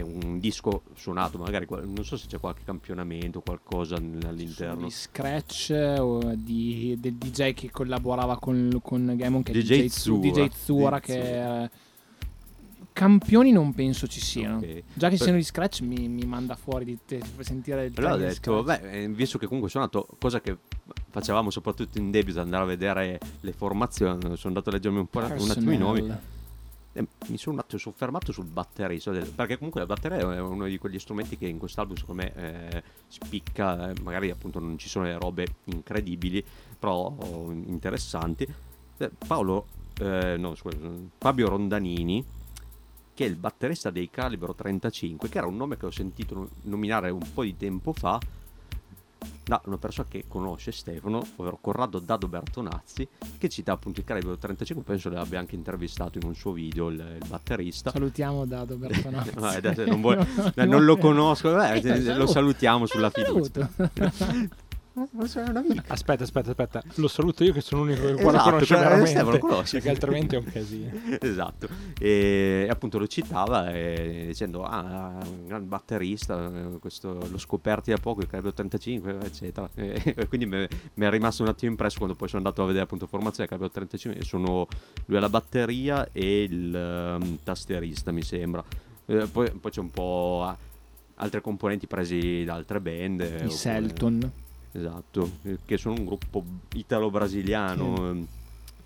è 0.00 0.02
un 0.02 0.38
disco 0.38 0.82
suonato, 0.94 1.38
magari 1.38 1.66
non 1.68 2.04
so 2.04 2.16
se 2.16 2.26
c'è 2.26 2.38
qualche 2.38 2.62
campionamento 2.64 3.40
qualcosa 3.40 3.96
all'interno. 3.96 4.84
Di 4.84 4.90
scratch 4.90 5.70
o 5.98 6.34
di, 6.34 6.96
del 6.98 7.14
DJ 7.14 7.52
che 7.52 7.70
collaborava 7.70 8.38
con, 8.38 8.80
con 8.82 9.14
Gamon, 9.16 9.42
che 9.42 9.52
è 9.52 9.54
DJ, 9.54 9.82
DJ 9.82 9.86
Zura, 9.86 10.28
DJ 10.28 10.48
Zura 10.50 11.00
che 11.00 11.22
Zura. 11.22 11.70
campioni 12.92 13.52
non 13.52 13.72
penso 13.74 14.06
ci 14.06 14.20
siano. 14.20 14.58
Okay. 14.58 14.82
Già 14.92 15.08
che 15.08 15.16
per... 15.16 15.22
siano 15.22 15.38
di 15.38 15.44
scratch 15.44 15.80
mi, 15.82 16.08
mi, 16.08 16.24
manda 16.24 16.56
fuori 16.56 16.84
di 16.84 16.98
te, 17.06 17.20
sentire 17.40 17.86
il 17.86 17.92
Però 17.92 18.14
ho 18.14 18.16
detto, 18.16 18.62
beh, 18.62 19.02
eh, 19.02 19.08
visto 19.08 19.38
che 19.38 19.46
comunque 19.46 19.68
ho 19.68 19.72
suonato, 19.72 20.06
cosa 20.18 20.40
che 20.40 20.56
facevamo 21.10 21.50
soprattutto 21.50 21.98
in 21.98 22.10
debut, 22.10 22.36
andare 22.38 22.62
a 22.62 22.66
vedere 22.66 23.20
le 23.40 23.52
formazioni, 23.52 24.20
sono 24.20 24.38
andato 24.44 24.70
a 24.70 24.72
leggermi 24.72 24.98
un 24.98 25.06
po' 25.06 25.18
un 25.18 25.50
attimo 25.50 25.72
i 25.72 25.78
nomi 25.78 26.38
eh, 26.92 27.06
mi 27.28 27.38
sono 27.38 27.56
un 27.56 27.62
attimo 27.62 27.78
soffermato 27.78 28.32
sul 28.32 28.46
batterista 28.46 29.12
perché 29.12 29.56
comunque 29.56 29.80
la 29.80 29.86
batteria 29.86 30.18
è 30.18 30.40
uno 30.40 30.66
di 30.66 30.78
quegli 30.78 30.98
strumenti 30.98 31.38
che 31.38 31.46
in 31.46 31.58
quest'album 31.58 31.96
secondo 31.96 32.22
me 32.22 32.34
eh, 32.34 32.82
spicca 33.06 33.90
eh, 33.90 34.00
magari 34.02 34.30
appunto 34.30 34.58
non 34.58 34.76
ci 34.76 34.88
sono 34.88 35.04
le 35.04 35.18
robe 35.18 35.46
incredibili 35.64 36.44
però 36.78 37.14
interessanti. 37.66 38.46
Eh, 38.96 39.10
Paolo 39.26 39.66
no 40.00 40.54
scusa 40.54 40.78
Fabio 41.18 41.50
Rondanini 41.50 42.24
che 43.12 43.26
è 43.26 43.28
il 43.28 43.36
batterista 43.36 43.90
dei 43.90 44.08
Calibro 44.08 44.54
35 44.54 45.28
che 45.28 45.36
era 45.36 45.46
un 45.46 45.56
nome 45.56 45.76
che 45.76 45.84
ho 45.84 45.90
sentito 45.90 46.48
nominare 46.62 47.10
un 47.10 47.20
po' 47.34 47.42
di 47.42 47.54
tempo 47.54 47.92
fa 47.92 48.18
da 49.50 49.60
una 49.64 49.78
persona 49.78 50.06
che 50.08 50.26
conosce 50.28 50.70
Stefano, 50.70 51.26
ovvero 51.34 51.58
Corrado 51.60 51.98
Dado 51.98 52.28
Bertonazzi, 52.28 53.08
che 53.36 53.48
cita 53.48 53.72
appunto 53.72 53.98
il 53.98 54.06
Calibre 54.06 54.38
35, 54.38 54.84
penso 54.84 55.10
l'abbia 55.10 55.40
anche 55.40 55.56
intervistato 55.56 56.18
in 56.18 56.24
un 56.24 56.36
suo 56.36 56.52
video, 56.52 56.86
il, 56.88 57.18
il 57.20 57.26
batterista. 57.28 57.90
Salutiamo 57.90 58.46
Dado 58.46 58.76
Bertonazzi. 58.76 59.32
Adesso 59.36 59.84
non, 59.86 60.00
vuoi- 60.00 60.18
eh, 60.54 60.64
non 60.66 60.84
lo 60.84 60.96
conosco, 60.98 61.50
vabbè, 61.50 61.84
Eh, 61.84 62.14
lo 62.14 62.28
salutiamo 62.28 62.86
sulla 62.86 63.10
Saluto. 63.10 63.68
fiducia. 63.74 64.48
Aspetta, 65.88 66.24
aspetta, 66.24 66.50
aspetta. 66.50 66.82
Lo 66.96 67.08
saluto 67.08 67.44
io 67.44 67.52
che 67.52 67.60
sono 67.60 67.84
l'unico 67.84 68.02
che 68.02 68.12
Esatto, 68.20 68.42
conosce 68.42 68.66
cioè, 68.66 68.78
veramente. 68.78 69.22
Lo 69.22 69.38
conosci. 69.38 69.72
Perché 69.72 69.88
altrimenti 69.90 70.34
è 70.34 70.38
un 70.38 70.44
casino. 70.44 70.90
esatto 71.20 71.68
e 71.98 72.66
appunto 72.70 72.98
lo 72.98 73.06
citava 73.06 73.72
eh, 73.72 74.24
dicendo 74.26 74.64
ah 74.64 75.18
un 75.22 75.46
gran 75.46 75.68
batterista 75.68 76.50
eh, 76.52 76.78
questo 76.78 77.18
l'ho 77.30 77.38
scoperti 77.38 77.90
da 77.90 77.98
poco 77.98 78.20
il 78.20 78.26
Calibre 78.26 78.52
35 78.52 79.18
eccetera 79.22 79.68
e 79.74 80.26
quindi 80.28 80.46
mi 80.46 80.66
è 80.66 81.10
rimasto 81.10 81.42
un 81.42 81.48
attimo 81.48 81.70
impresso 81.70 81.98
quando 81.98 82.14
poi 82.14 82.28
sono 82.28 82.42
andato 82.42 82.62
a 82.62 82.66
vedere 82.66 82.84
appunto 82.84 83.06
formazione 83.06 83.48
del 83.48 83.58
Calibre 83.58 83.70
35 83.72 84.20
e 84.20 84.24
sono 84.24 84.66
lui 85.06 85.16
alla 85.16 85.28
batteria 85.28 86.08
e 86.12 86.42
il 86.42 86.74
ehm, 86.74 87.38
tastierista 87.42 88.10
mi 88.12 88.22
sembra 88.22 88.62
Eh, 89.06 89.26
poi, 89.26 89.50
poi 89.50 89.70
c'è 89.70 89.80
un 89.80 89.90
po' 89.90 90.56
altre 91.16 91.40
componenti 91.40 91.86
presi 91.86 92.44
da 92.44 92.54
altre 92.54 92.80
band 92.80 93.20
I 93.20 93.24
oppure- 93.24 93.50
Selton. 93.50 94.32
Esatto 94.72 95.30
eh, 95.42 95.58
che 95.64 95.76
sono 95.76 95.94
un 95.96 96.04
gruppo 96.04 96.44
italo-brasiliano 96.74 98.08
ehm, 98.10 98.26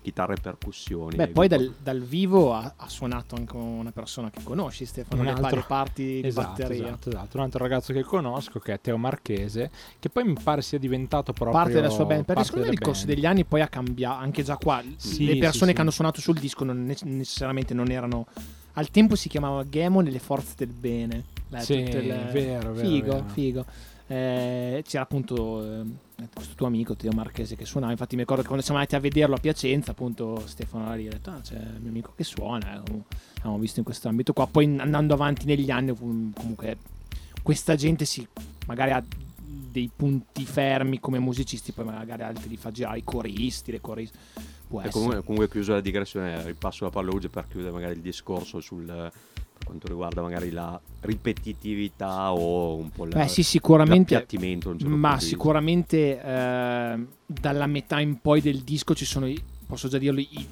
chitarre 0.01 0.35
e 0.35 0.39
percussioni 0.39 1.15
Beh, 1.15 1.29
poi 1.29 1.47
dal, 1.47 1.73
dal 1.81 1.99
vivo 1.99 2.53
ha, 2.53 2.73
ha 2.75 2.87
suonato 2.87 3.35
anche 3.35 3.55
una 3.55 3.91
persona 3.91 4.29
che 4.29 4.41
conosci, 4.43 4.85
Stefano, 4.85 5.21
Un 5.21 5.25
le, 5.27 5.33
altro- 5.33 5.63
parti 5.65 6.21
di 6.21 6.27
Esatto, 6.27 6.47
batteria. 6.61 6.85
esatto, 6.87 7.09
esatto. 7.09 7.37
Un 7.37 7.43
altro 7.43 7.59
ragazzo 7.63 7.91
che 7.91 8.03
conosco 8.03 8.59
che 8.59 8.73
è 8.73 8.79
Teo 8.81 8.97
Marchese, 8.97 9.71
che 9.97 10.09
poi 10.09 10.23
mi 10.25 10.35
pare 10.41 10.61
sia 10.61 10.77
diventato 10.77 11.33
proprio 11.33 11.51
Parte 11.57 11.73
della 11.73 11.89
sua 11.89 12.05
band, 12.05 12.23
perché 12.25 12.43
secondo 12.43 12.65
me 12.67 12.73
nel 12.73 12.79
corso 12.83 13.05
degli 13.07 13.25
anni 13.25 13.45
poi 13.45 13.61
ha 13.61 13.67
cambiato, 13.67 14.21
anche 14.21 14.43
già 14.43 14.57
qua, 14.57 14.83
Sì, 14.95 15.25
le 15.25 15.31
sì, 15.33 15.37
persone 15.39 15.69
sì. 15.71 15.75
che 15.75 15.81
hanno 15.81 15.91
suonato 15.91 16.21
sul 16.21 16.37
disco 16.37 16.63
non 16.63 16.83
ne- 16.85 16.97
necessariamente 17.01 17.73
non 17.73 17.89
erano... 17.89 18.27
Al 18.73 18.91
tempo 18.91 19.15
si 19.15 19.27
chiamava 19.29 19.63
Gamon 19.63 20.05
e 20.05 20.11
le 20.11 20.19
forze 20.19 20.53
del 20.57 20.67
bene. 20.73 21.23
Beh, 21.47 21.61
Sì, 21.61 21.83
tutte 21.83 22.01
le- 22.01 22.29
vero, 22.31 22.73
vero, 22.73 22.87
Figo, 22.87 23.11
vero. 23.13 23.27
figo. 23.29 23.65
Eh, 24.07 24.83
c'era 24.85 25.03
appunto 25.03 25.63
eh, 25.63 25.83
questo 26.33 26.53
tuo 26.53 26.67
amico 26.67 26.95
Teo 26.95 27.11
Marchese 27.11 27.55
che 27.55 27.65
suonava. 27.65 27.91
Infatti, 27.91 28.15
mi 28.15 28.21
ricordo 28.21 28.41
che 28.41 28.47
quando 28.47 28.63
siamo 28.63 28.79
andati 28.79 28.95
a 28.95 28.99
vederlo 28.99 29.35
a 29.35 29.39
Piacenza, 29.39 29.91
appunto, 29.91 30.41
Stefano 30.45 30.93
lì 30.95 31.07
ha 31.07 31.11
detto: 31.11 31.31
Ah, 31.31 31.39
c'è 31.41 31.55
il 31.55 31.79
mio 31.81 31.89
amico 31.89 32.13
che 32.15 32.23
suona. 32.23 32.75
eh, 32.75 33.03
L'abbiamo 33.35 33.57
visto 33.57 33.79
in 33.79 33.85
questo 33.85 34.07
ambito 34.07 34.33
qua. 34.33 34.47
Poi 34.47 34.65
andando 34.79 35.13
avanti 35.13 35.45
negli 35.45 35.71
anni, 35.71 35.95
comunque, 35.95 36.77
questa 37.41 37.75
gente 37.75 38.05
si 38.05 38.27
magari 38.67 38.91
ha 38.91 39.03
dei 39.75 39.91
punti 39.93 40.45
fermi 40.45 40.99
come 40.99 41.19
musicisti, 41.19 41.73
poi 41.73 41.85
magari 41.85 42.23
altri 42.23 42.47
li 42.47 42.57
fa 42.57 42.71
girare 42.71 42.99
i 42.99 43.03
coristi, 43.03 43.71
le 43.71 43.81
coristi. 43.81 44.17
Può 44.67 44.81
comunque, 44.89 45.21
comunque 45.21 45.49
chiuso 45.49 45.73
la 45.73 45.81
digressione, 45.81 46.43
ripasso 46.43 46.85
la 46.85 46.89
palla 46.91 47.11
per 47.29 47.47
chiudere 47.47 47.71
magari 47.71 47.93
il 47.95 48.01
discorso 48.01 48.61
sul 48.61 49.11
quanto 49.65 49.87
riguarda 49.87 50.21
magari 50.21 50.51
la 50.51 50.79
ripetitività 51.01 52.31
o 52.31 52.75
un 52.75 52.91
po' 52.91 53.05
la, 53.05 53.17
Beh, 53.17 53.27
sì, 53.27 53.43
sicuramente. 53.43 54.15
certo 54.15 54.37
Ma 54.85 55.19
sicuramente 55.19 56.21
eh, 56.21 57.05
dalla 57.25 57.67
metà 57.67 57.99
in 57.99 58.21
poi 58.21 58.39
del 58.39 58.59
disco 58.59 58.95
ci 58.95 59.03
sono, 59.05 59.27
posso 59.65 59.89
già 59.89 59.97
dirlo, 59.97 60.19
i, 60.19 60.47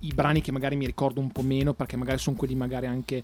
i 0.00 0.12
brani 0.12 0.40
che 0.40 0.50
magari 0.50 0.76
mi 0.76 0.86
ricordo 0.86 1.20
un 1.20 1.30
po' 1.30 1.42
meno 1.42 1.74
perché 1.74 1.96
magari 1.96 2.18
sono 2.18 2.36
quelli 2.36 2.54
magari 2.54 2.86
anche 2.86 3.22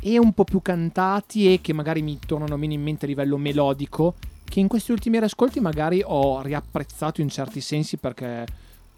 e 0.00 0.18
un 0.18 0.32
po' 0.34 0.44
più 0.44 0.60
cantati 0.60 1.52
e 1.52 1.60
che 1.60 1.72
magari 1.72 2.02
mi 2.02 2.18
tornano 2.24 2.56
meno 2.56 2.74
in 2.74 2.82
mente 2.82 3.06
a 3.06 3.08
livello 3.08 3.38
melodico 3.38 4.14
che 4.44 4.60
in 4.60 4.68
questi 4.68 4.92
ultimi 4.92 5.18
riascolti 5.18 5.58
magari 5.58 6.02
ho 6.04 6.42
riapprezzato 6.42 7.20
in 7.20 7.28
certi 7.28 7.60
sensi 7.60 7.96
perché 7.96 8.46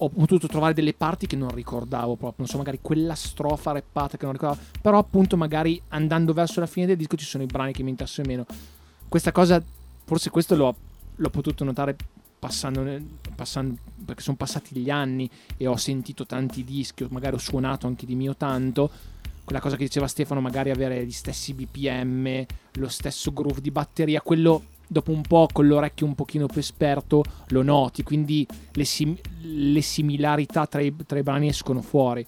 ho 0.01 0.09
potuto 0.09 0.47
trovare 0.47 0.75
delle 0.75 0.95
parti 0.95 1.27
che 1.27 1.37
non 1.37 1.51
ricordavo 1.51 2.15
proprio, 2.15 2.35
non 2.39 2.47
so, 2.47 2.57
magari 2.57 2.79
quella 2.81 3.15
strofa 3.15 3.73
rappata 3.73 4.17
che 4.17 4.25
non 4.25 4.33
ricordavo, 4.33 4.61
però 4.81 4.99
appunto 4.99 5.37
magari 5.37 5.81
andando 5.89 6.33
verso 6.33 6.61
la 6.61 6.67
fine 6.67 6.87
del 6.87 6.97
disco 6.97 7.17
ci 7.17 7.25
sono 7.25 7.43
i 7.43 7.47
brani 7.47 7.73
che 7.73 7.83
mi 7.83 7.91
interessano 7.91 8.29
meno. 8.29 8.47
Questa 9.09 9.33
cosa, 9.33 9.63
forse 10.05 10.31
questo 10.31 10.55
l'ho, 10.55 10.75
l'ho 11.17 11.31
potuto 11.31 11.65
notare 11.65 11.97
passando, 12.39 13.01
passando, 13.35 13.77
perché 14.05 14.23
sono 14.23 14.37
passati 14.37 14.79
gli 14.79 14.91
anni 14.91 15.29
e 15.57 15.67
ho 15.67 15.77
sentito 15.77 16.27
tanti 16.27 16.63
dischi, 16.63 17.07
magari 17.11 17.35
ho 17.35 17.39
suonato 17.39 17.87
anche 17.87 18.07
di 18.07 18.15
mio 18.15 18.37
tanto. 18.37 18.91
Quella 19.43 19.61
cosa 19.61 19.77
che 19.77 19.85
diceva 19.85 20.07
Stefano, 20.07 20.41
magari 20.41 20.71
avere 20.71 21.05
gli 21.05 21.11
stessi 21.11 21.55
BPM, 21.55 22.45
lo 22.75 22.89
stesso 22.89 23.33
groove 23.33 23.61
di 23.61 23.71
batteria, 23.71 24.21
quello 24.21 24.63
dopo 24.89 25.13
un 25.13 25.23
po' 25.23 25.49
con 25.53 25.67
l'orecchio 25.67 26.07
un 26.07 26.15
pochino 26.15 26.47
più 26.47 26.61
esperto 26.61 27.23
lo 27.49 27.63
noti, 27.63 28.03
quindi 28.03 28.47
le, 28.73 28.85
sim- 28.85 29.19
le 29.43 29.83
similarità 29.83 30.67
tra 30.67 30.81
i, 30.81 30.95
tra 31.07 31.19
i 31.19 31.23
brani 31.23 31.49
escono 31.49 31.83
fuori. 31.83 32.27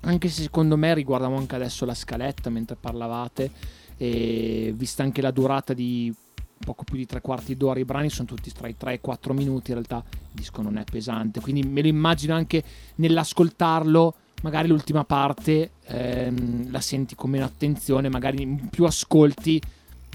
Anche 0.00 0.28
se 0.28 0.42
secondo 0.42 0.76
me 0.76 0.94
riguardavo 0.94 1.36
anche 1.36 1.54
adesso 1.54 1.84
la 1.84 1.94
scaletta 1.94 2.50
mentre 2.50 2.76
parlavate, 2.76 3.50
e 3.96 4.72
vista 4.76 5.02
anche 5.02 5.22
la 5.22 5.30
durata 5.30 5.72
di 5.72 6.12
poco 6.58 6.84
più 6.84 6.96
di 6.96 7.06
tre 7.06 7.20
quarti 7.20 7.56
d'ora, 7.56 7.78
i 7.78 7.84
brani 7.84 8.08
sono 8.08 8.26
tutti 8.26 8.50
tra 8.52 8.68
i 8.68 8.76
3 8.76 8.92
e 8.92 8.94
i 8.94 9.00
4 9.00 9.34
minuti, 9.34 9.70
in 9.70 9.76
realtà 9.76 10.02
il 10.08 10.28
disco 10.32 10.62
non 10.62 10.78
è 10.78 10.84
pesante, 10.84 11.40
quindi 11.40 11.62
me 11.62 11.82
lo 11.82 11.88
immagino 11.88 12.34
anche 12.34 12.62
nell'ascoltarlo, 12.96 14.14
magari 14.42 14.68
l'ultima 14.68 15.04
parte 15.04 15.72
ehm, 15.84 16.70
la 16.70 16.80
senti 16.80 17.14
con 17.14 17.30
meno 17.30 17.44
attenzione, 17.44 18.08
magari 18.08 18.68
più 18.70 18.84
ascolti 18.84 19.60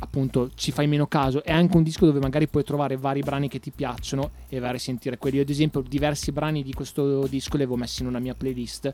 appunto 0.02 0.52
ci 0.56 0.72
fai 0.72 0.88
meno 0.88 1.08
caso. 1.08 1.44
È 1.44 1.52
anche 1.52 1.78
un 1.78 1.84
disco 1.84 2.06
dove 2.06 2.20
magari 2.20 2.48
puoi 2.48 2.64
trovare 2.64 2.98
vari 2.98 3.22
brani 3.22 3.48
che 3.48 3.60
ti 3.60 3.72
piacciono 3.72 4.32
e 4.50 4.60
vai 4.60 4.70
a 4.70 4.74
risentire 4.74 5.18
quelli. 5.18 5.38
Io, 5.38 5.44
ad 5.44 5.50
esempio 5.50 5.82
diversi 5.82 6.32
brani 6.32 6.64
di 6.64 6.74
questo 6.74 7.26
disco 7.28 7.58
li 7.58 7.64
avevo 7.64 7.78
messi 7.78 8.02
in 8.02 8.08
una 8.08 8.20
mia 8.20 8.34
playlist 8.34 8.94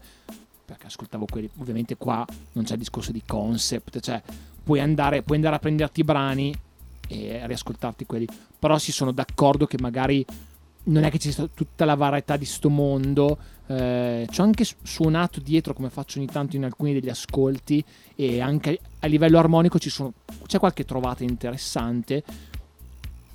perché 0.65 0.87
ascoltavo 0.87 1.25
quelli. 1.29 1.49
Ovviamente 1.59 1.95
qua 1.97 2.25
non 2.53 2.65
c'è 2.65 2.73
il 2.73 2.79
discorso 2.79 3.11
di 3.11 3.23
concept 3.25 3.99
cioè 3.99 4.21
puoi 4.63 4.79
andare, 4.81 5.23
puoi 5.23 5.37
andare 5.37 5.55
a 5.55 5.59
prenderti 5.59 6.01
i 6.01 6.03
brani 6.03 6.53
e 7.07 7.41
riascoltarti 7.45 8.05
quelli. 8.05 8.27
Però 8.59 8.77
si 8.77 8.91
sono 8.91 9.11
d'accordo 9.11 9.65
che 9.65 9.77
magari 9.79 10.25
non 10.83 11.03
è 11.03 11.09
che 11.09 11.19
sia 11.19 11.47
tutta 11.53 11.85
la 11.85 11.95
varietà 11.95 12.37
di 12.37 12.45
sto 12.45 12.69
mondo 12.69 13.37
eh, 13.67 14.25
ci 14.29 14.39
ho 14.39 14.43
anche 14.43 14.63
su- 14.63 14.75
suonato 14.81 15.41
dietro 15.41 15.73
come 15.73 15.89
faccio 15.89 16.19
ogni 16.19 16.27
tanto 16.27 16.55
in 16.55 16.63
alcuni 16.63 16.93
degli 16.93 17.09
ascolti 17.09 17.83
e 18.15 18.39
anche 18.39 18.79
a 18.99 19.07
livello 19.07 19.37
armonico 19.37 19.79
ci 19.79 19.89
sono, 19.89 20.13
c'è 20.45 20.59
qualche 20.59 20.85
trovata 20.85 21.23
interessante 21.23 22.23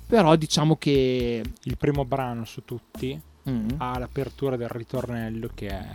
però 0.05 0.35
diciamo 0.35 0.75
che 0.75 1.43
Il 1.63 1.77
primo 1.77 2.05
brano 2.05 2.45
su 2.45 2.63
tutti 2.65 3.19
mm, 3.49 3.69
ha 3.77 3.97
l'apertura 3.97 4.55
del 4.55 4.69
ritornello 4.69 5.49
che 5.53 5.67
è 5.67 5.89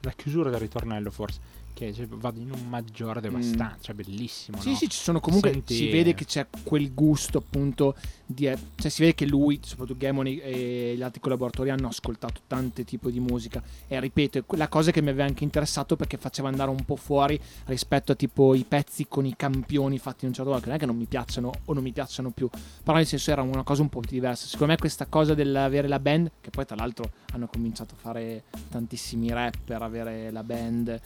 la 0.00 0.12
chiusura 0.12 0.50
del 0.50 0.60
ritornello 0.60 1.10
forse 1.10 1.40
che 1.86 1.92
cioè, 1.92 2.06
vado 2.06 2.38
in 2.38 2.52
un 2.52 2.68
maggiore 2.68 3.20
devastante 3.20 3.80
cioè 3.82 3.94
bellissimo 3.94 4.60
Sì, 4.60 4.70
no? 4.70 4.76
sì, 4.76 4.88
ci 4.88 4.98
sono 4.98 5.18
comunque. 5.20 5.50
Senti- 5.50 5.74
Si 5.74 5.88
vede 5.90 6.14
che 6.14 6.24
c'è 6.24 6.46
quel 6.62 6.94
gusto, 6.94 7.38
appunto. 7.38 7.96
Di, 8.24 8.44
cioè, 8.76 8.90
si 8.90 9.02
vede 9.02 9.14
che 9.14 9.26
lui, 9.26 9.58
soprattutto 9.62 9.98
Gamon 9.98 10.26
e 10.26 10.94
gli 10.96 11.02
altri 11.02 11.20
collaboratori, 11.20 11.70
hanno 11.70 11.88
ascoltato 11.88 12.42
tanti 12.46 12.84
tipi 12.84 13.10
di 13.10 13.20
musica. 13.20 13.62
E 13.88 13.98
ripeto, 14.00 14.38
è 14.38 14.42
la 14.56 14.68
cosa 14.68 14.90
che 14.90 15.02
mi 15.02 15.08
aveva 15.08 15.24
anche 15.26 15.44
interessato 15.44 15.96
perché 15.96 16.16
faceva 16.16 16.48
andare 16.48 16.70
un 16.70 16.84
po' 16.84 16.96
fuori 16.96 17.38
rispetto 17.66 18.12
a 18.12 18.14
tipo 18.14 18.54
i 18.54 18.64
pezzi 18.64 19.06
con 19.08 19.26
i 19.26 19.34
campioni 19.36 19.98
fatti 19.98 20.24
in 20.24 20.28
un 20.28 20.34
certo 20.34 20.50
modo. 20.50 20.62
Che 20.62 20.68
non 20.68 20.76
è 20.76 20.80
che 20.80 20.86
non 20.86 20.96
mi 20.96 21.06
piacciono 21.06 21.50
o 21.64 21.72
non 21.72 21.82
mi 21.82 21.92
piacciono 21.92 22.30
più. 22.30 22.48
Però, 22.82 22.96
nel 22.96 23.06
senso, 23.06 23.30
era 23.30 23.42
una 23.42 23.64
cosa 23.64 23.82
un 23.82 23.88
po' 23.88 24.00
diversa. 24.06 24.46
Secondo 24.46 24.72
me, 24.72 24.78
questa 24.78 25.06
cosa 25.06 25.34
dell'avere 25.34 25.88
la 25.88 25.98
band, 25.98 26.30
che 26.40 26.50
poi 26.50 26.64
tra 26.64 26.76
l'altro 26.76 27.10
hanno 27.32 27.46
cominciato 27.46 27.94
a 27.94 27.98
fare 27.98 28.44
tantissimi 28.70 29.28
rapper, 29.30 29.82
avere 29.82 30.30
la 30.30 30.42
band. 30.44 31.00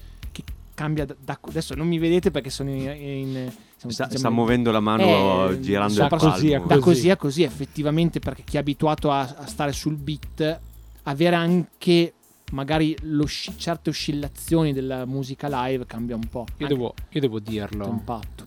Cambia 0.76 1.06
da, 1.06 1.16
da- 1.18 1.40
adesso 1.48 1.74
non 1.74 1.88
mi 1.88 1.98
vedete 1.98 2.30
perché 2.30 2.50
sono 2.50 2.68
in, 2.68 2.82
in- 2.82 3.32
siamo- 3.76 3.92
sta, 3.94 4.04
siamo 4.04 4.18
sta 4.18 4.28
muovendo 4.30 4.70
la 4.70 4.80
mano 4.80 5.48
Eh, 5.48 5.60
girando 5.60 5.94
da 5.94 6.04
il 6.04 6.10
così 6.10 6.50
palmo. 6.50 6.66
da 6.66 6.78
Così. 6.78 7.10
a 7.10 7.16
così 7.16 7.42
effettivamente 7.44 8.18
perché 8.18 8.42
chi 8.44 8.56
è 8.56 8.60
abituato 8.60 9.10
a, 9.10 9.20
a 9.22 9.46
stare 9.46 9.72
sul 9.72 9.96
beat 9.96 10.60
avere 11.04 11.34
anche 11.34 12.12
magari 12.52 12.94
l'osci- 13.04 13.54
certe 13.56 13.88
oscillazioni 13.88 14.74
della 14.74 15.06
musica 15.06 15.48
live 15.66 15.86
cambia 15.86 16.14
un 16.14 16.28
po' 16.28 16.44
io 16.58 16.66
devo, 16.66 16.94
io 17.08 17.20
devo 17.20 17.38
dirlo. 17.40 18.02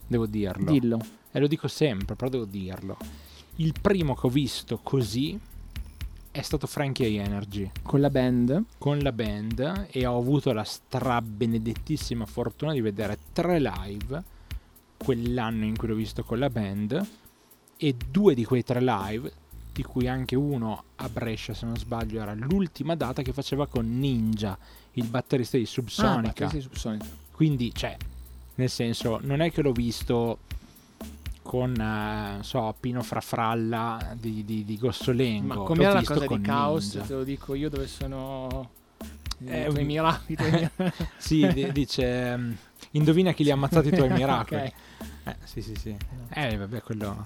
devo 0.05 0.25
dirlo. 0.27 0.71
Dillo. 0.71 0.99
E 1.31 1.39
lo 1.39 1.47
dico 1.47 1.67
sempre 1.67 2.15
però 2.15 2.29
devo 2.29 2.45
dirlo. 2.45 2.95
Il 3.55 3.73
primo 3.81 4.13
che 4.13 4.27
ho 4.27 4.29
visto 4.29 4.79
così 4.83 5.37
è 6.31 6.41
stato 6.41 6.67
Frankie 6.67 7.21
Energy. 7.21 7.69
Con 7.81 8.01
la 8.01 8.09
band? 8.09 8.63
Con 8.77 8.99
la 8.99 9.11
band 9.11 9.87
e 9.89 10.05
ho 10.05 10.17
avuto 10.17 10.53
la 10.53 10.63
strabenedettissima 10.63 12.25
fortuna 12.25 12.73
di 12.73 12.81
vedere 12.81 13.17
tre 13.33 13.59
live 13.59 14.23
quell'anno 14.97 15.65
in 15.65 15.77
cui 15.77 15.87
l'ho 15.87 15.95
visto 15.95 16.23
con 16.23 16.39
la 16.39 16.49
band 16.49 17.07
e 17.77 17.95
due 18.09 18.35
di 18.35 18.43
quei 18.43 18.63
tre 18.63 18.81
live 18.81 19.31
di 19.71 19.83
cui 19.83 20.07
anche 20.07 20.35
uno 20.35 20.83
a 20.97 21.07
Brescia 21.07 21.53
se 21.53 21.65
non 21.65 21.77
sbaglio 21.77 22.21
era 22.21 22.33
l'ultima 22.33 22.95
data 22.95 23.21
che 23.21 23.31
faceva 23.31 23.65
con 23.65 23.97
Ninja 23.97 24.57
il 24.93 25.05
batterista 25.05 25.57
di 25.57 25.65
Subsonica. 25.65 26.17
ah, 26.17 26.21
batteria 26.21 26.53
di 26.53 26.61
Subsonica. 26.61 27.05
quindi 27.31 27.73
cioè 27.73 27.95
nel 28.55 28.69
senso 28.69 29.19
non 29.21 29.39
è 29.39 29.51
che 29.51 29.61
l'ho 29.61 29.71
visto 29.71 30.39
con 31.49 31.73
eh, 31.73 32.43
so, 32.43 32.75
Pino 32.79 33.01
Frafralla 33.01 34.15
di, 34.15 34.45
di, 34.45 34.63
di 34.63 34.77
Gossolengo. 34.77 35.61
Ma 35.61 35.63
com'era 35.63 35.89
ho 35.89 35.93
la 35.95 36.03
cosa 36.03 36.19
di 36.19 36.27
con 36.27 36.41
Caos? 36.41 36.93
Ninja. 36.93 37.07
Te 37.07 37.13
lo 37.15 37.23
dico 37.23 37.55
io 37.55 37.69
dove 37.71 37.87
sono 37.87 38.69
Eh, 39.43 39.65
i 39.65 39.69
tuoi 39.71 39.83
miracoli. 39.83 40.69
Sì, 41.17 41.51
di- 41.51 41.71
dice 41.71 42.37
mm, 42.37 42.51
indovina 42.91 43.31
chi 43.31 43.43
li 43.43 43.49
ha 43.49 43.55
ammazzati 43.55 43.87
i 43.87 43.91
tuoi 43.91 44.09
miracoli. 44.13 44.61
Ok. 44.61 44.73
Eh, 45.23 45.35
sì, 45.43 45.63
sì, 45.63 45.73
sì. 45.73 45.97
Eh, 46.35 46.55
vabbè, 46.55 46.83
quello... 46.83 47.23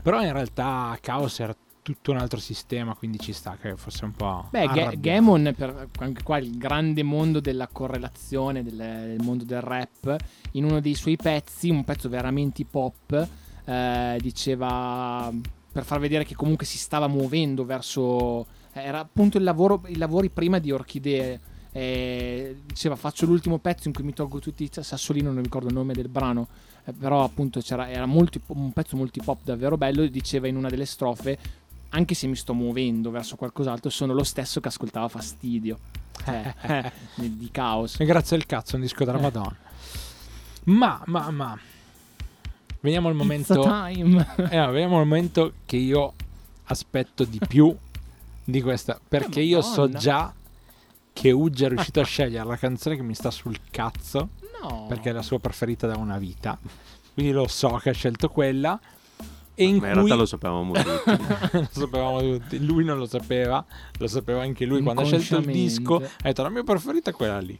Però 0.00 0.22
in 0.22 0.32
realtà 0.32 0.96
Chaos 1.02 1.38
era 1.40 1.54
tutto 1.82 2.10
un 2.10 2.16
altro 2.16 2.40
sistema, 2.40 2.94
quindi 2.94 3.18
ci 3.18 3.34
sta 3.34 3.58
che 3.60 3.76
fosse 3.76 4.06
un 4.06 4.12
po'... 4.12 4.48
Beh, 4.50 4.62
arrabbiato. 4.62 4.96
Gamon, 4.98 5.54
per, 5.54 5.88
anche 5.98 6.22
qua 6.22 6.38
il 6.38 6.56
grande 6.56 7.02
mondo 7.02 7.40
della 7.40 7.66
correlazione, 7.66 8.62
del, 8.62 8.76
del 8.76 9.20
mondo 9.20 9.44
del 9.44 9.60
rap, 9.60 10.16
in 10.52 10.64
uno 10.64 10.80
dei 10.80 10.94
suoi 10.94 11.16
pezzi, 11.16 11.68
un 11.68 11.84
pezzo 11.84 12.08
veramente 12.08 12.64
pop, 12.64 13.28
eh, 13.68 14.18
diceva, 14.20 15.30
per 15.70 15.84
far 15.84 16.00
vedere 16.00 16.24
che 16.24 16.34
comunque 16.34 16.64
si 16.64 16.78
stava 16.78 17.06
muovendo 17.06 17.64
verso... 17.64 18.46
Era 18.72 19.00
appunto 19.00 19.38
il 19.38 19.44
lavoro, 19.44 19.82
i 19.88 19.96
lavori 19.96 20.30
prima 20.30 20.58
di 20.58 20.70
Orchidee. 20.70 21.40
eh, 21.72 22.56
diceva 22.64 22.96
faccio 22.96 23.26
l'ultimo 23.26 23.58
pezzo 23.58 23.88
in 23.88 23.94
cui 23.94 24.04
mi 24.04 24.14
tolgo 24.14 24.38
tutti 24.38 24.64
i 24.64 24.70
sassolino, 24.70 25.32
non 25.32 25.42
ricordo 25.42 25.68
il 25.68 25.74
nome 25.74 25.92
del 25.92 26.08
brano, 26.08 26.46
eh, 26.84 26.92
però 26.92 27.24
appunto 27.24 27.60
c'era, 27.60 27.90
era 27.90 28.06
molto, 28.06 28.40
un 28.48 28.72
pezzo 28.72 28.96
multi 28.96 29.20
pop 29.22 29.40
davvero 29.42 29.76
bello 29.76 30.02
e 30.02 30.10
diceva 30.10 30.46
in 30.46 30.56
una 30.56 30.68
delle 30.68 30.86
strofe 30.86 31.38
anche 31.90 32.14
se 32.14 32.26
mi 32.26 32.36
sto 32.36 32.52
muovendo 32.52 33.10
verso 33.10 33.36
qualcos'altro 33.36 33.88
sono 33.88 34.12
lo 34.12 34.22
stesso 34.22 34.60
che 34.60 34.68
ascoltava 34.68 35.08
Fastidio 35.08 35.78
eh, 36.26 36.92
di 37.16 37.36
di 37.38 37.50
Caos 37.50 37.98
E 37.98 38.04
grazie 38.04 38.36
al 38.36 38.44
cazzo, 38.44 38.76
un 38.76 38.82
disco 38.82 39.04
della 39.04 39.18
Eh. 39.18 39.22
Madonna. 39.22 39.56
Ma, 40.64 41.02
ma, 41.06 41.30
ma... 41.30 41.58
Veniamo 42.80 43.08
al 43.08 43.14
momento... 43.14 43.64
Eh, 43.64 44.66
veniamo 44.66 44.98
al 44.98 45.06
momento 45.06 45.54
che 45.66 45.76
io 45.76 46.14
aspetto 46.64 47.24
di 47.24 47.40
più 47.46 47.74
di 48.44 48.62
questa. 48.62 48.98
Perché 49.06 49.40
io 49.40 49.60
so 49.62 49.88
già 49.88 50.32
che 51.12 51.30
Ugge 51.32 51.66
è 51.66 51.68
riuscito 51.68 52.00
a 52.00 52.04
scegliere 52.04 52.46
la 52.46 52.56
canzone 52.56 52.96
che 52.96 53.02
mi 53.02 53.14
sta 53.14 53.30
sul 53.30 53.58
cazzo. 53.70 54.30
no 54.62 54.86
Perché 54.88 55.10
è 55.10 55.12
la 55.12 55.22
sua 55.22 55.38
preferita 55.38 55.86
da 55.86 55.96
una 55.96 56.18
vita. 56.18 56.58
Quindi 57.12 57.32
lo 57.32 57.48
so 57.48 57.70
che 57.82 57.90
ha 57.90 57.92
scelto 57.92 58.28
quella. 58.28 58.78
E 59.54 59.64
in 59.64 59.78
Ma 59.78 59.88
in 59.88 59.92
cui 59.92 59.92
realtà 59.94 60.14
lo 60.14 60.26
sapevamo 60.26 60.72
tutti. 60.72 61.10
lo 61.58 61.68
sapevamo 61.70 62.20
tutti. 62.20 62.64
Lui 62.64 62.84
non 62.84 62.96
lo 62.96 63.06
sapeva, 63.06 63.64
lo 63.98 64.06
sapeva 64.06 64.42
anche 64.42 64.64
lui 64.64 64.80
quando 64.82 65.02
ha 65.02 65.04
scelto 65.04 65.38
il 65.38 65.46
disco. 65.46 65.96
Ha 65.96 66.22
detto 66.22 66.42
la 66.42 66.48
mia 66.48 66.62
preferita 66.62 67.10
è 67.10 67.12
quella 67.12 67.40
lì. 67.40 67.58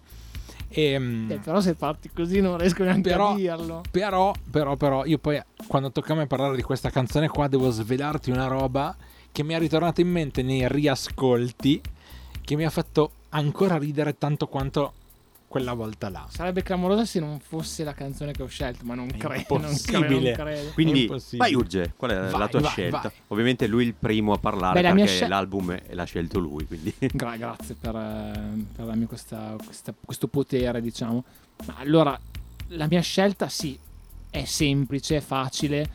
E, 0.69 0.93
Eh, 1.29 1.39
però 1.43 1.61
se 1.61 1.75
parti 1.75 2.11
così 2.15 2.41
non 2.41 2.59
riesco 2.59 2.85
neanche 2.85 3.11
Però- 3.11 3.33
a 3.33 3.35
dirlo. 3.37 3.83
Però, 3.91 4.33
però, 4.51 4.77
però, 4.77 5.05
io 5.05 5.19
poi 5.19 5.41
quando 5.67 5.91
tocca 5.91 6.13
a 6.13 6.17
me 6.17 6.27
parlare 6.27 6.57
di 6.57 6.63
questa 6.63 6.91
canzone 6.91 7.29
qua 7.29 7.49
devo 7.49 7.71
svelarti 7.71 8.31
una 8.31 8.47
roba 8.47 8.95
che 9.33 9.43
mi 9.43 9.55
è 9.55 9.59
ritornata 9.59 10.01
in 10.01 10.09
mente 10.11 10.43
nei 10.43 10.69
riascolti 10.69 11.81
che 12.43 12.57
mi 12.57 12.65
ha 12.65 12.71
fatto 12.71 13.13
ancora 13.31 13.77
ridere 13.77 14.17
tanto 14.17 14.47
quanto 14.47 14.93
quella 15.49 15.73
volta 15.73 16.09
là. 16.11 16.27
sarebbe 16.31 16.63
clamorosa 16.63 17.05
se 17.07 17.19
non 17.21 17.41
fosse 17.41 17.83
la 17.83 17.95
canzone 17.95 18.33
che 18.33 18.43
ho 18.43 18.47
scelto 18.47 18.85
ma 18.85 18.95
non 18.95 19.07
credo 19.09 19.29
non 19.59 19.75
credo, 19.75 20.05
impossibile. 20.05 20.21
non 20.21 20.33
credo. 20.47 20.71
Quindi, 20.75 21.01
impossibile. 21.03 21.39
vai 21.39 21.55
Urge, 21.55 21.93
qual 21.97 22.11
è 22.11 22.19
Vai, 22.31 22.39
la 22.39 22.49
tua 22.49 22.61
vai, 22.61 22.71
scelta? 22.71 23.01
vai. 23.01 23.11
Ovviamente 23.29 23.67
lui 23.67 23.85
è 23.85 23.87
il 23.87 23.95
primo 23.99 24.33
a 24.35 24.39
parlare 24.39 24.75
Beh, 24.75 24.89
la 24.89 24.95
perché 24.95 25.07
scel- 25.09 25.29
l'album 25.31 25.73
è- 25.73 25.95
l'ha 25.95 26.05
scelto 26.05 26.39
lui, 26.39 26.67
quindi... 26.67 26.95
Gra- 27.13 27.37
grazie 27.37 27.75
per, 27.81 27.97
eh, 27.97 28.65
per 28.77 28.85
darmi 28.85 29.07
questa- 29.07 29.57
questa- 29.65 29.95
questo 30.05 30.27
potere, 30.29 30.81
diciamo. 30.83 31.25
Ma 31.67 31.75
allora, 31.79 32.19
la 32.69 32.87
mia 32.87 33.01
scelta 33.01 33.49
sì, 33.49 33.77
è 34.31 34.45
semplice, 34.45 35.17
è 35.17 35.21
facile, 35.21 35.89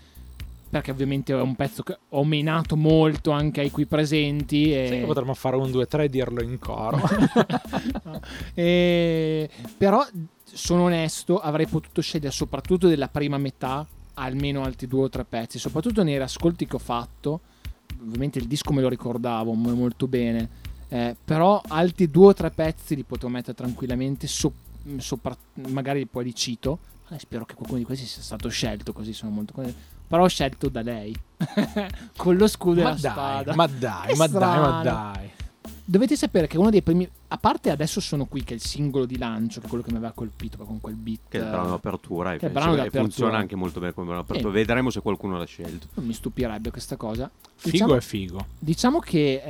perché 0.73 0.89
ovviamente 0.89 1.31
è 1.33 1.39
un 1.39 1.55
pezzo 1.55 1.83
che 1.83 1.95
ho 2.09 2.25
menato 2.25 2.75
molto 2.75 3.29
anche 3.29 3.61
ai 3.61 3.69
qui 3.69 3.85
presenti. 3.85 4.73
E... 4.73 4.87
che 4.89 5.03
potremmo 5.05 5.35
fare 5.35 5.55
un 5.55 5.69
2 5.69 5.85
3 5.85 6.05
e 6.05 6.09
dirlo 6.09 6.41
in 6.41 6.57
coro. 6.57 6.99
E- 8.55 9.47
Però, 9.77 10.03
sono 10.43 10.83
onesto, 10.83 11.37
avrei 11.37 11.67
potuto 11.67 12.01
scegliere 12.01 12.31
soprattutto 12.31 12.87
della 12.87 13.07
prima 13.07 13.37
metà 13.37 13.85
almeno 14.15 14.63
altri 14.63 14.87
due 14.87 15.03
o 15.03 15.09
tre 15.09 15.25
pezzi, 15.25 15.59
soprattutto 15.59 16.01
nei 16.01 16.15
riascolti 16.15 16.65
che 16.65 16.75
ho 16.75 16.79
fatto. 16.79 17.41
Ovviamente 18.01 18.39
il 18.39 18.47
disco 18.47 18.73
me 18.73 18.81
lo 18.81 18.89
ricordavo 18.89 19.53
mo- 19.53 19.75
molto 19.75 20.07
bene, 20.07 20.49
eh, 20.89 21.15
però 21.23 21.61
altri 21.67 22.09
due 22.09 22.27
o 22.27 22.33
tre 22.33 22.49
pezzi 22.49 22.95
li 22.95 23.03
potevo 23.03 23.31
mettere 23.31 23.53
tranquillamente, 23.53 24.25
so- 24.25 24.53
sopra- 24.97 25.37
magari 25.69 26.07
poi 26.07 26.23
li 26.23 26.33
cito. 26.33 26.79
Eh, 27.09 27.19
spero 27.19 27.45
che 27.45 27.53
qualcuno 27.53 27.77
di 27.79 27.85
questi 27.85 28.05
sia 28.07 28.23
stato 28.23 28.49
scelto, 28.49 28.91
così 28.91 29.13
sono 29.13 29.31
molto 29.31 29.53
contento. 29.53 29.92
Però 30.13 30.25
ho 30.25 30.27
scelto 30.27 30.69
da 30.69 30.83
lei, 30.83 31.11
con 32.17 32.35
lo 32.37 32.45
scudo 32.45 32.81
e 32.81 32.83
ma 32.83 32.89
la 32.91 32.95
dai, 32.97 33.11
spada. 33.11 33.55
ma 33.55 33.65
dai, 33.65 34.07
Che 34.09 34.15
ma 34.15 34.27
dai, 34.27 34.59
ma 34.59 34.81
dai. 34.83 35.29
Dovete 35.85 36.15
sapere 36.15 36.45
che 36.45 36.55
uno 36.59 36.69
dei 36.69 36.83
primi. 36.83 37.09
A 37.29 37.37
parte 37.39 37.71
adesso 37.71 37.99
sono 37.99 38.25
qui, 38.25 38.43
che 38.43 38.53
è 38.53 38.57
il 38.57 38.61
singolo 38.61 39.05
di 39.07 39.17
lancio, 39.17 39.59
che 39.59 39.65
è 39.65 39.69
quello 39.69 39.83
che 39.83 39.89
mi 39.89 39.97
aveva 39.97 40.11
colpito 40.13 40.57
con 40.65 40.79
quel 40.79 40.93
beat. 40.93 41.19
Che 41.29 41.39
è 41.39 41.41
il 41.41 41.49
brano 41.49 41.69
d'apertura 41.71 42.33
e, 42.33 42.37
Che 42.37 42.45
è 42.45 42.47
il 42.49 42.53
penso 42.53 42.59
brano 42.69 42.71
che 42.71 42.77
d'apertura. 42.89 43.01
funziona 43.03 43.37
anche 43.39 43.55
molto 43.55 43.79
bene 43.79 43.93
come 43.93 44.05
brano 44.05 44.21
d'apertura. 44.21 44.49
Eh. 44.53 44.55
Vedremo 44.55 44.89
se 44.91 45.01
qualcuno 45.01 45.35
l'ha 45.39 45.45
scelto. 45.45 45.87
Non 45.95 46.05
mi 46.05 46.13
stupirebbe 46.13 46.69
questa 46.69 46.95
cosa. 46.95 47.27
Figo 47.55 47.71
Diciamo- 47.71 47.95
è 47.95 48.01
figo. 48.01 48.45
Diciamo 48.59 48.99
che 48.99 49.41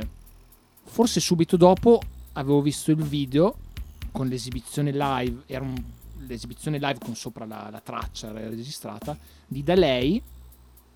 eh, 0.00 0.06
forse 0.84 1.18
subito 1.18 1.56
dopo 1.56 2.00
avevo 2.34 2.62
visto 2.62 2.92
il 2.92 2.98
video 3.02 3.56
con 4.12 4.28
l'esibizione 4.28 4.92
live, 4.92 5.42
era 5.46 5.64
un- 5.64 5.82
l'esibizione 6.32 6.78
live 6.78 6.98
con 6.98 7.14
sopra 7.14 7.44
la, 7.44 7.68
la 7.70 7.80
traccia 7.80 8.32
registrata 8.32 9.16
di 9.46 9.62
da 9.62 9.74
lei 9.74 10.22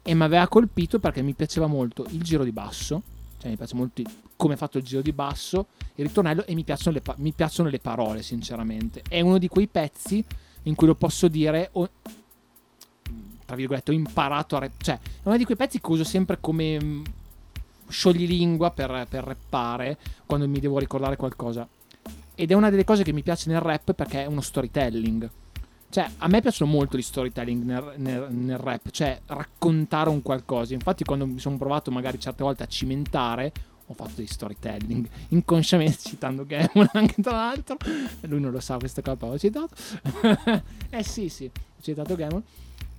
e 0.07 0.15
mi 0.15 0.23
aveva 0.23 0.47
colpito 0.49 0.99
perché 0.99 1.23
mi 1.23 1.33
piaceva 1.33 1.67
molto 1.67 2.07
il 2.11 2.23
giro 2.23 2.45
di 2.45 2.53
basso, 2.53 3.03
cioè 3.39 3.51
mi 3.51 3.57
piace 3.57 3.75
molto 3.75 4.03
come 4.37 4.55
è 4.55 4.57
fatto 4.57 4.79
il 4.79 4.85
giro 4.85 5.01
di 5.01 5.13
basso, 5.13 5.69
il 5.95 6.07
ritornello 6.07 6.45
e 6.45 6.55
mi 6.55 6.65
piacciono 6.65 6.97
le, 6.97 7.15
mi 7.17 7.33
piacciono 7.33 7.69
le 7.69 7.79
parole 7.79 8.23
sinceramente. 8.23 9.03
È 9.09 9.21
uno 9.21 9.39
di 9.39 9.49
quei 9.49 9.67
pezzi 9.67 10.23
in 10.65 10.75
cui 10.75 10.87
lo 10.87 10.95
posso 10.95 11.29
dire, 11.29 11.71
ho, 11.73 11.89
tra 13.47 13.57
virgolette, 13.57 13.91
ho 13.91 13.95
imparato 13.95 14.57
a... 14.57 14.61
rap- 14.61 14.83
cioè 14.83 14.95
è 14.97 15.27
uno 15.29 15.37
di 15.37 15.45
quei 15.45 15.57
pezzi 15.57 15.81
che 15.81 15.91
uso 15.91 16.05
sempre 16.05 16.39
come 16.41 16.83
mm, 16.83 17.03
scioglilingua 17.89 18.71
per, 18.73 19.07
per 19.09 19.25
rappare 19.25 19.99
quando 20.27 20.47
mi 20.49 20.61
devo 20.61 20.79
ricordare 20.79 21.17
qualcosa. 21.17 21.67
Ed 22.35 22.51
è 22.51 22.55
una 22.55 22.71
delle 22.71 22.85
cose 22.85 23.03
che 23.05 23.13
mi 23.13 23.23
piace 23.23 23.51
nel 23.51 23.61
rap 23.61 23.93
perché 23.93 24.23
è 24.23 24.27
uno 24.27 24.41
storytelling. 24.41 25.31
Cioè, 25.89 26.11
a 26.19 26.27
me 26.27 26.41
piacciono 26.41 26.73
molto 26.73 26.97
gli 26.97 27.03
storytelling 27.03 27.63
nel, 27.63 27.93
nel- 27.97 28.27
nel 28.31 28.59
rap, 28.59 28.91
cioè 28.91 29.21
raccontare 29.27 30.09
un 30.11 30.23
qualcosa. 30.23 30.75
Infatti, 30.75 31.05
quando 31.05 31.27
mi 31.27 31.39
sono 31.39 31.57
provato 31.57 31.93
magari 31.93 32.19
certe 32.19 32.43
volte 32.43 32.65
a 32.65 32.67
cimentare, 32.67 33.53
ho 33.87 33.95
fatto 33.95 34.13
dei 34.17 34.27
storytelling 34.27 35.07
inconsciamente 35.29 35.99
citando 36.03 36.45
Gamon 36.45 36.89
anche 36.95 37.23
tra 37.23 37.33
l'altro. 37.33 37.77
Lui 38.23 38.41
non 38.41 38.51
lo 38.51 38.61
sa 38.61 38.77
questa 38.79 39.03
cosa, 39.03 39.17
però 39.17 39.31
l'ho 39.33 39.39
citato. 39.39 39.75
eh 40.91 41.03
sì, 41.05 41.29
sì, 41.29 41.45
ho 41.45 41.83
citato 41.83 42.17
Gamon. 42.17 42.43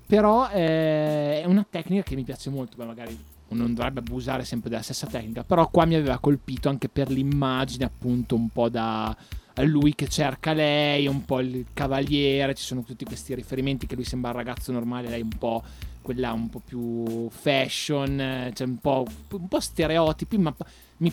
Però 0.07 0.47
eh, 0.49 1.41
è 1.41 1.45
una 1.45 1.65
tecnica 1.69 2.03
che 2.03 2.15
mi 2.15 2.23
piace 2.23 2.49
molto. 2.49 2.77
Beh, 2.77 2.85
magari 2.85 3.17
non 3.55 3.73
dovrebbe 3.73 3.99
abusare 3.99 4.43
sempre 4.45 4.69
della 4.69 4.81
stessa 4.81 5.07
tecnica, 5.07 5.43
però 5.43 5.69
qua 5.69 5.85
mi 5.85 5.95
aveva 5.95 6.19
colpito 6.19 6.69
anche 6.69 6.89
per 6.89 7.09
l'immagine, 7.09 7.85
appunto, 7.85 8.35
un 8.35 8.49
po' 8.49 8.69
da 8.69 9.15
lui 9.63 9.95
che 9.95 10.07
cerca 10.09 10.51
lei, 10.53 11.07
un 11.07 11.23
po' 11.23 11.39
il 11.39 11.65
cavaliere, 11.73 12.53
ci 12.55 12.63
sono 12.63 12.83
tutti 12.83 13.05
questi 13.05 13.33
riferimenti 13.33 13.87
che 13.87 13.95
lui 13.95 14.03
sembra 14.03 14.31
un 14.31 14.37
ragazzo 14.37 14.71
normale, 14.71 15.09
lei 15.09 15.21
un 15.21 15.29
po' 15.37 15.63
quella 16.01 16.33
un 16.33 16.49
po' 16.49 16.61
più 16.63 17.29
fashion, 17.29 18.51
cioè 18.53 18.67
un 18.67 18.77
po', 18.77 19.05
un 19.31 19.47
po' 19.47 19.59
stereotipi, 19.59 20.37
ma 20.37 20.53
mi- 20.97 21.11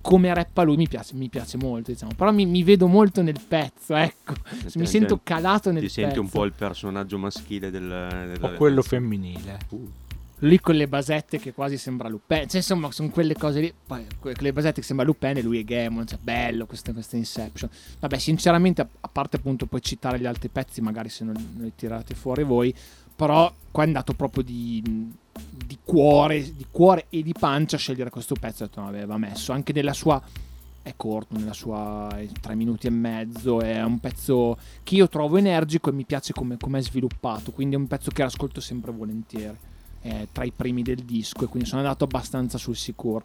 come 0.00 0.34
rappa 0.34 0.62
lui 0.64 0.76
mi 0.76 0.88
piace, 0.88 1.14
mi 1.14 1.28
piace 1.28 1.56
molto, 1.56 1.92
diciamo. 1.92 2.12
Però 2.16 2.32
mi, 2.32 2.44
mi 2.44 2.62
vedo 2.62 2.86
molto 2.88 3.22
nel 3.22 3.38
pezzo, 3.46 3.94
ecco. 3.94 4.34
mi 4.74 4.86
sento 4.86 5.20
calato 5.22 5.70
nel 5.70 5.80
Ti 5.82 5.86
pezzo. 5.86 6.00
senti 6.00 6.18
un 6.18 6.28
po' 6.28 6.44
il 6.44 6.52
personaggio 6.52 7.16
maschile 7.16 7.70
del... 7.70 7.82
della- 8.32 8.48
O 8.48 8.54
quello 8.54 8.82
femminile. 8.82 9.58
Uh, 9.68 9.90
Lui 10.44 10.60
con 10.60 10.74
le 10.74 10.86
basette 10.86 11.38
che 11.38 11.54
quasi 11.54 11.78
sembra 11.78 12.08
Lupin. 12.08 12.46
Cioè, 12.46 12.56
insomma, 12.56 12.90
sono 12.90 13.08
quelle 13.08 13.34
cose 13.34 13.60
lì. 13.60 13.74
Poi, 13.86 14.04
que- 14.20 14.34
quelle 14.34 14.52
basette 14.52 14.80
che 14.80 14.86
sembra 14.86 15.04
Lupin 15.06 15.38
e 15.38 15.42
lui 15.42 15.58
è 15.58 15.64
Gamon. 15.64 16.06
Cioè, 16.06 16.18
bello 16.20 16.66
questa, 16.66 16.92
questa 16.92 17.16
Inception. 17.16 17.70
Vabbè, 17.98 18.18
sinceramente, 18.18 18.82
a, 18.82 19.08
parte 19.10 19.36
appunto 19.36 19.64
poi 19.66 19.80
citare 19.80 20.20
gli 20.20 20.26
altri 20.26 20.48
pezzi, 20.50 20.82
magari 20.82 21.08
se 21.08 21.24
non 21.24 21.34
li 21.58 21.72
tirate 21.74 22.14
fuori 22.14 22.42
voi. 22.44 22.74
Però 23.16 23.52
qua 23.70 23.84
è 23.84 23.86
andato 23.86 24.12
proprio 24.12 24.42
di, 24.42 24.82
di 24.82 25.78
cuore, 25.82 26.42
di 26.42 26.66
cuore 26.70 27.06
e 27.08 27.22
di 27.22 27.32
pancia 27.32 27.76
a 27.76 27.78
scegliere 27.78 28.10
questo 28.10 28.34
pezzo. 28.38 28.64
Ho 28.64 28.66
detto, 28.66 28.80
no, 28.80 28.88
aveva 28.88 29.16
messo 29.16 29.52
anche 29.52 29.72
nella 29.72 29.94
sua. 29.94 30.22
È 30.82 30.92
corto, 30.96 31.38
nella 31.38 31.54
sua 31.54 32.18
eh, 32.18 32.28
tre 32.38 32.54
minuti 32.54 32.86
e 32.86 32.90
mezzo. 32.90 33.62
È 33.62 33.82
un 33.82 33.98
pezzo 33.98 34.58
che 34.82 34.96
io 34.96 35.08
trovo 35.08 35.38
energico 35.38 35.88
e 35.88 35.94
mi 35.94 36.04
piace 36.04 36.34
come 36.34 36.58
è 36.58 36.82
sviluppato. 36.82 37.50
Quindi 37.50 37.76
è 37.76 37.78
un 37.78 37.86
pezzo 37.86 38.10
che 38.10 38.22
ascolto 38.22 38.60
sempre 38.60 38.92
volentieri 38.92 39.72
eh, 40.04 40.28
tra 40.32 40.44
i 40.44 40.52
primi 40.54 40.82
del 40.82 41.02
disco 41.02 41.44
e 41.44 41.46
quindi 41.48 41.66
sono 41.68 41.80
andato 41.80 42.04
abbastanza 42.04 42.58
sul 42.58 42.76
sicuro. 42.76 43.24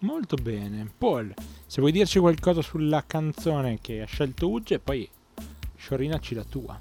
Molto 0.00 0.36
bene. 0.36 0.88
Paul, 0.96 1.34
se 1.66 1.80
vuoi 1.80 1.90
dirci 1.92 2.18
qualcosa 2.20 2.62
sulla 2.62 3.02
canzone 3.06 3.78
che 3.80 4.02
ha 4.02 4.06
scelto 4.06 4.48
Ugge, 4.48 4.78
poi 4.78 5.08
sciorinaci 5.76 6.34
la 6.34 6.44
tua. 6.44 6.80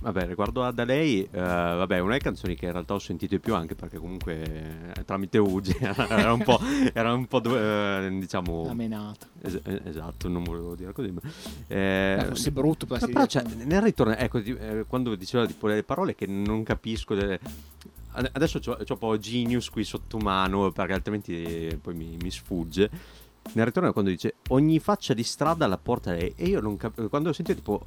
Vabbè, 0.00 0.26
riguardo 0.26 0.62
ad 0.62 0.84
lei, 0.84 1.22
eh, 1.22 1.28
vabbè, 1.40 1.98
una 2.00 2.08
delle 2.10 2.18
canzoni 2.22 2.54
che 2.56 2.66
in 2.66 2.72
realtà 2.72 2.92
ho 2.92 2.98
sentito 2.98 3.34
di 3.36 3.40
più 3.40 3.54
anche 3.54 3.74
perché 3.74 3.96
comunque 3.96 4.92
eh, 4.94 5.04
tramite 5.06 5.38
Ugi 5.38 5.74
era 5.80 6.30
un 6.30 6.42
po', 6.42 6.60
era 6.92 7.14
un 7.14 7.24
po' 7.26 7.40
eh, 7.42 8.14
diciamo... 8.20 8.68
Amenato. 8.68 9.28
Es- 9.40 9.60
eh, 9.64 9.80
esatto, 9.84 10.28
non 10.28 10.42
volevo 10.44 10.74
dire 10.74 10.92
così. 10.92 11.10
Ma, 11.10 11.20
eh, 11.68 12.16
Beh, 12.18 12.24
fosse 12.26 12.50
brutto 12.50 12.84
per 12.84 13.00
No, 13.00 13.06
però 13.06 13.24
cioè, 13.24 13.44
nel 13.64 13.80
ritorno, 13.80 14.14
ecco, 14.14 14.40
di- 14.40 14.54
eh, 14.54 14.84
quando 14.86 15.14
diceva 15.14 15.46
tipo 15.46 15.68
le 15.68 15.82
parole 15.82 16.14
che 16.14 16.26
non 16.26 16.62
capisco. 16.64 17.14
delle- 17.14 17.40
Adesso 18.14 18.60
c'ho, 18.60 18.76
c'ho 18.76 18.92
un 18.92 18.98
po' 18.98 19.18
Genius 19.18 19.70
qui 19.70 19.84
sotto 19.84 20.18
mano 20.18 20.70
perché 20.70 20.92
altrimenti 20.92 21.78
poi 21.82 21.94
mi, 21.94 22.16
mi 22.20 22.30
sfugge. 22.30 22.90
Nel 23.52 23.66
ritorno 23.66 23.92
quando 23.92 24.10
dice 24.10 24.36
ogni 24.48 24.78
faccia 24.78 25.12
di 25.14 25.22
strada 25.24 25.66
la 25.66 25.76
porta 25.76 26.12
lei 26.12 26.32
e 26.36 26.46
io 26.46 26.60
non 26.60 26.76
capivo, 26.76 27.08
quando 27.08 27.28
ho 27.28 27.32
sentito 27.32 27.58
tipo 27.58 27.86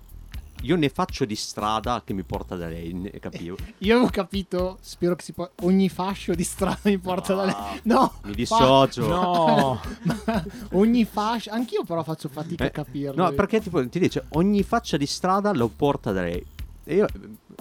io 0.63 0.75
ne 0.75 0.89
faccio 0.89 1.23
di 1.25 1.35
strada 1.35 2.01
che 2.03 2.13
mi 2.13 2.23
porta 2.23 2.55
da 2.55 2.67
lei, 2.67 3.11
capivo. 3.19 3.57
Io 3.79 3.93
avevo 3.95 4.09
capito, 4.09 4.79
spero 4.81 5.15
che 5.15 5.23
si 5.23 5.31
può. 5.31 5.47
Ogni 5.61 5.87
fascio 5.87 6.33
di 6.33 6.43
strada 6.43 6.79
mi 6.85 6.97
porta 6.97 7.35
da 7.35 7.45
lei. 7.45 7.55
No, 7.83 8.11
Mi 8.23 8.33
dissocio. 8.33 9.05
No, 9.07 9.79
ma 10.25 10.43
ogni 10.71 11.05
fascio. 11.05 11.51
Anch'io, 11.51 11.83
però, 11.83 12.01
faccio 12.03 12.27
fatica 12.27 12.63
a 12.63 12.67
Eh, 12.67 12.71
capirlo. 12.71 13.23
No, 13.23 13.31
perché 13.33 13.61
tipo 13.61 13.87
ti 13.87 13.99
dice 13.99 14.25
ogni 14.29 14.63
faccia 14.63 14.97
di 14.97 15.05
strada 15.05 15.53
lo 15.53 15.67
porta 15.67 16.11
da 16.11 16.21
lei. 16.23 16.43
E 16.89 16.95
io, 16.95 17.05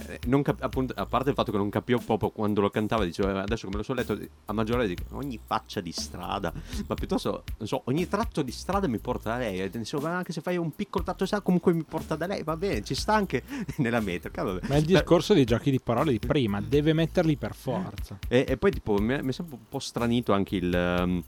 eh, 0.07 0.21
non 0.27 0.43
cap- 0.43 0.63
appunto, 0.63 0.95
a 0.97 1.05
parte 1.05 1.31
il 1.31 1.35
fatto 1.35 1.51
che 1.51 1.57
non 1.59 1.69
capivo 1.69 1.99
proprio 1.99 2.31
quando 2.31 2.61
lo 2.61 2.71
cantava, 2.71 3.05
dicevo, 3.05 3.29
eh, 3.29 3.39
adesso 3.41 3.67
che 3.67 3.73
me 3.73 3.79
lo 3.79 3.83
so 3.83 3.93
letto, 3.93 4.17
a 4.45 4.53
maggiore 4.53 4.87
dico 4.87 5.03
ogni 5.17 5.37
faccia 5.45 5.81
di 5.81 5.91
strada, 5.91 6.53
ma 6.87 6.95
piuttosto, 6.95 7.43
non 7.59 7.67
so, 7.67 7.83
ogni 7.87 8.07
tratto 8.07 8.43
di 8.43 8.53
strada 8.53 8.87
mi 8.87 8.99
porta 8.99 9.31
da 9.31 9.39
lei. 9.39 9.61
E 9.63 9.69
dicevo, 9.69 10.07
anche 10.07 10.33
se 10.33 10.41
fai 10.41 10.57
un 10.57 10.73
piccolo 10.77 11.03
tratto 11.03 11.25
di 11.25 11.27
strada, 11.27 11.45
comunque 11.45 11.73
mi 11.73 11.83
porta 11.83 12.15
da 12.15 12.29
lei, 12.29 12.45
va 12.45 12.57
bene, 12.57 12.85
ci 12.85 12.95
sta 12.95 13.15
anche 13.15 13.43
nella 13.79 13.99
metrica. 13.99 14.45
vabbè. 14.45 14.69
ma 14.69 14.77
è 14.77 14.79
il 14.79 14.85
discorso 14.85 15.35
dei 15.35 15.45
giochi 15.45 15.73
di 15.73 15.81
parole 15.81 16.13
di 16.13 16.21
prima, 16.21 16.61
deve 16.61 16.93
metterli 16.93 17.35
per 17.37 17.57
forza. 17.57 18.19
E, 18.29 18.45
e 18.47 18.57
poi 18.57 18.71
tipo 18.71 18.97
mi 18.99 19.15
è, 19.15 19.23
mi 19.23 19.31
è 19.31 19.33
sempre 19.33 19.57
un 19.57 19.69
po' 19.69 19.81
stranito 19.81 20.33
anche 20.33 20.55
il... 20.55 20.73
ehm, 20.73 21.23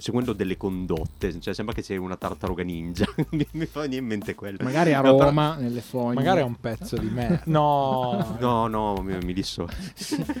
seguendo 0.00 0.32
delle 0.32 0.56
condotte, 0.56 1.38
cioè 1.40 1.54
sembra 1.54 1.74
che 1.74 1.82
sia 1.82 2.00
una 2.00 2.16
tartaruga 2.16 2.62
ninja, 2.62 3.04
mi, 3.30 3.46
mi 3.52 3.66
fa 3.66 3.80
venire 3.82 4.00
in 4.00 4.06
mente 4.06 4.34
quello. 4.34 4.58
Magari 4.62 4.92
a 4.94 5.00
No, 5.00 5.14
però- 5.14 5.24
Roma, 5.26 5.54
nelle 5.56 5.80
fogne. 5.80 6.14
Magari 6.14 6.40
è 6.40 6.44
un 6.44 6.56
pezzo 6.58 6.96
di 6.96 7.08
me. 7.08 7.42
No, 7.46 8.36
No, 8.40 8.66
no, 8.66 8.94
mi, 9.02 9.16
mi 9.22 9.32
disso. 9.32 9.68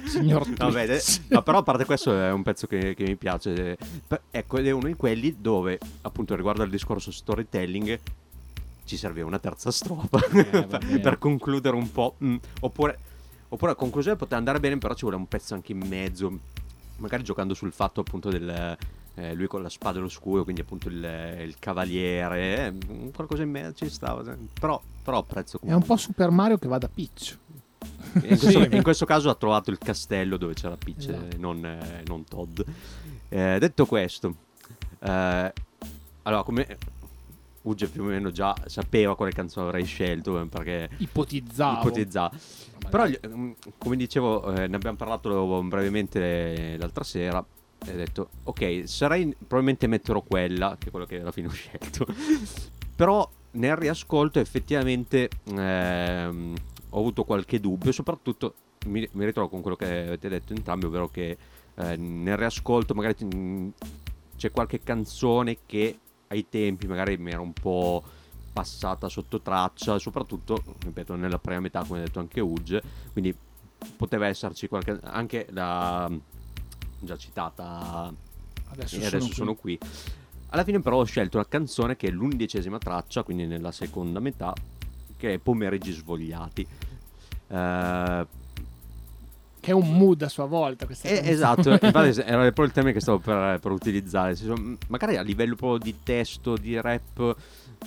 Signor 0.06 0.48
Vabbè, 0.48 0.90
eh, 0.90 1.02
no, 1.28 1.42
però 1.42 1.58
a 1.58 1.62
parte 1.62 1.84
questo 1.84 2.12
è 2.18 2.30
un 2.32 2.42
pezzo 2.42 2.66
che, 2.66 2.94
che 2.94 3.04
mi 3.04 3.16
piace. 3.16 3.76
eh, 4.08 4.20
ecco, 4.30 4.58
ed 4.58 4.66
è 4.66 4.70
uno 4.70 4.86
di 4.86 4.94
quelli 4.94 5.36
dove, 5.38 5.78
appunto, 6.02 6.34
riguardo 6.34 6.62
al 6.62 6.70
discorso 6.70 7.10
storytelling, 7.10 7.98
ci 8.84 8.96
serve 8.96 9.22
una 9.22 9.38
terza 9.38 9.70
strofa 9.70 10.18
per, 10.18 10.66
bene. 10.80 10.98
per 11.00 11.18
concludere 11.18 11.76
un 11.76 11.90
po'. 11.92 12.16
mm, 12.24 12.36
oppure, 12.60 12.98
oppure 13.48 13.72
a 13.72 13.74
conclusione 13.74 14.16
poteva 14.16 14.38
andare 14.38 14.58
bene, 14.60 14.78
però 14.78 14.94
ci 14.94 15.02
vuole 15.02 15.16
un 15.16 15.28
pezzo 15.28 15.54
anche 15.54 15.72
in 15.72 15.78
mezzo. 15.86 16.38
Magari 16.96 17.22
giocando 17.22 17.54
sul 17.54 17.72
fatto 17.72 18.00
appunto 18.00 18.30
del. 18.30 18.76
Eh, 19.14 19.34
lui 19.34 19.46
con 19.46 19.62
la 19.62 19.68
spada 19.68 19.98
e 19.98 20.02
lo 20.02 20.08
scudo, 20.08 20.42
quindi 20.44 20.60
appunto 20.62 20.88
il, 20.88 20.96
il 21.44 21.56
cavaliere, 21.58 22.66
eh, 22.66 23.10
qualcosa 23.14 23.42
in 23.42 23.50
mezzo 23.50 23.84
ci 23.84 23.90
stava. 23.90 24.22
Però, 24.58 24.80
però 25.02 25.18
apprezzo 25.18 25.58
È 25.62 25.72
un 25.72 25.82
po' 25.82 25.96
Super 25.96 26.30
Mario 26.30 26.58
che 26.58 26.68
va 26.68 26.78
da 26.78 26.88
Peach. 26.88 27.38
in 28.14 28.20
questo, 28.38 28.48
Sì. 28.62 28.68
in 28.72 28.82
questo 28.82 29.04
caso 29.06 29.30
ha 29.30 29.34
trovato 29.34 29.70
il 29.70 29.78
castello 29.78 30.36
dove 30.36 30.54
c'era 30.54 30.76
Peach, 30.76 30.98
Esatto. 31.08 31.34
eh, 31.34 31.38
non, 31.38 31.64
eh, 31.64 32.02
non 32.06 32.24
Todd. 32.24 32.60
Eh, 33.28 33.58
detto 33.58 33.86
questo, 33.86 34.34
eh, 35.00 35.52
allora 36.22 36.42
come 36.42 36.78
Uge 37.62 37.88
più 37.88 38.02
o 38.02 38.06
meno 38.06 38.30
già 38.30 38.54
sapeva 38.66 39.14
quale 39.14 39.32
canzone 39.32 39.66
avrei 39.66 39.84
scelto 39.84 40.46
perché 40.48 40.88
Ipotizzavo. 40.96 41.80
ipotizzava. 41.80 42.30
Ma 42.82 42.88
Però, 42.88 43.04
mm, 43.28 43.50
come 43.76 43.96
dicevo, 43.96 44.50
ne 44.50 44.74
abbiamo 44.74 44.96
parlato 44.96 45.62
brevemente 45.64 46.76
l'altra 46.78 47.04
sera. 47.04 47.44
E 47.86 47.92
ho 47.92 47.96
detto, 47.96 48.30
ok, 48.44 48.82
sarei 48.84 49.34
probabilmente 49.36 49.86
metterò 49.86 50.20
quella, 50.22 50.76
che 50.78 50.88
è 50.88 50.90
quello 50.90 51.06
che 51.06 51.20
alla 51.20 51.32
fine 51.32 51.48
ho 51.48 51.52
scelto. 51.52 52.06
Però 52.94 53.28
nel 53.52 53.76
riascolto 53.76 54.38
effettivamente 54.38 55.28
ehm, 55.44 56.54
ho 56.90 56.98
avuto 56.98 57.24
qualche 57.24 57.58
dubbio, 57.58 57.92
soprattutto 57.92 58.54
mi, 58.86 59.06
mi 59.12 59.24
ritrovo 59.24 59.48
con 59.48 59.60
quello 59.60 59.76
che 59.76 59.86
avete 59.86 60.28
detto 60.28 60.52
entrambi, 60.52 60.86
ovvero 60.86 61.08
che 61.08 61.36
eh, 61.74 61.96
nel 61.96 62.36
riascolto 62.36 62.94
magari 62.94 63.16
mm, 63.24 63.68
c'è 64.36 64.50
qualche 64.50 64.80
canzone 64.80 65.58
che 65.66 65.98
ai 66.28 66.48
tempi 66.48 66.86
magari 66.86 67.16
mi 67.16 67.30
era 67.30 67.40
un 67.40 67.52
po' 67.52 68.02
passata 68.52 69.08
sotto 69.08 69.40
traccia, 69.40 69.98
soprattutto, 69.98 70.62
ripeto, 70.80 71.14
nella 71.14 71.38
prima 71.38 71.60
metà, 71.60 71.84
come 71.84 72.00
ha 72.00 72.04
detto 72.04 72.18
anche 72.18 72.40
Uge, 72.40 72.82
quindi 73.12 73.34
poteva 73.96 74.26
esserci 74.26 74.68
qualche... 74.68 74.98
anche 75.02 75.46
la 75.50 76.10
già 77.00 77.16
citata 77.16 78.12
Adesso, 78.70 78.96
e 78.96 78.98
sono, 78.98 79.06
adesso 79.06 79.26
qui. 79.26 79.34
sono 79.34 79.54
qui. 79.54 79.78
Alla 80.52 80.64
fine 80.64 80.80
però 80.80 80.98
ho 80.98 81.04
scelto 81.04 81.36
una 81.36 81.46
canzone 81.48 81.96
che 81.96 82.08
è 82.08 82.10
l'undicesima 82.10 82.78
traccia, 82.78 83.22
quindi 83.22 83.46
nella 83.46 83.72
seconda 83.72 84.18
metà, 84.20 84.52
che 85.16 85.34
è 85.34 85.38
Pomeriggi 85.38 85.92
svogliati. 85.92 86.66
Eh, 87.48 88.26
Che 89.60 89.70
è 89.70 89.74
un 89.74 89.96
mood 89.96 90.22
a 90.22 90.28
sua 90.28 90.46
volta. 90.46 90.86
Questa 90.86 91.08
eh, 91.08 91.28
esatto, 91.30 91.70
infatti 91.80 92.20
era 92.20 92.38
proprio 92.42 92.64
il 92.64 92.72
termine 92.72 92.94
che 92.94 93.00
stavo 93.00 93.18
per, 93.18 93.58
per 93.60 93.70
utilizzare. 93.70 94.36
magari 94.88 95.16
a 95.16 95.22
livello 95.22 95.54
proprio 95.54 95.78
di 95.78 96.02
testo, 96.02 96.56
di 96.56 96.80
rap, 96.80 97.36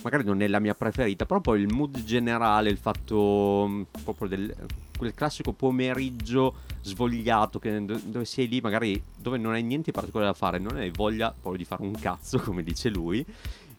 magari 0.02 0.24
non 0.24 0.42
è 0.42 0.48
la 0.48 0.60
mia 0.60 0.74
preferita, 0.76 1.26
però 1.26 1.40
poi 1.40 1.62
il 1.62 1.72
mood 1.72 2.04
generale, 2.04 2.70
il 2.70 2.78
fatto 2.78 3.68
mh, 3.68 3.86
proprio 4.04 4.28
del 4.28 4.56
quel 4.98 5.14
classico 5.14 5.52
pomeriggio 5.54 6.56
svogliato 6.82 7.60
che- 7.60 7.84
do- 7.84 8.00
dove 8.06 8.26
sei 8.26 8.48
lì, 8.48 8.62
magari 8.62 9.02
dove 9.18 9.38
non 9.38 9.54
hai 9.54 9.64
niente 9.64 9.92
particolare 9.92 10.32
da 10.32 10.38
fare, 10.38 10.60
non 10.60 10.78
hai 10.78 10.92
voglia 10.92 11.30
proprio 11.32 11.58
di 11.58 11.66
fare 11.66 11.84
un 11.84 11.94
cazzo, 11.94 12.40
come 12.40 12.64
dice 12.64 12.90
lui. 12.90 13.26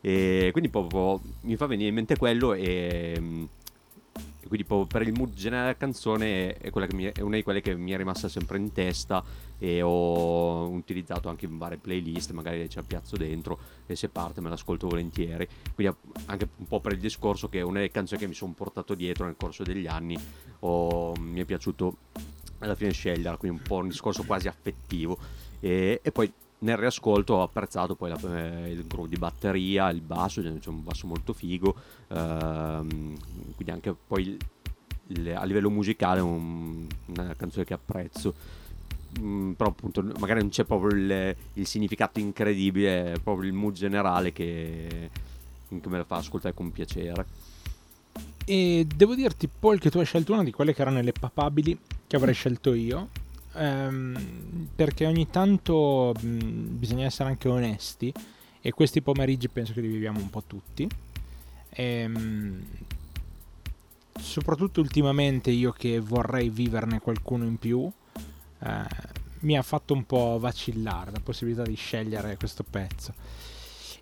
E 0.01 0.51
quindi 0.53 0.69
proprio 0.71 1.21
mi 1.43 1.57
fa 1.57 1.67
venire 1.67 1.89
in 1.89 1.95
mente 1.95 2.17
quello 2.17 2.53
e, 2.53 2.63
e 4.41 4.47
quindi 4.47 4.65
proprio 4.67 4.87
per 4.87 5.09
il 5.09 5.15
mood 5.17 5.33
generale 5.33 5.69
della 5.69 5.79
canzone 5.79 6.53
è, 6.59 6.71
che 6.71 6.95
mi- 6.95 7.05
è 7.05 7.21
una 7.23 7.37
di 7.37 7.43
quelle 7.43 7.63
che 7.63 7.75
mi 7.75 7.93
è 7.93 7.97
rimasta 7.97 8.29
sempre 8.29 8.59
in 8.59 8.71
testa 8.73 9.25
e 9.59 9.83
ho 9.83 10.69
utilizzato 10.69 11.29
anche 11.29 11.47
in 11.47 11.59
varie 11.59 11.79
playlist, 11.79 12.33
magari 12.33 12.69
ci 12.69 12.81
piazzo 12.87 13.17
dentro 13.17 13.59
e 13.87 13.97
se 13.97 14.09
parte 14.09 14.41
me 14.41 14.49
l'ascolto 14.49 14.89
volentieri. 14.89 15.47
Quindi 15.75 15.95
anche 16.27 16.49
un 16.57 16.67
po' 16.67 16.81
per 16.81 16.93
il 16.93 16.99
discorso 17.01 17.49
che 17.49 17.59
è 17.59 17.63
una 17.63 17.79
delle 17.79 17.91
canzoni 17.91 18.21
che 18.21 18.27
mi 18.27 18.35
sono 18.35 18.53
portato 18.53 18.95
dietro 18.95 19.25
nel 19.27 19.37
corso 19.37 19.63
degli 19.63 19.87
anni 19.87 20.17
ho- 20.61 21.15
mi 21.19 21.41
è 21.41 21.45
piaciuto 21.45 21.97
alla 22.59 22.75
fine 22.75 22.93
sceglierla, 22.93 23.37
quindi 23.37 23.59
un 23.59 23.67
po' 23.67 23.77
un 23.77 23.89
discorso 23.89 24.25
quasi 24.25 24.49
affettivo. 24.49 25.19
E, 25.61 26.01
e 26.03 26.13
poi 26.13 26.33
nel 26.61 26.77
riascolto 26.79 27.35
ho 27.35 27.43
apprezzato 27.43 27.95
poi 27.95 28.11
la- 28.11 28.65
eh, 28.65 28.71
il 28.71 28.87
groove 28.87 29.09
di 29.09 29.17
batteria, 29.17 29.91
il 29.91 30.01
basso, 30.01 30.41
c'è 30.41 30.69
un 30.69 30.83
basso 30.83 31.07
molto 31.07 31.33
figo, 31.35 31.75
ehm, 32.09 33.17
quindi 33.55 33.71
anche 33.71 33.95
poi 33.95 34.23
il- 34.29 34.39
il- 35.09 35.35
a 35.35 35.45
livello 35.45 35.69
musicale 35.69 36.21
è 36.21 36.23
un- 36.23 36.87
una 37.07 37.35
canzone 37.35 37.65
che 37.65 37.75
apprezzo. 37.75 38.35
Mm, 39.21 39.53
però 39.53 39.71
appunto 39.71 40.03
magari 40.19 40.41
non 40.41 40.49
c'è 40.49 40.65
proprio 40.65 40.91
il, 40.97 41.37
il 41.55 41.67
significato 41.67 42.19
incredibile, 42.19 43.19
proprio 43.23 43.49
il 43.49 43.55
mood 43.55 43.75
generale 43.75 44.33
che, 44.33 45.11
che 45.69 45.89
me 45.89 45.99
la 45.99 46.05
fa 46.05 46.17
ascoltare 46.17 46.55
con 46.55 46.73
piacere. 46.73 47.27
E 48.47 48.87
devo 48.95 49.15
dirti, 49.15 49.49
Paul, 49.49 49.79
che 49.79 49.91
tu 49.91 49.99
hai 49.99 50.05
scelto 50.05 50.33
una 50.33 50.45
di 50.45 50.53
quelle 50.53 50.75
che 50.75 50.83
erano 50.83 51.01
le 51.01 51.13
papabili 51.13 51.79
che 52.07 52.17
avrei 52.17 52.35
scelto 52.35 52.75
io. 52.75 53.09
ehm, 53.55 54.69
perché 54.75 55.07
ogni 55.07 55.29
tanto 55.31 56.13
mh, 56.21 56.77
bisogna 56.77 57.05
essere 57.07 57.29
anche 57.31 57.49
onesti. 57.49 58.13
E 58.61 58.71
questi 58.73 59.03
pomeriggi 59.03 59.49
penso 59.49 59.73
che 59.75 59.81
li 59.81 59.89
viviamo 59.89 60.19
un 60.21 60.31
po' 60.31 60.43
tutti. 60.47 60.89
Ehm, 61.71 62.63
soprattutto 64.19 64.81
ultimamente 64.81 65.51
io 65.51 65.73
che 65.73 65.99
vorrei 66.01 66.49
viverne 66.49 67.01
qualcuno 67.01 67.45
in 67.45 67.59
più. 67.59 67.91
Eh, 68.65 69.13
mi 69.41 69.57
ha 69.57 69.63
fatto 69.63 69.93
un 69.95 70.05
po' 70.05 70.39
vacillare 70.39 71.11
la 71.11 71.21
possibilità 71.21 71.63
di 71.63 71.75
scegliere 71.75 72.37
questo 72.37 72.65
pezzo. 72.69 73.13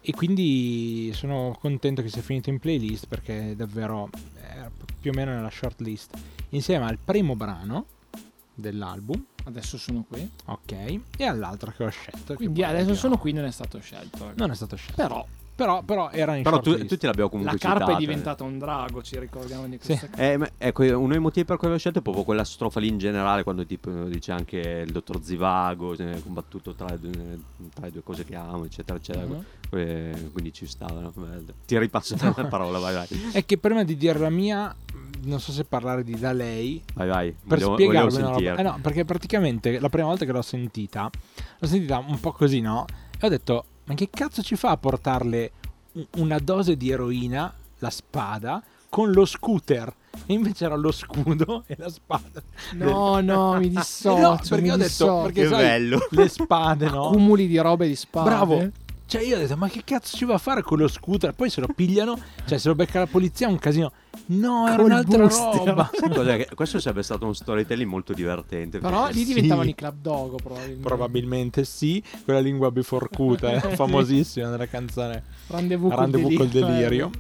E 0.00 0.12
quindi 0.12 1.12
sono 1.14 1.56
contento 1.60 2.02
che 2.02 2.08
sia 2.08 2.22
finito 2.22 2.50
in 2.50 2.58
playlist 2.58 3.06
perché 3.06 3.54
davvero 3.54 4.10
era 4.40 4.70
più 5.00 5.10
o 5.10 5.14
meno 5.14 5.32
nella 5.32 5.50
shortlist. 5.50 6.16
Insieme 6.50 6.86
al 6.86 6.98
primo 6.98 7.36
brano 7.36 7.86
dell'album, 8.54 9.24
Adesso 9.44 9.78
sono 9.78 10.04
qui. 10.08 10.28
ok, 10.44 11.00
e 11.16 11.24
all'altro 11.24 11.72
che 11.76 11.84
ho 11.84 11.88
scelto. 11.88 12.34
Quindi 12.34 12.62
adesso 12.62 12.94
sono 12.94 13.18
qui, 13.18 13.32
non 13.32 13.44
è 13.44 13.50
stato 13.50 13.80
scelto. 13.80 14.32
Non 14.36 14.50
è 14.50 14.54
stato 14.54 14.76
scelto. 14.76 15.00
Però 15.00 15.26
Però, 15.55 15.82
però 15.82 16.11
era 16.11 16.34
in 16.34 16.42
Però 16.42 16.61
tu- 16.61 16.86
tutti 16.86 17.05
l'abbiamo 17.07 17.28
comunque 17.28 17.55
la 17.55 17.59
carpa 17.61 17.80
citata. 17.80 17.96
è 17.96 18.00
diventata 18.00 18.42
un 18.44 18.59
drago, 18.59 19.03
ci 19.03 19.18
ricordiamo 19.18 19.66
di 19.68 19.78
Sì. 19.80 19.86
questa 19.86 20.09
cosa. 20.09 20.22
Eh, 20.22 20.36
ma- 20.38 20.48
ecco, 20.57 20.82
uno 20.98 21.09
dei 21.09 21.18
motivi 21.18 21.44
per 21.46 21.57
cui 21.59 21.68
l'ho 21.68 21.76
scelto 21.78 21.98
è 21.98 22.03
proprio 22.03 22.24
quella 22.24 22.42
strofa 22.44 22.80
lì 22.80 22.88
in 22.88 22.98
generale, 22.98 23.42
quando 23.42 23.64
tipo 23.66 23.90
dice 24.05 24.32
anche 24.32 24.59
il 24.86 24.90
dottor 24.90 25.22
Zivago, 25.22 25.94
combattuto 26.22 26.74
tra 26.74 26.86
le, 26.88 26.98
due, 26.98 27.38
tra 27.74 27.84
le 27.84 27.92
due 27.92 28.03
cose 28.03 28.24
che 28.24 28.34
amo, 28.34 28.64
eccetera, 28.64 28.98
eccetera. 28.98 29.26
Mhm. 29.26 29.44
Eh, 29.72 30.30
quindi 30.32 30.53
ci 30.53 30.66
stava. 30.66 31.12
Ti 31.66 31.78
ripasso 31.78 32.16
la 32.20 32.46
parola, 32.46 32.78
vai, 32.78 32.94
vai. 32.94 33.07
È 33.32 33.44
che 33.44 33.59
prima 33.59 33.84
di 33.84 33.96
dire 33.96 34.18
la 34.18 34.30
mia, 34.30 34.74
non 35.24 35.38
so 35.38 35.53
se 35.53 35.64
parlare 35.64 36.03
di 36.03 36.18
da 36.18 36.32
lei 36.32 36.82
Vai, 36.94 37.09
vai. 37.09 37.36
per 37.46 37.61
spiegarvi 37.61 37.86
vogliamo 38.14 38.16
una 38.16 38.36
roba. 38.50 38.61
Eh 38.61 38.62
no, 38.62 38.78
perché 38.82 39.05
praticamente 39.05 39.78
la 39.78 39.88
prima 39.90 40.07
volta 40.09 40.24
che 40.24 40.32
l'ho 40.32 40.42
sentita, 40.42 41.11
l'ho 41.59 41.66
sentita 41.66 41.98
un 41.98 42.18
po' 42.18 42.32
così, 42.32 42.61
no? 42.61 42.86
E 43.20 43.26
ho 43.26 43.28
detto, 43.28 43.64
ma 43.84 43.94
che 43.94 44.08
cazzo 44.10 44.42
ci 44.42 44.56
fa 44.56 44.70
a 44.70 44.76
portarle 44.76 45.50
una 46.16 46.38
dose 46.38 46.76
di 46.76 46.90
eroina, 46.90 47.52
la 47.78 47.90
spada, 47.90 48.62
con 48.88 49.10
lo 49.10 49.24
scooter? 49.24 49.92
E 50.26 50.34
invece 50.34 50.66
era 50.66 50.76
lo 50.76 50.92
scudo 50.92 51.64
e 51.68 51.74
la 51.78 51.88
spada. 51.88 52.42
No, 52.74 53.20
no, 53.20 53.58
mi 53.58 53.68
dissocio. 53.70 54.18
no, 54.20 54.36
perché 54.36 54.60
mi 54.60 54.70
ho 54.70 54.76
detto, 54.76 54.88
dissocio. 54.88 55.22
perché 55.22 55.42
Che 55.42 55.48
sai, 55.48 55.62
bello. 55.64 56.06
le 56.10 56.28
spade, 56.28 56.88
no? 56.90 57.06
Accumuli 57.08 57.46
di 57.46 57.58
robe 57.58 57.86
di 57.88 57.96
spade. 57.96 58.28
Bravo. 58.28 58.70
Cioè 59.12 59.20
io 59.22 59.36
ho 59.36 59.38
detto, 59.40 59.58
ma 59.58 59.68
che 59.68 59.82
cazzo 59.84 60.16
ci 60.16 60.24
va 60.24 60.32
a 60.32 60.38
fare 60.38 60.62
con 60.62 60.78
lo 60.78 60.88
scooter? 60.88 61.32
Poi 61.34 61.50
se 61.50 61.60
lo 61.60 61.66
pigliano, 61.68 62.18
cioè 62.46 62.56
se 62.56 62.68
lo 62.68 62.74
becca 62.74 62.98
la 63.00 63.06
polizia 63.06 63.46
è 63.46 63.50
un 63.50 63.58
casino. 63.58 63.92
No, 64.28 64.66
era 64.66 64.76
Col 64.76 64.84
un'altra 64.86 65.18
booster. 65.26 65.64
roba. 65.66 65.90
Cos'è? 66.14 66.36
Che 66.46 66.54
Questo 66.54 66.80
sarebbe 66.80 67.02
stato 67.02 67.26
un 67.26 67.34
storytelling 67.34 67.90
molto 67.90 68.14
divertente. 68.14 68.78
Però 68.78 69.02
perché- 69.02 69.18
lì 69.18 69.24
diventavano 69.26 69.64
Sì. 69.64 69.68
i 69.70 69.74
club 69.74 69.94
dogo, 70.00 70.36
probabilmente. 70.36 70.82
Probabilmente 70.88 71.64
sì, 71.64 72.02
quella 72.24 72.40
lingua 72.40 72.70
biforcuta, 72.70 73.52
eh, 73.52 73.60
famosissima 73.76 74.48
nella 74.48 74.66
canzone 74.66 75.22
Rendezvous, 75.48 75.90
col 75.92 76.00
Rendezvous 76.00 76.34
col 76.36 76.48
delirio. 76.48 76.76
delirio. 76.78 77.10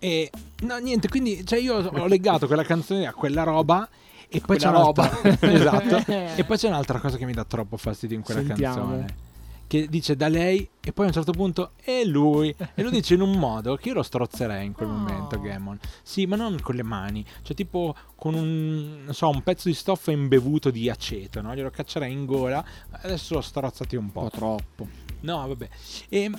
E 0.00 0.30
no, 0.64 0.76
niente, 0.76 1.08
quindi 1.08 1.46
cioè 1.46 1.60
io 1.60 1.76
ho 1.76 2.06
legato 2.08 2.46
quella 2.46 2.64
canzone 2.64 3.06
a 3.06 3.14
quella 3.14 3.42
roba 3.44 3.88
e 4.28 4.40
poi 4.40 4.58
Quella 4.58 4.60
c'è 4.60 4.68
un'altra- 4.68 5.18
roba. 5.22 5.38
esatto. 5.50 6.12
E 6.36 6.44
poi 6.44 6.56
c'è 6.58 6.68
un'altra 6.68 6.98
cosa 6.98 7.16
che 7.16 7.24
mi 7.24 7.32
dà 7.32 7.44
troppo 7.44 7.78
fastidio 7.78 8.18
in 8.18 8.22
quella 8.22 8.42
Sentiamo. 8.44 8.74
canzone. 8.76 9.30
Che 9.72 9.88
dice 9.88 10.16
da 10.16 10.28
lei 10.28 10.68
e 10.82 10.92
poi 10.92 11.06
a 11.06 11.08
un 11.08 11.14
certo 11.14 11.32
punto 11.32 11.70
è 11.82 12.04
lui. 12.04 12.54
E 12.74 12.82
lo 12.82 12.90
dice 12.90 13.14
in 13.14 13.22
un 13.22 13.38
modo 13.38 13.76
che 13.76 13.88
io 13.88 13.94
lo 13.94 14.02
strozzerei 14.02 14.66
in 14.66 14.72
quel 14.74 14.88
No. 14.88 14.98
momento, 14.98 15.40
Gammon. 15.40 15.78
Sì, 16.02 16.26
ma 16.26 16.36
non 16.36 16.60
con 16.60 16.74
le 16.74 16.82
mani. 16.82 17.24
Cioè 17.40 17.56
tipo 17.56 17.94
con 18.14 18.34
un, 18.34 19.04
non 19.06 19.14
so, 19.14 19.30
un 19.30 19.42
pezzo 19.42 19.68
di 19.68 19.74
stoffa 19.74 20.10
imbevuto 20.10 20.70
di 20.70 20.90
aceto, 20.90 21.40
no? 21.40 21.54
Glielo 21.54 21.70
caccerei 21.70 22.12
in 22.12 22.26
gola. 22.26 22.62
Adesso 22.90 23.32
lo 23.32 23.40
strozzati 23.40 23.96
un 23.96 24.04
Un 24.04 24.12
po'. 24.12 24.20
po' 24.24 24.30
troppo. 24.30 24.88
No, 25.20 25.46
vabbè. 25.48 25.68
E, 26.10 26.30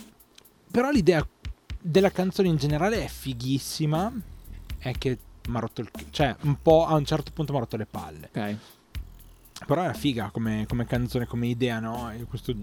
però 0.69 0.91
l'idea 0.91 1.27
della 1.81 2.11
canzone 2.11 2.49
in 2.49 2.57
generale 2.57 3.03
è 3.03 3.07
fighissima. 3.07 4.13
È 4.77 4.91
che 4.91 5.17
mi 5.47 5.57
ha 5.57 5.59
rotto 5.59 5.81
il... 5.81 5.89
Cioè, 6.11 6.35
un 6.41 6.61
po' 6.61 6.85
a 6.85 6.93
un 6.93 7.05
certo 7.05 7.31
punto 7.33 7.51
mi 7.51 7.57
ha 7.57 7.61
rotto 7.61 7.77
le 7.77 7.87
palle. 7.87 8.29
Ok. 8.31 8.57
Però 9.65 9.81
era 9.83 9.93
figa 9.93 10.29
come, 10.31 10.65
come 10.67 10.85
canzone, 10.85 11.25
come 11.25 11.47
idea, 11.47 11.79
no? 11.79 12.11
Questo 12.27 12.53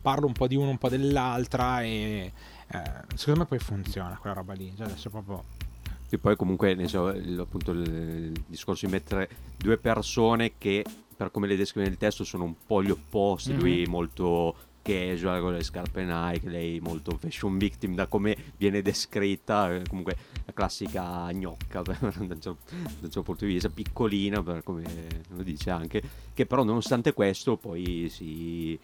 parlo 0.00 0.26
un 0.26 0.32
po' 0.32 0.46
di 0.46 0.56
uno, 0.56 0.70
un 0.70 0.78
po' 0.78 0.88
dell'altra 0.88 1.82
e... 1.82 2.32
eh, 2.68 2.82
secondo 3.14 3.40
me 3.40 3.46
poi 3.46 3.58
funziona 3.58 4.16
quella 4.18 4.36
roba 4.36 4.52
lì. 4.52 4.72
Cioè 4.76 4.86
adesso 4.86 5.10
proprio... 5.10 5.42
E 6.10 6.18
poi 6.18 6.36
comunque 6.36 6.74
ne 6.74 6.86
so, 6.86 7.08
il, 7.08 7.40
appunto 7.40 7.72
il, 7.72 7.80
il 7.80 8.42
discorso 8.46 8.86
di 8.86 8.92
mettere 8.92 9.28
due 9.56 9.78
persone 9.78 10.52
che 10.58 10.84
per 11.16 11.30
come 11.30 11.46
le 11.46 11.56
descrive 11.56 11.88
nel 11.88 11.96
testo 11.96 12.22
sono 12.24 12.44
un 12.44 12.54
po' 12.66 12.82
gli 12.82 12.90
opposti, 12.90 13.52
Mhm. 13.52 13.58
lui 13.58 13.86
molto 13.86 14.54
casual 14.82 15.40
con 15.40 15.52
le 15.54 15.62
scarpe 15.62 16.04
Nike, 16.04 16.48
lei 16.48 16.78
molto 16.78 17.16
fashion 17.16 17.56
victim 17.56 17.94
da 17.94 18.06
come 18.06 18.36
viene 18.58 18.82
descritta, 18.82 19.74
eh, 19.74 19.82
comunque 19.88 20.16
la 20.44 20.52
classica 20.52 21.30
gnocca 21.32 21.82
per- 21.82 21.98
da 22.00 22.34
un 22.34 22.40
certo 22.40 22.56
da 22.68 22.76
un 22.78 23.00
certo 23.00 23.22
punto 23.22 23.44
di 23.44 23.52
vista, 23.52 23.68
piccolina 23.68 24.42
per 24.42 24.62
come 24.62 24.84
lo 25.34 25.42
dice 25.42 25.70
anche, 25.70 26.02
che 26.32 26.46
però 26.46 26.64
nonostante 26.64 27.12
questo 27.12 27.56
poi 27.56 28.08
si, 28.10 28.78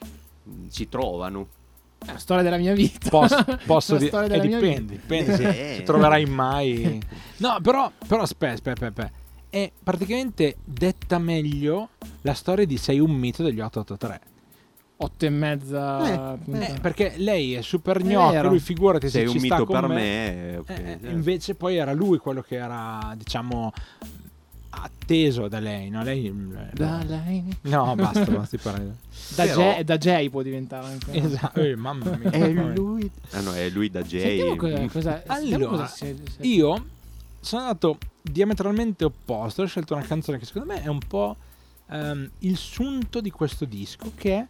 si 0.68 0.88
trovano. 0.88 1.48
È 1.98 2.12
la 2.12 2.18
storia 2.18 2.42
della 2.42 2.56
mia 2.56 2.72
vita. 2.74 3.10
Posso, 3.10 3.44
posso 3.66 3.92
La 3.92 3.98
dire... 3.98 4.10
storia 4.10 4.26
eh, 4.28 4.30
della 4.30 4.44
mia 4.44 4.58
dipende, 4.58 4.92
dipende 4.92 5.36
se, 5.36 5.74
se 5.76 5.82
troverai 5.82 6.24
mai... 6.24 6.98
No, 7.40 7.58
però, 7.62 7.90
però 8.06 8.22
aspetta, 8.22 8.52
aspetta, 8.54 8.86
aspetta. 8.86 9.10
È 9.50 9.70
praticamente 9.82 10.56
detta 10.64 11.18
meglio 11.18 11.90
la 12.22 12.34
storia 12.34 12.64
di 12.64 12.76
Sei 12.76 13.00
un 13.00 13.10
mito 13.10 13.42
degli 13.42 13.60
883. 13.60 14.29
Otto 15.02 15.24
e 15.24 15.30
mezza. 15.30 16.36
puntate. 16.44 16.74
Eh, 16.74 16.80
perché 16.80 17.14
lei 17.16 17.54
è 17.54 17.62
super 17.62 18.02
vero. 18.02 18.48
lui 18.50 18.60
figurati 18.60 19.06
se 19.08 19.20
Sei 19.20 19.28
ci 19.28 19.36
un 19.38 19.44
sta 19.44 19.54
mito 19.54 19.66
con 19.66 19.80
per 19.80 19.88
me. 19.88 19.94
me. 19.94 20.56
ok, 20.58 20.68
Eh, 20.70 20.98
eh. 21.02 21.10
invece 21.10 21.54
poi 21.54 21.76
era 21.76 21.92
lui 21.92 22.18
quello 22.18 22.42
che 22.42 22.56
era, 22.56 23.14
diciamo, 23.16 23.72
atteso 24.72 25.48
da 25.48 25.58
lei, 25.58 25.88
no? 25.90 26.02
Lei... 26.04 26.32
Da 26.72 27.02
lei. 27.04 27.44
No, 27.62 27.94
basta, 27.96 28.24
basta 28.26 28.56
parlare. 28.62 28.96
Da, 29.34 29.44
Però- 29.44 29.60
Jay, 29.72 29.84
da 29.84 29.96
Jay 29.98 30.28
può 30.28 30.42
diventare 30.42 30.86
anche. 30.86 31.12
Esatto, 31.12 31.60
eh, 31.60 31.74
mamma 31.76 32.16
mia. 32.16 32.30
È 32.30 32.48
lui. 32.52 33.10
Ah 33.30 33.40
no, 33.40 33.52
è 33.54 33.68
lui 33.70 33.90
da 33.90 34.02
Jay. 34.02 34.38
Sentiamo 34.38 34.56
cosa, 34.56 34.88
cosa, 34.88 35.22
Allora, 35.26 35.66
cosa 35.66 35.86
si- 35.86 36.16
si- 36.38 36.54
Io 36.54 36.84
sono 37.40 37.62
andato 37.62 37.98
diametralmente 38.22 39.04
opposto, 39.04 39.62
ho 39.62 39.66
scelto 39.66 39.94
una 39.94 40.04
canzone 40.04 40.38
che 40.38 40.44
secondo 40.44 40.72
me 40.72 40.82
è 40.82 40.88
un 40.88 41.00
po' 41.06 41.36
ehm, 41.90 42.30
il 42.40 42.56
sunto 42.56 43.20
di 43.20 43.30
questo 43.30 43.64
disco, 43.64 44.12
che 44.14 44.36
è 44.36 44.46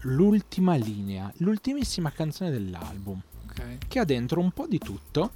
l'ultima 0.00 0.74
linea, 0.76 1.32
l'ultimissima 1.38 2.10
canzone 2.10 2.50
dell'album, 2.50 3.20
Ok. 3.48 3.78
che 3.88 3.98
ha 3.98 4.04
dentro 4.04 4.40
un 4.40 4.50
po' 4.50 4.66
di 4.66 4.78
tutto 4.78 5.30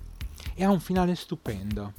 e 0.55 0.65
ha 0.65 0.71
un 0.71 0.81
finale 0.81 1.15
stupendo. 1.15 1.93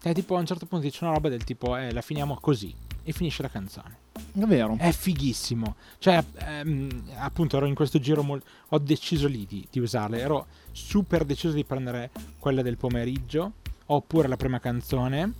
È 0.00 0.12
tipo 0.12 0.36
a 0.36 0.40
un 0.40 0.46
certo 0.46 0.66
punto 0.66 0.84
dice 0.84 1.04
una 1.04 1.14
roba 1.14 1.28
del 1.28 1.44
tipo, 1.44 1.76
eh, 1.76 1.92
la 1.92 2.02
finiamo 2.02 2.36
così, 2.40 2.74
e 3.02 3.12
finisce 3.12 3.42
la 3.42 3.48
canzone. 3.48 3.98
È 4.32 4.44
vero. 4.44 4.76
È 4.78 4.90
fighissimo. 4.92 5.76
Cioè, 5.98 6.22
ehm, 6.36 7.10
appunto, 7.16 7.56
ero 7.56 7.66
in 7.66 7.74
questo 7.74 7.98
giro. 7.98 8.22
mol- 8.22 8.42
ho 8.68 8.78
deciso 8.78 9.26
lì 9.28 9.46
di, 9.46 9.66
di 9.70 9.78
usarle. 9.78 10.18
Ero 10.20 10.46
super 10.72 11.24
deciso 11.24 11.52
di 11.54 11.64
prendere 11.64 12.10
quella 12.38 12.62
del 12.62 12.76
pomeriggio. 12.76 13.52
Oppure 13.86 14.28
la 14.28 14.36
prima 14.36 14.60
canzone. 14.60 15.32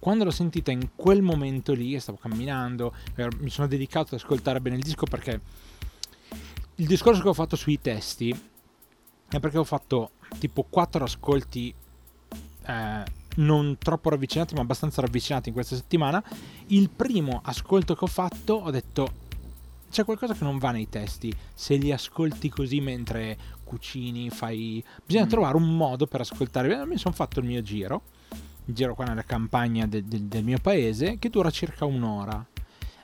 Quando 0.00 0.24
l'ho 0.24 0.30
sentita 0.30 0.70
in 0.70 0.88
quel 0.96 1.20
momento 1.20 1.74
lì, 1.74 2.00
stavo 2.00 2.18
camminando, 2.20 2.94
eh, 3.16 3.28
mi 3.40 3.50
sono 3.50 3.66
dedicato 3.68 4.14
ad 4.14 4.20
ascoltare 4.22 4.60
bene 4.60 4.76
il 4.76 4.82
disco 4.82 5.04
perché 5.04 5.40
il 6.76 6.86
discorso 6.86 7.20
che 7.20 7.28
ho 7.28 7.34
fatto 7.34 7.54
sui 7.54 7.78
testi 7.80 8.34
è 9.28 9.38
perché 9.38 9.58
ho 9.58 9.64
fatto 9.64 10.12
tipo 10.38 10.62
quattro 10.68 11.04
ascolti 11.04 11.72
eh, 12.66 13.02
non 13.36 13.76
troppo 13.78 14.08
ravvicinati, 14.08 14.54
ma 14.54 14.62
abbastanza 14.62 15.02
ravvicinati 15.02 15.48
in 15.48 15.54
questa 15.54 15.76
settimana. 15.76 16.24
Il 16.68 16.88
primo 16.88 17.40
ascolto 17.44 17.94
che 17.94 18.04
ho 18.04 18.08
fatto 18.08 18.54
ho 18.54 18.70
detto 18.70 19.28
c'è 19.90 20.04
qualcosa 20.04 20.32
che 20.32 20.44
non 20.44 20.56
va 20.56 20.70
nei 20.70 20.88
testi. 20.88 21.30
Se 21.54 21.76
li 21.76 21.92
ascolti 21.92 22.48
così 22.48 22.80
mentre 22.80 23.36
cucini 23.64 24.30
fai 24.30 24.82
bisogna 25.04 25.26
Mm. 25.26 25.28
trovare 25.28 25.56
un 25.58 25.76
modo 25.76 26.06
per 26.06 26.22
ascoltare. 26.22 26.86
Mi 26.86 26.96
sono 26.96 27.14
fatto 27.14 27.40
il 27.40 27.44
mio 27.46 27.60
giro 27.60 28.02
giro 28.64 28.94
qua 28.94 29.04
nella 29.04 29.24
campagna 29.24 29.86
de- 29.86 30.04
de- 30.04 30.28
del 30.28 30.44
mio 30.44 30.58
paese 30.58 31.18
che 31.18 31.28
dura 31.30 31.50
circa 31.50 31.84
un'ora. 31.84 32.44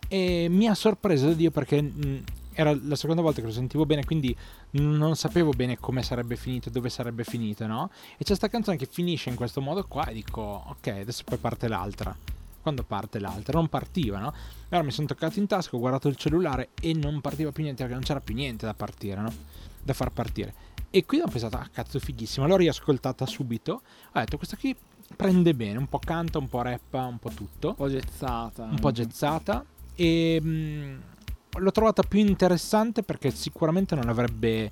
E 0.08 0.46
mi 0.48 0.68
ha 0.68 0.74
sorpreso 0.74 1.26
da 1.26 1.32
Dio 1.32 1.50
perché 1.50 1.82
mh, 1.82 2.22
era 2.52 2.76
la 2.80 2.96
seconda 2.96 3.20
volta 3.22 3.40
che 3.40 3.46
lo 3.46 3.52
sentivo 3.52 3.84
bene 3.84 4.04
quindi 4.04 4.34
non 4.72 5.14
sapevo 5.14 5.50
bene 5.50 5.78
come 5.78 6.02
sarebbe 6.02 6.36
finito 6.36 6.70
dove 6.70 6.88
sarebbe 6.88 7.22
finito 7.22 7.66
no? 7.66 7.90
E 8.16 8.24
c'è 8.24 8.34
sta 8.34 8.48
canzone 8.48 8.76
che 8.78 8.86
finisce 8.90 9.28
in 9.28 9.36
questo 9.36 9.60
modo 9.60 9.84
qua 9.86 10.06
e 10.06 10.14
dico 10.14 10.40
ok 10.40 10.86
adesso 10.86 11.22
poi 11.24 11.38
parte 11.38 11.68
l'altra. 11.68 12.16
Quando 12.62 12.82
parte 12.82 13.18
l'altra? 13.18 13.58
Non 13.58 13.68
partiva 13.68 14.18
no? 14.18 14.32
Allora 14.70 14.86
mi 14.86 14.92
sono 14.92 15.06
toccato 15.06 15.38
in 15.38 15.46
tasca 15.46 15.76
ho 15.76 15.78
guardato 15.78 16.08
il 16.08 16.16
cellulare 16.16 16.70
e 16.80 16.94
non 16.94 17.20
partiva 17.20 17.52
più 17.52 17.62
niente 17.62 17.82
perché 17.82 17.94
non 17.94 18.04
c'era 18.04 18.20
più 18.20 18.34
niente 18.34 18.64
da 18.64 18.74
partire 18.74 19.20
no? 19.20 19.32
Da 19.82 19.92
far 19.92 20.10
partire. 20.10 20.54
E 20.88 21.04
qui 21.04 21.20
ho 21.20 21.26
pensato 21.28 21.56
ah 21.56 21.68
cazzo 21.70 21.98
fighissima 21.98 22.46
l'ho 22.46 22.56
riascoltata 22.56 23.26
subito 23.26 23.72
ho 24.12 24.18
detto 24.18 24.36
questa 24.38 24.56
qui 24.56 24.74
prende 25.14 25.54
bene 25.54 25.78
un 25.78 25.86
po' 25.86 25.98
canta 25.98 26.38
un 26.38 26.48
po' 26.48 26.62
rappa 26.62 27.04
un 27.04 27.18
po' 27.18 27.30
tutto. 27.30 27.68
Un 27.68 27.74
po' 27.76 27.88
gezzata. 27.88 28.62
un 28.64 28.78
po' 28.78 28.90
gezzata. 28.92 29.64
E 29.94 30.40
mh, 30.40 31.00
l'ho 31.58 31.70
trovata 31.72 32.02
più 32.02 32.18
interessante 32.20 33.02
perché 33.02 33.30
sicuramente 33.30 33.94
non 33.94 34.08
avrebbe 34.08 34.70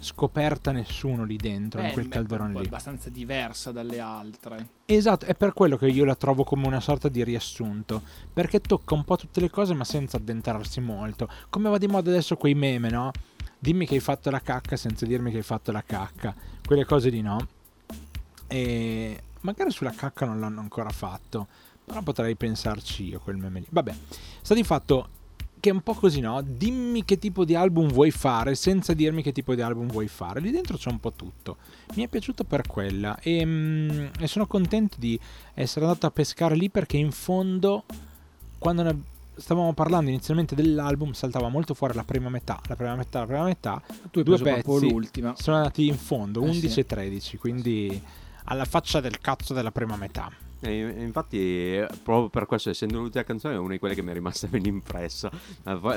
scoperta 0.00 0.70
nessuno 0.70 1.24
lì 1.24 1.36
dentro 1.38 1.80
in 1.80 1.86
Eh, 1.86 1.92
quel 1.92 2.08
beh, 2.08 2.14
calderone 2.14 2.52
poi 2.52 2.60
lì. 2.62 2.66
abbastanza 2.66 3.08
diversa 3.08 3.72
dalle 3.72 4.00
altre. 4.00 4.68
esatto 4.84 5.24
è 5.24 5.34
per 5.34 5.54
quello 5.54 5.78
che 5.78 5.86
io 5.86 6.04
la 6.04 6.14
trovo 6.14 6.44
come 6.44 6.66
una 6.66 6.80
sorta 6.80 7.08
di 7.08 7.24
riassunto 7.24 8.02
perché 8.30 8.60
tocca 8.60 8.92
un 8.92 9.04
po' 9.04 9.16
tutte 9.16 9.40
le 9.40 9.48
cose 9.48 9.72
ma 9.72 9.84
senza 9.84 10.18
addentrarsi 10.18 10.80
molto. 10.80 11.26
Come 11.48 11.70
va 11.70 11.78
di 11.78 11.86
moda 11.86 12.10
adesso 12.10 12.36
quei 12.36 12.54
meme 12.54 12.90
no? 12.90 13.10
Dimmi 13.58 13.86
che 13.86 13.94
hai 13.94 14.00
fatto 14.00 14.28
la 14.30 14.40
cacca 14.40 14.76
senza 14.76 15.06
dirmi 15.06 15.30
che 15.30 15.38
hai 15.38 15.42
fatto 15.42 15.72
la 15.72 15.82
cacca. 15.82 16.34
Quelle 16.66 16.84
cose 16.84 17.08
lì 17.08 17.22
no? 17.22 17.38
E 18.46 19.20
magari 19.42 19.70
sulla 19.70 19.90
cacca 19.92 20.26
non 20.26 20.40
l'hanno 20.40 20.60
ancora 20.60 20.90
fatto 20.90 21.46
però 21.84 22.02
potrei 22.02 22.34
pensarci 22.36 23.04
io 23.08 23.18
quel 23.20 23.36
meme 23.36 23.60
lì 23.60 23.66
vabbè 23.70 23.94
sta 24.42 24.54
di 24.54 24.62
fatto 24.64 25.08
che 25.60 25.70
è 25.70 25.72
un 25.72 25.80
po' 25.80 25.94
così 25.94 26.20
no 26.20 26.40
dimmi 26.42 27.04
che 27.04 27.18
tipo 27.18 27.44
di 27.44 27.54
album 27.54 27.88
vuoi 27.88 28.10
fare 28.12 28.54
senza 28.54 28.92
dirmi 28.92 29.22
che 29.22 29.32
tipo 29.32 29.54
di 29.54 29.60
album 29.62 29.88
vuoi 29.88 30.06
fare 30.06 30.38
lì 30.40 30.50
dentro 30.50 30.76
c'è 30.76 30.90
un 30.90 31.00
po' 31.00 31.12
tutto 31.12 31.56
mi 31.94 32.04
è 32.04 32.08
piaciuto 32.08 32.44
per 32.44 32.66
quella 32.66 33.18
e, 33.20 33.44
mm, 33.44 34.06
e 34.20 34.26
sono 34.28 34.46
contento 34.46 34.96
di 35.00 35.18
essere 35.54 35.84
andato 35.86 36.06
a 36.06 36.10
pescare 36.10 36.54
lì 36.54 36.70
perché 36.70 36.96
in 36.96 37.10
fondo 37.10 37.84
quando 38.58 38.82
ne 38.82 39.00
stavamo 39.34 39.72
parlando 39.72 40.10
inizialmente 40.10 40.54
dell'album 40.56 41.12
saltava 41.12 41.48
molto 41.48 41.72
fuori 41.74 41.94
la 41.94 42.04
prima 42.04 42.28
metà 42.28 42.60
la 42.66 42.74
prima 42.76 42.94
metà 42.96 43.20
la 43.20 43.26
prima 43.26 43.44
metà 43.44 43.82
Tu 44.10 44.18
hai 44.18 44.24
Due 44.24 44.38
pezzi. 44.38 44.90
l'ultima. 44.90 45.34
sono 45.36 45.56
andati 45.56 45.86
in 45.86 45.96
fondo 45.96 46.40
Eh 46.42 46.48
11 46.48 46.68
sì. 46.68 46.80
e 46.80 46.86
13 46.86 47.36
quindi 47.36 48.02
alla 48.50 48.64
faccia 48.64 49.00
del 49.00 49.18
cazzo 49.20 49.52
della 49.54 49.70
prima 49.70 49.96
metà 49.96 50.30
E 50.60 51.04
infatti, 51.04 51.80
proprio 52.02 52.28
per 52.30 52.46
questo, 52.46 52.70
essendo 52.70 52.98
l'ultima 52.98 53.22
canzone, 53.22 53.54
è 53.54 53.58
una 53.58 53.74
di 53.74 53.78
quelle 53.78 53.94
che 53.94 54.02
mi 54.02 54.10
è 54.10 54.12
rimasta 54.12 54.48
ben 54.48 54.64
impressa. 54.64 55.30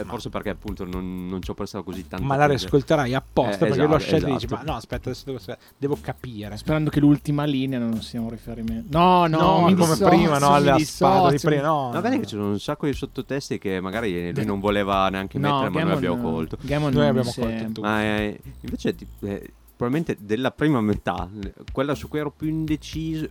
Forse 0.06 0.30
perché 0.30 0.50
appunto 0.50 0.86
non, 0.86 1.28
non 1.28 1.42
ci 1.42 1.50
ho 1.50 1.56
prestato 1.56 1.84
così 1.84 2.08
tanto. 2.08 2.24
Ma 2.26 2.36
la 2.36 2.46
riascolterai 2.46 3.14
apposta 3.16 3.54
Eh, 3.56 3.58
perché 3.58 3.74
esatto, 3.74 3.88
lo 3.92 3.98
scelto 3.98 4.28
e 4.28 4.32
dici, 4.34 4.46
esatto. 4.46 4.64
ma 4.64 4.72
no, 4.72 4.78
aspetta, 4.78 5.10
adesso 5.10 5.24
devo, 5.26 5.40
devo 5.78 5.98
capire. 6.00 6.58
Sperando 6.58 6.92
che 6.92 7.00
l'ultima 7.00 7.44
linea 7.46 7.80
non 7.80 8.02
sia 8.04 8.22
un 8.22 8.30
riferimento. 8.30 8.96
No, 8.96 9.26
no, 9.26 9.40
No, 9.40 9.58
mi 9.66 9.74
come 9.74 9.94
dissocio, 9.94 10.06
prima, 10.10 10.38
no, 10.38 10.54
alla 10.54 10.78
spada 10.78 11.30
di 11.32 11.40
prima, 11.40 11.62
no. 11.64 11.90
Ma 11.92 12.00
vedi 12.02 12.20
che 12.20 12.26
ci 12.28 12.36
sono 12.36 12.50
un 12.50 12.60
sacco 12.60 12.86
di 12.86 12.94
sottotesti 12.94 13.58
che 13.58 13.80
magari 13.82 14.32
lui 14.32 14.46
non 14.46 14.60
voleva 14.60 15.10
neanche 15.10 15.40
No, 15.40 15.62
mettere, 15.64 15.70
ma 15.72 15.84
noi 15.90 15.94
abbiamo 15.98 16.22
colto. 16.22 16.58
Gammon 16.62 16.94
Noi 16.94 17.08
abbiamo 17.08 17.32
colto 17.34 17.64
tutto. 17.64 17.82
Ma 17.82 18.04
eh, 18.04 18.40
invece, 18.62 18.94
ti- 18.96 19.08
eh, 19.22 19.54
probabilmente 19.82 20.24
della 20.24 20.52
prima 20.52 20.80
metà, 20.80 21.28
quella 21.72 21.96
su 21.96 22.08
cui 22.08 22.20
ero 22.20 22.30
più 22.30 22.48
indeciso, 22.48 23.28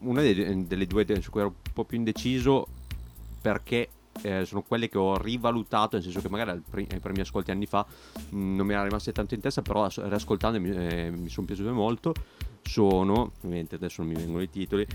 una 0.00 0.20
dei- 0.20 0.66
delle 0.66 0.86
due 0.86 1.06
su 1.22 1.30
cui 1.30 1.40
ero 1.40 1.54
un 1.64 1.72
po' 1.72 1.84
più 1.84 1.96
indeciso, 1.96 2.66
perché 3.40 3.88
eh, 4.20 4.44
sono 4.44 4.60
quelle 4.60 4.90
che 4.90 4.98
ho 4.98 5.16
rivalutato, 5.16 5.96
nel 5.96 6.04
senso 6.04 6.20
che 6.20 6.28
magari 6.28 6.50
ai 6.50 7.00
primi 7.00 7.20
ascolti 7.20 7.52
anni 7.52 7.64
fa 7.64 7.86
mh, 8.28 8.36
non 8.36 8.66
mi 8.66 8.72
erano 8.72 8.88
rimaste 8.88 9.12
tanto 9.12 9.32
in 9.32 9.40
testa, 9.40 9.62
però 9.62 9.84
as- 9.84 10.06
riascoltando 10.06 10.58
eh, 10.58 11.10
mi 11.10 11.30
sono 11.30 11.46
piaciute 11.46 11.70
molto. 11.70 12.12
Sono, 12.60 13.32
ovviamente 13.38 13.76
adesso 13.76 14.02
non 14.02 14.12
mi 14.12 14.16
vengono 14.18 14.42
i 14.42 14.50
titoli. 14.50 14.86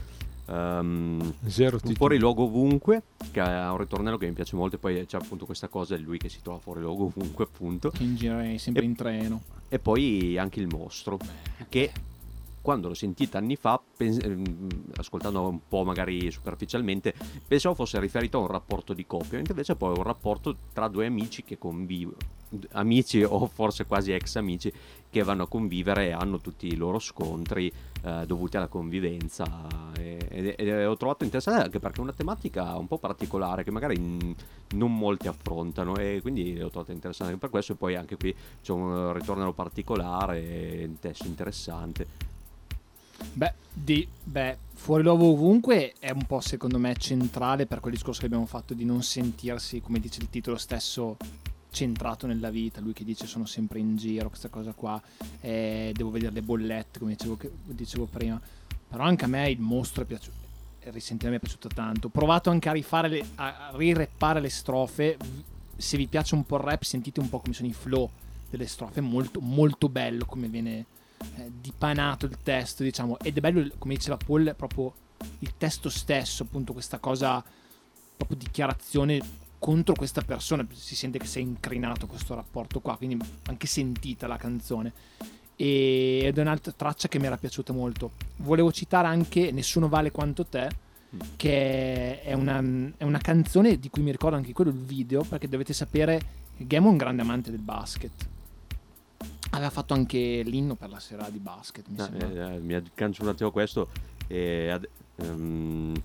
Zero 0.50 1.76
un 1.76 1.80
titoli. 1.80 1.96
fuori 1.96 2.18
luogo 2.18 2.44
ovunque, 2.44 3.04
che 3.32 3.40
ha 3.40 3.72
un 3.72 3.78
ritornello 3.78 4.18
che 4.18 4.26
mi 4.28 4.34
piace 4.34 4.56
molto, 4.56 4.78
e 4.78 4.80
poi 4.80 5.06
c'è 5.06 5.18
appunto 5.18 5.46
questa 5.46 5.68
cosa, 5.68 5.96
è 5.96 5.98
lui 5.98 6.18
che 6.18 6.30
si 6.30 6.42
trova 6.42 6.60
fuori 6.60 6.82
luogo 6.82 7.06
ovunque, 7.06 7.44
appunto. 7.44 7.90
Che 7.92 8.04
in 8.04 8.16
giro 8.16 8.40
è 8.40 8.58
sempre 8.58 8.84
E- 8.84 8.86
in 8.86 8.96
treno. 8.96 9.42
E 9.70 9.78
poi 9.78 10.38
anche 10.38 10.60
il 10.60 10.68
mostro, 10.68 11.20
che 11.70 11.92
quando 12.62 12.88
l'ho 12.88 12.94
sentita 12.94 13.38
anni 13.38 13.56
fa, 13.56 13.80
pens- 13.96 14.24
ehm, 14.24 14.68
ascoltando 14.98 15.48
un 15.48 15.60
po' 15.68 15.84
magari 15.84 16.30
superficialmente, 16.30 17.14
pensavo 17.48 17.76
fosse 17.76 18.00
riferito 18.00 18.38
a 18.38 18.42
un 18.42 18.48
rapporto 18.48 18.94
di 18.94 19.06
coppia, 19.06 19.38
mentre 19.38 19.54
invece 19.54 19.76
poi 19.76 19.94
è 19.94 19.98
un 19.98 20.04
rapporto 20.04 20.56
tra 20.74 20.88
due 20.88 21.06
amici 21.06 21.44
che 21.44 21.58
convivono, 21.58 22.18
amici 22.72 23.24
o 23.24 23.48
forse 23.48 23.86
quasi 23.86 24.12
ex 24.12 24.36
amici 24.36 24.72
che 25.10 25.24
vanno 25.24 25.44
a 25.44 25.48
convivere 25.48 26.08
e 26.08 26.12
hanno 26.12 26.40
tutti 26.40 26.68
i 26.68 26.76
loro 26.76 27.00
scontri 27.00 27.72
eh, 28.04 28.26
dovuti 28.26 28.58
alla 28.58 28.68
convivenza. 28.68 29.46
E, 29.98 30.18
e- 30.30 30.56
e 30.58 30.86
ho 30.86 30.98
trovato 30.98 31.24
interessante 31.24 31.64
anche 31.64 31.80
perché 31.80 32.00
è 32.00 32.04
una 32.04 32.14
tematica 32.14 32.76
un 32.78 32.88
po' 32.88 32.98
particolare 32.98 33.64
che 33.64 33.72
magari 33.72 33.98
mm, 34.00 34.32
non 34.76 34.96
molti 34.96 35.28
affrontano 35.28 35.98
e 35.98 36.20
quindi 36.22 36.58
l'ho 36.58 36.70
trovata 36.70 36.92
interessante 36.92 37.34
anche 37.34 37.42
per 37.42 37.50
questo. 37.50 37.74
E 37.74 37.76
poi 37.76 37.96
anche 37.96 38.18
qui 38.18 38.36
c'è 38.62 38.72
un 38.72 39.14
ritornello 39.14 39.54
particolare 39.54 40.86
un 40.86 41.00
testo 41.00 41.26
interessante. 41.26 42.28
Beh, 43.34 43.54
di, 43.74 44.08
beh, 44.24 44.58
fuori 44.74 45.04
luogo 45.04 45.32
ovunque 45.32 45.94
è 46.00 46.10
un 46.12 46.26
po' 46.26 46.40
secondo 46.40 46.78
me 46.80 46.96
centrale 46.96 47.66
per 47.66 47.80
quel 47.80 47.94
discorso 47.94 48.22
che 48.22 48.28
abbiamo 48.28 48.46
fatto 48.46 48.74
di 48.74 48.86
non 48.86 49.04
sentirsi, 49.04 49.82
come 49.82 50.00
dice 50.00 50.22
il 50.22 50.30
titolo 50.30 50.58
stesso, 50.58 51.18
centrato 51.70 52.28
nella 52.28 52.50
vita. 52.50 52.82
Lui 52.82 52.94
che 52.94 53.04
dice 53.04 53.28
sono 53.28 53.46
sempre 53.46 53.80
in 53.80 53.96
giro, 53.96 54.30
questa 54.30 54.50
cosa 54.50 54.74
qua, 54.74 55.02
eh, 55.42 55.92
devo 55.94 56.10
vedere 56.10 56.34
le 56.34 56.42
bollette, 56.42 57.00
come 57.00 57.12
dicevo, 57.12 57.38
che- 57.38 57.52
dicevo 57.66 58.06
prima. 58.06 58.40
Però 58.88 59.04
anche 59.04 59.26
a 59.26 59.28
me 59.28 59.50
il 59.50 59.60
mostro 59.60 60.04
è 60.04 60.06
piaciuto. 60.06 60.48
Risentire 60.82 61.30
mi 61.30 61.38
è 61.38 61.40
piaciuto 61.40 61.68
tanto. 61.68 62.08
Ho 62.08 62.10
provato 62.10 62.50
anche 62.50 62.70
a 62.70 62.72
rifare 62.72 63.08
le, 63.08 63.26
a 63.36 63.72
rireppare 63.74 64.40
le 64.40 64.50
strofe. 64.50 65.18
Se 65.78 65.98
vi 65.98 66.08
piace 66.08 66.36
un 66.36 66.46
po' 66.46 66.56
il 66.56 66.64
rap, 66.64 66.82
sentite 66.84 67.20
un 67.20 67.30
po' 67.30 67.40
come 67.40 67.54
sono 67.54 67.68
i 67.68 67.74
flow 67.74 68.10
delle 68.50 68.66
strofe. 68.66 69.02
Molto, 69.02 69.40
molto 69.40 69.90
bello 69.90 70.26
come 70.26 70.48
viene 70.48 70.86
eh, 71.36 71.52
dipanato 71.62 72.26
il 72.26 72.38
testo, 72.42 72.82
diciamo, 72.82 73.20
ed 73.20 73.38
è 73.38 73.40
bello, 73.40 73.70
come 73.78 73.96
diceva 73.96 74.18
Paul, 74.18 74.54
proprio 74.56 74.94
il 75.40 75.54
testo 75.58 75.90
stesso, 75.90 76.44
appunto 76.44 76.74
questa 76.74 76.98
cosa, 76.98 77.44
proprio 78.16 78.38
dichiarazione 78.38 79.22
contro 79.60 79.94
questa 79.94 80.22
persona, 80.22 80.66
si 80.74 80.96
sente 80.96 81.20
che 81.20 81.26
si 81.26 81.40
è 81.40 81.42
incrinato 81.42 82.08
questo 82.08 82.34
rapporto 82.34 82.80
qua, 82.80 82.96
quindi 82.98 83.18
anche 83.48 83.68
sentita 83.68 84.26
la 84.28 84.38
canzone. 84.38 84.92
E- 85.56 86.22
Ed 86.24 86.38
è 86.38 86.42
un'altra 86.42 86.72
traccia 86.72 87.08
che 87.10 87.20
mi 87.20 87.26
era 87.26 87.38
piaciuta 87.38 87.74
molto. 87.74 88.12
Volevo 88.38 88.72
citare 88.72 89.08
anche 89.08 89.52
Nessuno 89.52 89.88
vale 89.90 90.12
quanto 90.12 90.46
te, 90.46 90.88
Mm. 91.16 91.20
che 91.38 92.22
è 92.22 92.34
una, 92.34 92.64
è 92.96 93.04
una 93.04 93.18
canzone 93.18 93.80
di 93.80 93.90
cui 93.90 94.04
mi 94.04 94.12
ricordo 94.12 94.36
anche 94.38 94.54
quello 94.54 94.70
il 94.70 94.78
video, 94.78 95.24
perché 95.24 95.50
dovete 95.50 95.74
sapere 95.74 96.22
che 96.56 96.68
Gamo 96.68 96.88
è 96.88 96.92
un 96.92 96.98
grande 96.98 97.24
amante 97.24 97.50
del 97.50 97.62
basket. 97.62 98.12
Aveva 99.52 99.72
fatto 99.72 99.96
anche 99.96 100.44
l'inno 100.46 100.76
per 100.76 100.90
la 100.92 101.00
sera 101.00 101.28
di 101.32 101.40
basket, 101.40 101.88
mi 101.88 102.00
Ah, 102.00 102.04
sembra. 102.06 102.52
eh, 102.52 102.56
eh, 102.56 102.60
mi 102.60 102.76
aggancio 102.76 103.24
un 103.24 103.30
attimo 103.30 103.50
a 103.50 103.52
questo 103.52 103.90
e 104.28 104.70
ad- 104.70 104.88
ehm, 105.16 106.00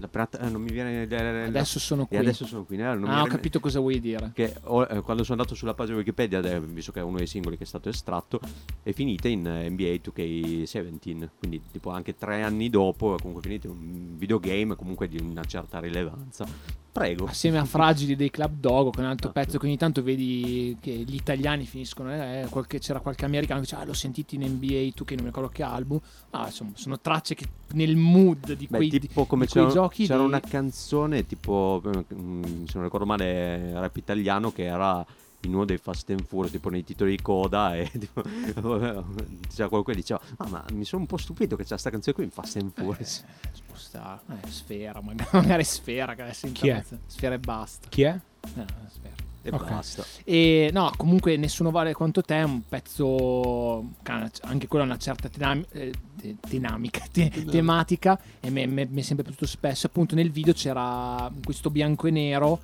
la 0.00 0.08
prata- 0.08 0.40
eh, 0.40 0.48
non 0.48 0.62
mi 0.62 0.70
viene 0.72 1.02
Adesso 1.46 1.78
sono 1.78 2.06
qui. 2.06 2.16
adesso 2.16 2.46
sono 2.46 2.64
qui 2.64 2.76
mi 2.76 2.82
ah, 2.82 3.22
ho 3.22 3.26
capito 3.26 3.60
cosa 3.60 3.80
vuoi 3.80 4.00
dire. 4.00 4.30
che 4.34 4.54
ho- 4.64 4.82
eh, 4.84 5.00
quando 5.02 5.22
sono 5.24 5.40
andato 5.40 5.54
sulla 5.54 5.74
pagina 5.74 5.96
Wikipedia, 5.98 6.40
eh, 6.40 6.60
visto 6.60 6.92
che 6.92 7.00
è 7.00 7.02
uno 7.02 7.18
dei 7.18 7.26
singoli 7.26 7.56
che 7.56 7.64
è 7.64 7.66
stato 7.66 7.88
estratto, 7.88 8.40
è 8.82 8.92
finita 8.92 9.28
in 9.28 9.46
eh, 9.46 9.68
NBA 9.68 10.00
2K17, 10.02 11.28
quindi 11.38 11.62
tipo 11.70 11.90
anche 11.90 12.14
tre 12.14 12.42
anni 12.42 12.70
dopo 12.70 13.14
è 13.16 13.18
comunque 13.18 13.42
finito 13.42 13.66
in 13.68 13.72
un 13.72 14.16
videogame 14.16 14.76
comunque 14.76 15.08
di 15.08 15.20
una 15.20 15.44
certa 15.44 15.78
rilevanza. 15.78 16.46
Prego. 16.92 17.24
Assieme 17.24 17.56
a 17.58 17.64
Fragili 17.64 18.14
dei 18.16 18.30
Club 18.30 18.52
Dogo, 18.60 18.90
che 18.90 18.98
è 19.00 19.02
un 19.02 19.08
altro 19.08 19.30
Esatto. 19.30 19.44
pezzo 19.46 19.58
che 19.58 19.64
ogni 19.66 19.78
tanto 19.78 20.02
vedi 20.02 20.76
che 20.78 20.90
gli 20.90 21.14
italiani 21.14 21.64
finiscono. 21.64 22.12
eh, 22.12 22.46
qualche- 22.50 22.78
c'era 22.80 23.00
qualche 23.00 23.24
americano 23.24 23.60
che 23.60 23.64
diceva, 23.64 23.82
ah, 23.82 23.86
l'ho 23.86 23.94
sentito 23.94 24.34
in 24.34 24.42
NBA, 24.42 24.90
tu 24.94 25.04
che 25.04 25.14
non 25.14 25.24
mi 25.24 25.30
ricordo 25.30 25.48
che 25.48 25.62
album. 25.62 25.98
Ma 26.30 26.44
insomma, 26.46 26.72
sono 26.74 27.00
tracce 27.00 27.34
che 27.34 27.46
nel 27.72 27.96
mood 27.96 28.52
di 28.52 28.66
Beh, 28.68 28.76
quei, 28.76 28.90
tipo 28.90 29.24
come 29.24 29.46
di 29.46 29.50
quei 29.52 29.68
giochi 29.70 30.04
c'era 30.06 30.18
di- 30.18 30.24
una 30.26 30.40
canzone 30.40 31.24
tipo, 31.26 31.80
eh, 31.86 32.14
mm, 32.14 32.42
se 32.66 32.72
non 32.74 32.82
ricordo 32.84 33.06
male, 33.06 33.72
rap 33.72 33.96
italiano 33.96 34.52
che 34.52 34.64
era 34.64 35.04
in 35.42 35.54
uno 35.54 35.64
dei 35.64 35.78
Fast 35.78 36.08
and 36.10 36.24
Furious, 36.24 36.52
tipo 36.52 36.68
nei 36.70 36.84
titoli 36.84 37.16
di 37.16 37.22
coda 37.22 37.76
e 37.76 37.90
tipo, 37.98 38.22
c'era 38.22 39.68
qualcuno 39.68 39.82
che 39.82 39.94
diceva, 39.94 40.20
"Ah, 40.38 40.48
ma 40.48 40.64
mi 40.72 40.84
sono 40.84 41.02
un 41.02 41.08
po' 41.08 41.16
stupito 41.16 41.56
che 41.56 41.64
c'è 41.64 41.76
sta 41.78 41.90
canzone 41.90 42.14
qui 42.14 42.24
in 42.24 42.30
Fast 42.30 42.56
and 42.56 42.72
Furious. 42.74 43.24
Eh, 43.42 43.48
ci 43.54 43.62
può 43.66 43.76
stare. 43.76 44.20
Eh, 44.42 44.48
sfera, 44.48 45.00
magari, 45.02 45.28
magari 45.32 45.64
sfera, 45.64 46.14
che 46.14 46.22
adesso 46.22 46.48
Chi 46.52 46.68
è? 46.68 46.84
Sfera 47.06 47.34
e 47.34 47.38
basta. 47.38 47.88
Chi 47.88 48.02
è? 48.02 48.10
Eh, 48.44 48.64
sfera. 48.88 49.20
E 49.44 49.50
Ok. 49.50 49.68
basta. 49.68 50.04
E 50.22 50.70
no, 50.72 50.92
comunque 50.96 51.36
nessuno 51.36 51.72
vale 51.72 51.92
quanto 51.94 52.22
te, 52.22 52.36
è 52.36 52.42
un 52.44 52.62
pezzo 52.68 53.84
anche 54.04 54.68
quello 54.68 54.84
ha 54.84 54.86
una 54.86 54.98
certa 54.98 55.28
tenam- 55.28 55.66
eh, 55.72 55.92
te- 56.16 56.36
dinamica, 56.48 57.02
te- 57.10 57.28
tematica 57.50 58.16
e 58.38 58.50
mi 58.50 58.62
è 58.88 59.02
sempre 59.02 59.24
piaciuto 59.24 59.46
spesso. 59.46 59.88
Appunto 59.88 60.14
nel 60.14 60.30
video 60.30 60.52
c'era 60.52 61.28
questo 61.44 61.70
bianco 61.70 62.06
e 62.06 62.10
nero 62.12 62.60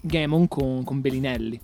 Gamon 0.00 0.48
con, 0.48 0.82
con 0.82 1.00
Bellinelli. 1.02 1.60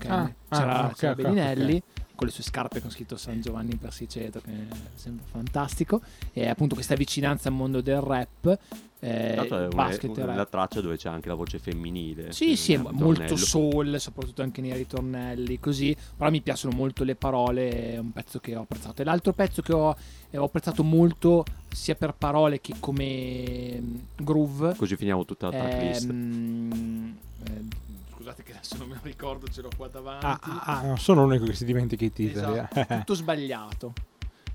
Ok? 0.00 0.10
Ah, 0.10 0.32
c'era, 0.48 0.82
ah, 0.82 0.86
ok, 0.86 0.94
c'era 0.94 1.12
ok, 1.12 1.20
Bellinelli 1.20 1.82
con 2.20 2.28
le 2.28 2.34
sue 2.34 2.44
scarpe 2.44 2.82
con 2.82 2.90
scritto 2.90 3.16
San 3.16 3.40
Giovanni 3.40 3.76
Persiceto, 3.76 4.42
che 4.42 4.50
è 4.50 4.74
sempre 4.94 5.24
fantastico. 5.30 6.02
E 6.34 6.48
appunto 6.48 6.74
questa 6.74 6.94
vicinanza 6.94 7.48
al 7.48 7.54
mondo 7.54 7.80
del 7.80 8.00
rap. 8.02 8.58
Eh, 9.02 9.34
è 9.34 9.40
una, 9.40 9.68
basket 9.68 10.14
una- 10.18 10.44
traccia 10.44 10.82
dove 10.82 10.98
c'è 10.98 11.08
anche 11.08 11.28
la 11.28 11.34
voce 11.34 11.58
femminile. 11.58 12.32
Sì, 12.32 12.56
sì, 12.56 12.74
è 12.74 12.76
molto 12.76 13.36
soul, 13.36 13.98
soprattutto 13.98 14.42
anche 14.42 14.60
nei 14.60 14.74
ritornelli, 14.74 15.58
così. 15.58 15.96
Però 16.14 16.28
mi 16.28 16.42
piacciono 16.42 16.76
molto 16.76 17.04
le 17.04 17.14
parole, 17.14 17.94
è 17.94 17.96
un 17.96 18.12
pezzo 18.12 18.38
che 18.38 18.54
ho 18.54 18.62
apprezzato. 18.62 19.00
E 19.00 19.04
l'altro 19.06 19.32
pezzo 19.32 19.62
che 19.62 19.72
ho, 19.72 19.96
eh, 20.28 20.36
ho 20.36 20.44
apprezzato 20.44 20.84
molto, 20.84 21.42
sia 21.72 21.94
per 21.94 22.12
parole 22.12 22.60
che 22.60 22.74
come 22.78 23.80
mm, 23.80 23.96
groove, 24.16 24.74
Così 24.76 24.94
finiamo 24.96 25.24
tutta 25.24 25.46
la 25.46 25.52
tracklist. 25.52 26.10
ehm, 26.10 27.16
eh, 27.44 27.88
scusate 28.20 28.42
che 28.42 28.52
adesso 28.52 28.76
non 28.76 28.88
me 28.88 28.94
lo 28.96 29.00
ricordo, 29.02 29.48
ce 29.48 29.62
l'ho 29.62 29.70
qua 29.74 29.88
davanti. 29.88 30.26
Ah, 30.26 30.38
ah, 30.42 30.62
ah, 30.64 30.82
non 30.82 30.98
sono 30.98 31.22
l'unico 31.22 31.46
che 31.46 31.54
si 31.54 31.64
dimentica 31.64 32.04
i 32.04 32.12
titoli. 32.12 32.58
Esatto, 32.58 32.80
eh. 32.80 32.86
tutto 32.98 33.14
sbagliato. 33.14 33.92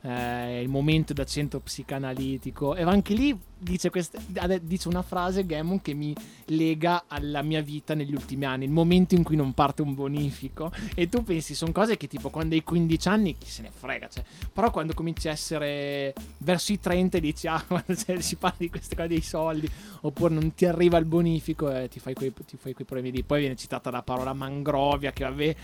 Eh, 0.08 0.62
il 0.62 0.70
momento 0.70 1.14
da 1.14 1.26
centro 1.26 1.60
psicanalitico 1.60 2.76
e 2.76 2.84
anche 2.84 3.16
lì 3.16 3.36
dice, 3.58 3.90
ade- 4.36 4.62
dice 4.64 4.88
una 4.88 5.02
frase 5.02 5.48
Gammon 5.48 5.82
che 5.82 5.96
mi 5.96 6.14
lega 6.48 7.06
alla 7.08 7.42
mia 7.42 7.62
vita 7.62 7.96
negli 7.96 8.14
ultimi 8.14 8.46
anni 8.46 8.66
il 8.66 8.70
momento 8.72 9.16
in 9.16 9.24
cui 9.24 9.36
non 9.36 9.54
parte 9.54 9.82
un 9.82 9.96
bonifico 9.96 10.72
e 10.94 11.10
tu 11.10 11.24
pensi 11.24 11.56
sono 11.56 11.72
cose 11.72 11.98
che 11.98 12.08
tipo 12.08 12.30
quando 12.30 12.54
hai 12.54 12.64
15 12.64 13.08
anni 13.08 13.36
chi 13.36 13.50
se 13.50 13.64
ne 13.64 13.72
frega 13.72 14.08
cioè. 14.10 14.24
però 14.54 14.70
quando 14.70 14.94
cominci 14.94 15.28
a 15.28 15.32
essere 15.32 16.14
verso 16.38 16.72
i 16.72 16.80
30 16.80 17.18
e 17.18 17.22
dici 17.22 17.48
ah 17.48 17.66
c'è- 17.92 18.20
si 18.22 18.36
parla 18.36 18.58
di 18.60 18.70
queste 18.70 18.96
cose 18.96 19.08
dei 19.08 19.22
soldi 19.22 19.68
oppure 20.02 20.36
non 20.36 20.54
ti 20.54 20.66
arriva 20.66 21.00
il 21.00 21.06
bonifico 21.06 21.72
e 21.72 21.88
ti 21.88 22.00
fai 22.00 22.14
quei, 22.14 22.32
ti 22.32 22.58
fai 22.58 22.74
quei 22.74 22.86
problemi 22.86 23.12
lì 23.12 23.24
poi 23.24 23.40
viene 23.40 23.56
citata 23.56 23.90
la 23.90 24.04
parola 24.04 24.34
mangrovia 24.34 25.12
che 25.12 25.24
vabbè 25.24 25.56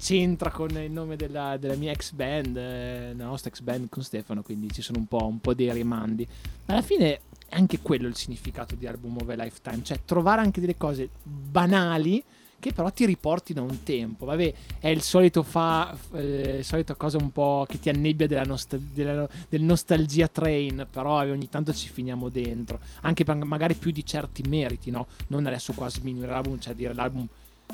c'entra 0.00 0.50
con 0.50 0.70
il 0.70 0.90
nome 0.90 1.16
della, 1.16 1.56
della 1.58 1.74
mia 1.74 1.92
ex 1.92 2.12
band, 2.12 2.56
eh, 2.56 3.14
la 3.14 3.24
nostra 3.24 3.50
ex 3.50 3.60
band 3.60 3.88
con 3.88 4.02
Stefano, 4.02 4.42
quindi 4.42 4.70
ci 4.72 4.82
sono 4.82 4.98
un 4.98 5.06
po', 5.06 5.26
un 5.26 5.40
po' 5.40 5.54
dei 5.54 5.72
rimandi. 5.72 6.26
Ma 6.66 6.74
alla 6.74 6.82
fine 6.82 7.20
è 7.48 7.56
anche 7.56 7.80
quello 7.80 8.08
il 8.08 8.16
significato 8.16 8.74
di 8.74 8.86
album 8.86 9.18
of 9.20 9.28
a 9.28 9.34
lifetime, 9.34 9.82
cioè 9.82 10.00
trovare 10.04 10.40
anche 10.40 10.60
delle 10.60 10.76
cose 10.76 11.08
banali 11.22 12.22
che 12.60 12.72
però 12.72 12.90
ti 12.90 13.06
riportino 13.06 13.60
a 13.60 13.64
un 13.64 13.82
tempo. 13.84 14.24
Vabbè, 14.26 14.54
è 14.80 14.88
il 14.88 15.02
solito 15.02 15.42
fa, 15.42 15.96
eh, 16.14 16.60
solita 16.62 16.94
cosa 16.94 17.16
un 17.18 17.30
po' 17.30 17.64
che 17.68 17.78
ti 17.78 17.88
annebbia 17.88 18.26
della, 18.26 18.42
nostal- 18.42 18.80
della 18.80 19.28
del 19.48 19.62
nostalgia 19.62 20.28
train, 20.28 20.86
però 20.90 21.20
ogni 21.20 21.48
tanto 21.48 21.72
ci 21.72 21.88
finiamo 21.88 22.28
dentro, 22.28 22.80
anche 23.02 23.24
per 23.24 23.36
magari 23.36 23.74
più 23.74 23.92
di 23.92 24.04
certi 24.04 24.42
meriti, 24.48 24.90
no? 24.90 25.06
Non 25.28 25.46
adesso 25.46 25.72
qua 25.72 25.88
sminuire 25.88 26.32
l'album, 26.32 26.58
cioè 26.58 26.74
dire 26.74 26.94
l'album 26.94 27.26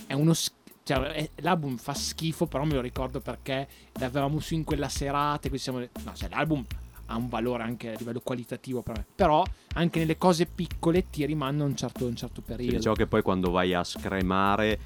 è 0.07 0.13
uno 0.13 0.35
schifo. 0.35 0.63
Cioè, 0.85 0.99
è, 0.99 1.31
l'album 1.37 1.77
fa 1.77 1.95
schifo, 1.95 2.47
però 2.47 2.65
me 2.65 2.75
lo 2.75 2.81
ricordo 2.81 3.21
perché 3.21 3.67
l'avevamo 3.95 4.39
su 4.39 4.55
in 4.55 4.65
quella 4.65 4.89
serata. 4.89 5.49
E 5.49 5.59
siamo, 5.59 5.79
no, 5.79 6.15
cioè, 6.15 6.29
l'album 6.29 6.65
ha 7.07 7.17
un 7.17 7.29
valore 7.29 7.63
anche 7.63 7.93
a 7.93 7.97
livello 7.99 8.21
qualitativo 8.21 8.83
per 8.83 8.99
me. 8.99 9.07
Però 9.15 9.43
anche 9.75 9.99
nelle 9.99 10.17
cose 10.19 10.47
piccole 10.47 11.09
ti 11.11 11.25
rimanda 11.25 11.65
un 11.65 11.75
certo, 11.75 12.07
un 12.07 12.15
certo 12.15 12.43
periodo. 12.43 12.71
Sì, 12.71 12.77
diciamo 12.77 12.95
che 12.95 13.07
poi 13.07 13.23
quando 13.23 13.51
vai 13.51 13.75
a 13.75 13.83
scremare, 13.83 14.79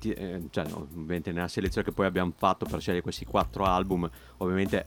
ti, 0.00 0.12
eh, 0.12 0.42
cioè 0.50 0.66
no, 0.68 0.88
ovviamente 0.92 1.32
nella 1.32 1.48
selezione 1.48 1.86
che 1.86 1.92
poi 1.92 2.06
abbiamo 2.06 2.32
fatto 2.36 2.66
per 2.66 2.80
scegliere 2.80 3.02
questi 3.02 3.24
quattro 3.24 3.64
album, 3.64 4.08
ovviamente 4.38 4.86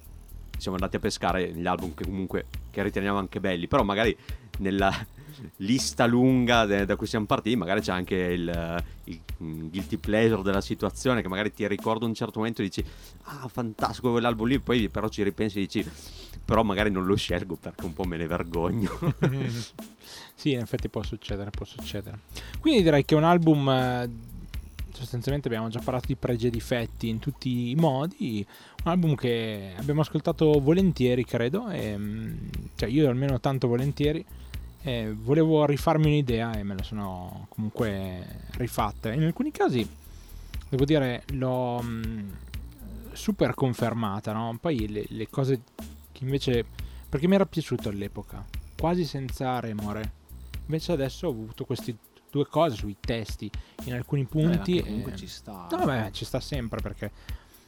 siamo 0.57 0.76
andati 0.76 0.95
a 0.95 0.99
pescare 0.99 1.51
gli 1.51 1.68
album 1.68 1.93
che 1.93 2.03
comunque 2.03 2.45
che 2.72 2.84
riteniamo 2.84 3.18
anche 3.18 3.39
belli, 3.39 3.68
però 3.68 3.84
magari 3.84 4.15
nella 4.59 4.91
lista 5.57 6.05
lunga 6.05 6.65
de- 6.65 6.86
da 6.86 6.95
cui 6.95 7.07
siamo 7.07 7.26
partiti, 7.26 7.55
magari 7.55 7.82
c'è 7.82 7.91
anche 7.91 8.15
il, 8.15 8.84
il, 9.05 9.20
guilty 9.38 9.97
pleasure 9.97 10.41
della 10.41 10.61
situazione 10.61 11.21
che 11.21 11.27
magari 11.27 11.51
ti 11.51 11.67
ricorda 11.67 12.05
un 12.05 12.13
certo 12.13 12.39
momento 12.39 12.61
e 12.61 12.65
dici 12.65 12.83
ah 13.23 13.47
fantastico 13.47 14.11
quell'album 14.11 14.47
lì, 14.47 14.59
poi 14.59 14.89
però 14.89 15.07
ci 15.09 15.23
ripensi 15.23 15.57
e 15.57 15.61
dici 15.61 15.89
però 16.43 16.63
magari 16.63 16.89
non 16.89 17.05
lo 17.05 17.15
scelgo 17.15 17.55
perché 17.55 17.85
un 17.85 17.93
po' 17.93 18.05
me 18.05 18.15
ne 18.15 18.25
vergogno. 18.25 18.89
sì, 20.33 20.51
in 20.51 20.59
effetti 20.59 20.88
può 20.88 21.03
succedere, 21.03 21.49
può 21.49 21.65
succedere. 21.65 22.19
Quindi 22.61 22.83
direi 22.83 23.03
che 23.03 23.15
è 23.15 23.17
un 23.17 23.25
album 23.25 23.67
eh, 23.69 24.09
sostanzialmente 24.97 25.47
abbiamo 25.47 25.69
già 25.69 25.79
parlato 25.79 26.07
di 26.07 26.15
pregi 26.15 26.47
e 26.47 26.49
difetti 26.49 27.07
in 27.07 27.19
tutti 27.19 27.69
i 27.69 27.75
modi, 27.75 28.45
un 28.83 28.91
album 28.91 29.15
che 29.15 29.73
abbiamo 29.77 30.01
ascoltato 30.01 30.59
volentieri 30.59 31.23
credo, 31.23 31.69
e, 31.69 31.97
mm, 31.97 32.35
cioè 32.75 32.89
io 32.89 33.07
almeno 33.07 33.39
tanto 33.39 33.67
volentieri, 33.67 34.25
e 34.88 35.13
volevo 35.13 35.65
rifarmi 35.65 36.05
un'idea 36.05 36.53
e 36.53 36.63
me 36.63 36.73
la 36.73 36.81
sono 36.81 37.47
comunque 37.49 38.45
rifatta. 38.51 39.11
In 39.11 39.23
alcuni 39.23 39.51
casi, 39.51 39.85
devo 40.69 40.85
dire, 40.85 41.23
l'ho 41.33 41.81
mm, 41.83 42.29
super 43.11 43.53
confermata, 43.53 44.31
no? 44.31 44.57
poi 44.61 44.88
le, 44.88 45.03
le 45.09 45.29
cose 45.29 45.59
che 46.13 46.23
invece, 46.23 46.63
perché 47.09 47.27
mi 47.27 47.35
era 47.35 47.45
piaciuto 47.45 47.89
all'epoca, 47.89 48.45
quasi 48.79 49.03
senza 49.03 49.59
remore, 49.59 50.09
invece 50.67 50.93
adesso 50.93 51.27
ho 51.27 51.31
avuto 51.31 51.65
questi 51.65 51.93
due 52.31 52.47
cose 52.47 52.77
sui 52.77 52.95
testi 52.97 53.51
in 53.83 53.93
alcuni 53.93 54.23
punti. 54.23 54.77
Eh, 54.77 54.83
comunque 54.83 55.11
e... 55.11 55.15
ci 55.17 55.27
sta. 55.27 55.67
No, 55.69 55.83
beh, 55.83 56.11
ci 56.13 56.23
sta 56.23 56.39
sempre 56.39 56.79
perché 56.79 57.11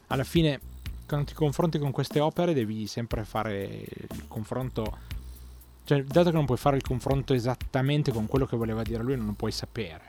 alla 0.07 0.23
fine 0.23 0.77
quando 1.05 1.25
ti 1.25 1.33
confronti 1.33 1.79
con 1.79 1.91
queste 1.91 2.21
opere 2.21 2.53
devi 2.53 2.87
sempre 2.87 3.25
fare 3.25 3.65
il 3.65 4.23
confronto. 4.29 5.17
Cioè, 5.89 6.03
dato 6.03 6.29
che 6.29 6.35
non 6.35 6.45
puoi 6.45 6.59
fare 6.59 6.75
il 6.75 6.83
confronto 6.83 7.33
esattamente 7.33 8.11
con 8.11 8.27
quello 8.27 8.45
che 8.45 8.55
voleva 8.55 8.83
dire 8.83 9.01
lui, 9.01 9.17
non 9.17 9.25
lo 9.25 9.31
puoi 9.31 9.51
sapere. 9.51 10.05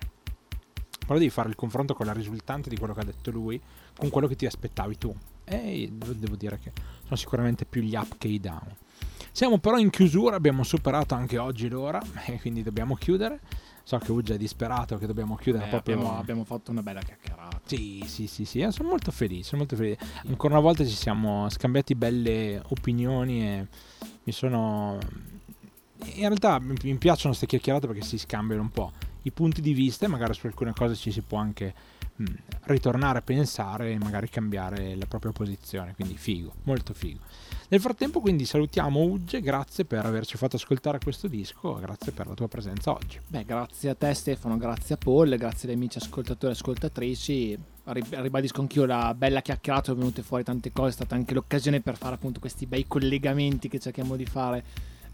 Però 1.07 1.19
devi 1.19 1.31
fare 1.31 1.49
il 1.49 1.55
confronto 1.55 1.95
con 1.95 2.05
la 2.05 2.13
risultante 2.13 2.69
di 2.69 2.77
quello 2.77 2.93
che 2.93 3.01
ha 3.01 3.05
detto 3.05 3.31
lui, 3.31 3.59
con 3.97 4.11
quello 4.11 4.27
che 4.27 4.37
ti 4.37 4.45
aspettavi 4.45 4.99
tu. 4.99 5.17
E 5.43 5.91
devo 5.91 6.37
dire 6.37 6.59
che 6.59 6.71
sono 7.05 7.17
sicuramente 7.17 7.65
più 7.65 7.81
gli 7.81 7.95
up 7.95 8.19
che 8.19 8.29
i 8.29 8.39
down. 8.39 8.77
Siamo 9.33 9.57
però 9.57 9.79
in 9.79 9.89
chiusura, 9.89 10.37
abbiamo 10.37 10.65
superato 10.65 11.15
anche 11.15 11.39
oggi 11.39 11.71
l'ora 11.71 11.99
e 12.27 12.39
quindi 12.39 12.63
dobbiamo 12.63 12.95
chiudere. 12.95 13.41
So 13.83 13.97
che 13.97 14.13
Uggia 14.13 14.35
è 14.35 14.37
disperato 14.37 14.99
che 14.99 15.07
dobbiamo 15.07 15.35
chiudere 15.37 15.65
Beh, 15.65 15.71
proprio. 15.71 15.95
Abbiamo, 15.95 16.19
abbiamo, 16.19 16.45
fatto 16.45 16.73
una 16.73 16.83
bella 16.83 17.01
chiacchierata. 17.01 17.63
Sì, 17.65 18.05
sì, 18.05 18.27
sì, 18.27 18.45
sì. 18.45 18.61
Eh, 18.61 18.71
sono 18.71 18.91
molto 18.91 19.11
felice, 19.11 19.45
sono 19.45 19.63
molto 19.63 19.77
felice. 19.77 19.99
Ancora 20.27 20.53
una 20.53 20.63
volta 20.63 20.85
ci 20.85 20.95
siamo 20.95 21.49
scambiati 21.49 21.95
belle 21.95 22.61
opinioni 22.69 23.43
e 23.43 23.67
mi 24.25 24.33
sono. 24.33 24.99
In 26.15 26.29
realtà 26.29 26.59
mi 26.59 26.97
piacciono 26.97 27.29
queste 27.29 27.47
chiacchierate 27.47 27.87
perché 27.87 28.03
si 28.03 28.19
scambiano 28.19 28.63
un 28.63 28.71
po' 28.71 28.93
i 29.23 29.31
punti 29.31 29.61
di 29.61 29.73
vista 29.73 30.07
e 30.07 30.09
magari 30.09 30.35
su 30.35 30.47
alcune 30.47 30.73
cose 30.73 30.95
ci 30.95 31.11
si 31.11 31.21
può 31.21 31.39
anche 31.39 31.75
mh, 32.17 32.25
ritornare 32.63 33.19
a 33.19 33.23
pensare 33.23 33.93
e 33.93 33.99
magari 33.99 34.29
cambiare 34.29 34.97
la 34.97 35.07
propria 35.07 35.33
posizione. 35.33 35.95
Quindi 35.95 36.17
figo, 36.17 36.53
molto 36.65 36.95
figo. 36.95 37.21
Nel 37.69 37.81
frattempo 37.81 38.21
quindi 38.21 38.45
salutiamo 38.45 39.01
Ugge, 39.01 39.41
grazie 39.41 39.85
per 39.85 40.05
averci 40.05 40.37
fatto 40.37 40.57
ascoltare 40.57 40.99
questo 40.99 41.29
disco, 41.29 41.75
grazie 41.75 42.13
per 42.13 42.27
la 42.27 42.35
tua 42.35 42.49
presenza 42.49 42.93
oggi. 42.93 43.21
Beh, 43.27 43.45
grazie 43.45 43.91
a 43.91 43.95
te 43.95 44.13
Stefano, 44.15 44.57
grazie 44.57 44.97
a 44.97 44.99
Paul, 44.99 45.37
grazie 45.37 45.69
agli 45.69 45.77
amici 45.77 45.99
ascoltatori 45.99 46.53
e 46.53 46.57
ascoltatrici. 46.57 47.59
Ribadisco 47.85 48.61
anch'io 48.61 48.87
la 48.87 49.15
bella 49.15 49.41
chiacchierata, 49.41 49.87
sono 49.87 49.99
venute 49.99 50.23
fuori 50.23 50.45
tante 50.45 50.73
cose, 50.73 50.91
è 50.91 50.93
stata 50.93 51.15
anche 51.15 51.35
l'occasione 51.35 51.81
per 51.81 51.97
fare 51.97 52.15
appunto 52.15 52.41
questi 52.41 52.67
bei 52.67 52.87
collegamenti 52.87 53.69
che 53.69 53.79
cerchiamo 53.79 54.17
di 54.17 54.27
fare 54.27 54.65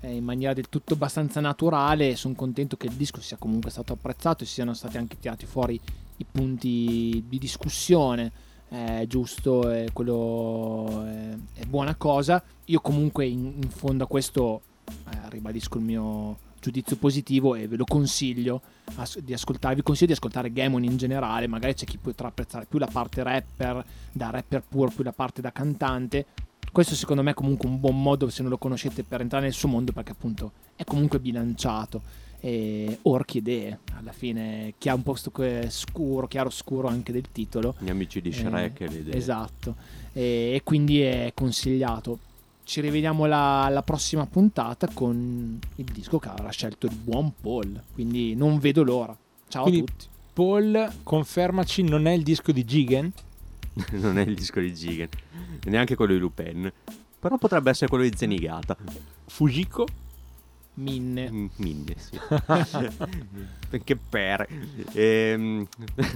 in 0.02 0.24
maniera 0.24 0.52
del 0.52 0.68
tutto 0.68 0.94
abbastanza 0.94 1.40
naturale. 1.40 2.16
Sono 2.16 2.34
contento 2.34 2.76
che 2.76 2.86
il 2.86 2.94
disco 2.94 3.20
sia 3.20 3.36
comunque 3.36 3.70
stato 3.70 3.92
apprezzato 3.92 4.44
e 4.44 4.46
siano 4.46 4.74
stati 4.74 4.98
anche 4.98 5.18
tirati 5.18 5.46
fuori 5.46 5.80
i 6.18 6.26
punti 6.30 7.24
di 7.28 7.38
discussione 7.38 8.44
è 8.68 9.04
giusto, 9.06 9.70
è, 9.70 9.86
quello 9.92 11.04
è, 11.04 11.36
è, 11.60 11.64
buona 11.66 11.94
cosa. 11.94 12.42
Io 12.66 12.80
comunque 12.80 13.26
in, 13.26 13.52
in 13.62 13.70
fondo 13.70 14.04
a 14.04 14.06
questo 14.06 14.62
eh, 14.88 15.28
ribadisco 15.28 15.78
il 15.78 15.84
mio 15.84 16.38
giudizio 16.60 16.96
positivo 16.96 17.54
e 17.54 17.68
ve 17.68 17.76
lo 17.76 17.84
consiglio 17.84 18.60
as- 18.96 19.20
di 19.20 19.32
ascoltare. 19.32 19.76
Vi 19.76 19.82
consiglio 19.82 20.08
di 20.08 20.14
ascoltare 20.14 20.52
Gamon 20.52 20.82
in 20.82 20.96
generale. 20.96 21.46
Magari 21.46 21.74
c'è 21.74 21.84
chi 21.84 21.98
potrà 21.98 22.28
apprezzare 22.28 22.66
più 22.68 22.78
la 22.78 22.88
parte 22.90 23.22
rapper, 23.22 23.84
da 24.10 24.30
rapper 24.30 24.62
puro, 24.68 24.90
più 24.90 25.04
la 25.04 25.12
parte 25.12 25.40
da 25.40 25.52
cantante. 25.52 26.26
Questo 26.72 26.94
secondo 26.94 27.22
me 27.22 27.30
è 27.30 27.34
comunque 27.34 27.68
un 27.68 27.80
buon 27.80 28.00
modo, 28.00 28.28
se 28.28 28.42
non 28.42 28.50
lo 28.50 28.58
conoscete, 28.58 29.02
per 29.02 29.20
entrare 29.20 29.44
nel 29.44 29.54
suo 29.54 29.68
mondo 29.68 29.92
perché 29.92 30.12
appunto 30.12 30.52
è 30.76 30.84
comunque 30.84 31.18
bilanciato. 31.18 32.24
E 32.38 32.98
orchidee 33.02 33.78
alla 33.98 34.12
fine 34.12 34.74
chi 34.78 34.90
ha 34.90 34.94
un 34.94 35.02
posto 35.02 35.32
scuro 35.68 36.28
chiaro 36.28 36.50
scuro 36.50 36.86
anche 36.86 37.10
del 37.10 37.24
titolo. 37.32 37.74
Gli 37.78 37.90
amici 37.90 38.20
di 38.20 38.30
Shrek 38.30 38.80
eh, 38.82 38.88
le 38.88 38.98
idee. 38.98 39.14
esatto. 39.14 39.74
E, 40.12 40.52
e, 40.54 40.60
quindi 40.62 41.00
è 41.00 41.32
consigliato. 41.34 42.18
Ci 42.62 42.80
rivediamo 42.80 43.24
alla 43.24 43.82
prossima 43.82 44.26
puntata 44.26 44.88
con 44.92 45.58
il 45.76 45.84
disco 45.84 46.18
che 46.18 46.28
avrà 46.28 46.50
scelto 46.50 46.86
il 46.86 46.94
buon 46.94 47.32
Paul. 47.40 47.82
Quindi 47.94 48.34
non 48.34 48.58
vedo 48.58 48.82
l'ora. 48.82 49.16
Ciao 49.48 49.62
quindi, 49.62 49.80
a 49.80 49.84
tutti. 49.84 50.06
Paul 50.32 50.92
confermaci 51.02 51.82
non 51.82 52.06
è 52.06 52.12
il 52.12 52.22
disco 52.22 52.52
di 52.52 52.64
Gigan 52.64 53.10
non 53.92 54.18
è 54.18 54.22
il 54.22 54.34
disco 54.34 54.60
di 54.60 54.72
Gigan 54.74 55.08
neanche 55.64 55.94
quello 55.94 56.12
di 56.12 56.18
Lupin 56.18 56.72
però 57.18 57.38
potrebbe 57.38 57.70
essere 57.70 57.88
quello 57.88 58.04
di 58.04 58.12
Zenigata 58.16 58.76
Fujiko 59.26 59.86
Minne. 60.76 61.30
Mm, 61.30 61.46
minne, 61.56 61.94
sì. 61.96 62.18
che 63.82 63.96
per. 63.96 64.46
Ehm, 64.92 65.66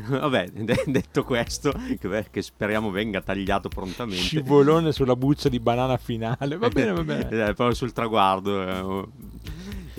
vabbè, 0.08 0.50
detto 0.86 1.24
questo, 1.24 1.72
che, 1.98 2.26
che, 2.30 2.42
speriamo 2.42 2.90
venga 2.90 3.22
tagliato 3.22 3.68
prontamente. 3.68 4.22
Scivolone 4.22 4.92
sulla 4.92 5.16
buccia 5.16 5.48
di 5.48 5.60
banana 5.60 5.96
finale. 5.96 6.58
Va 6.58 6.68
bene, 6.68 6.92
va 6.92 7.02
bene. 7.02 7.28
Eh, 7.28 7.54
proprio 7.54 7.74
sul 7.74 7.92
traguardo. 7.92 9.06
Eh. 9.06 9.08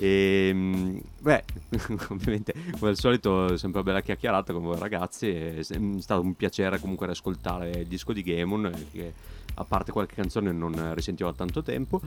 E, 0.02 0.48
ehm, 0.48 1.00
beh, 1.20 1.44
ovviamente 2.10 2.52
come 2.76 2.90
al 2.90 2.96
solito 2.96 3.56
sempre 3.56 3.80
una 3.80 3.88
bella 3.88 4.00
chiacchierata 4.02 4.52
con 4.52 4.64
voi 4.64 4.76
ragazzi, 4.76 5.28
è 5.30 5.62
stato 5.62 6.20
un 6.22 6.34
piacere 6.34 6.80
comunque 6.80 7.06
ascoltare 7.06 7.70
il 7.70 7.86
disco 7.86 8.12
di 8.12 8.22
Gamon 8.22 8.88
che 8.90 9.12
a 9.54 9.64
parte 9.64 9.92
qualche 9.92 10.16
canzone 10.16 10.50
non 10.50 10.92
risentivo 10.96 11.30
da 11.30 11.36
tanto 11.36 11.62
tempo. 11.62 12.00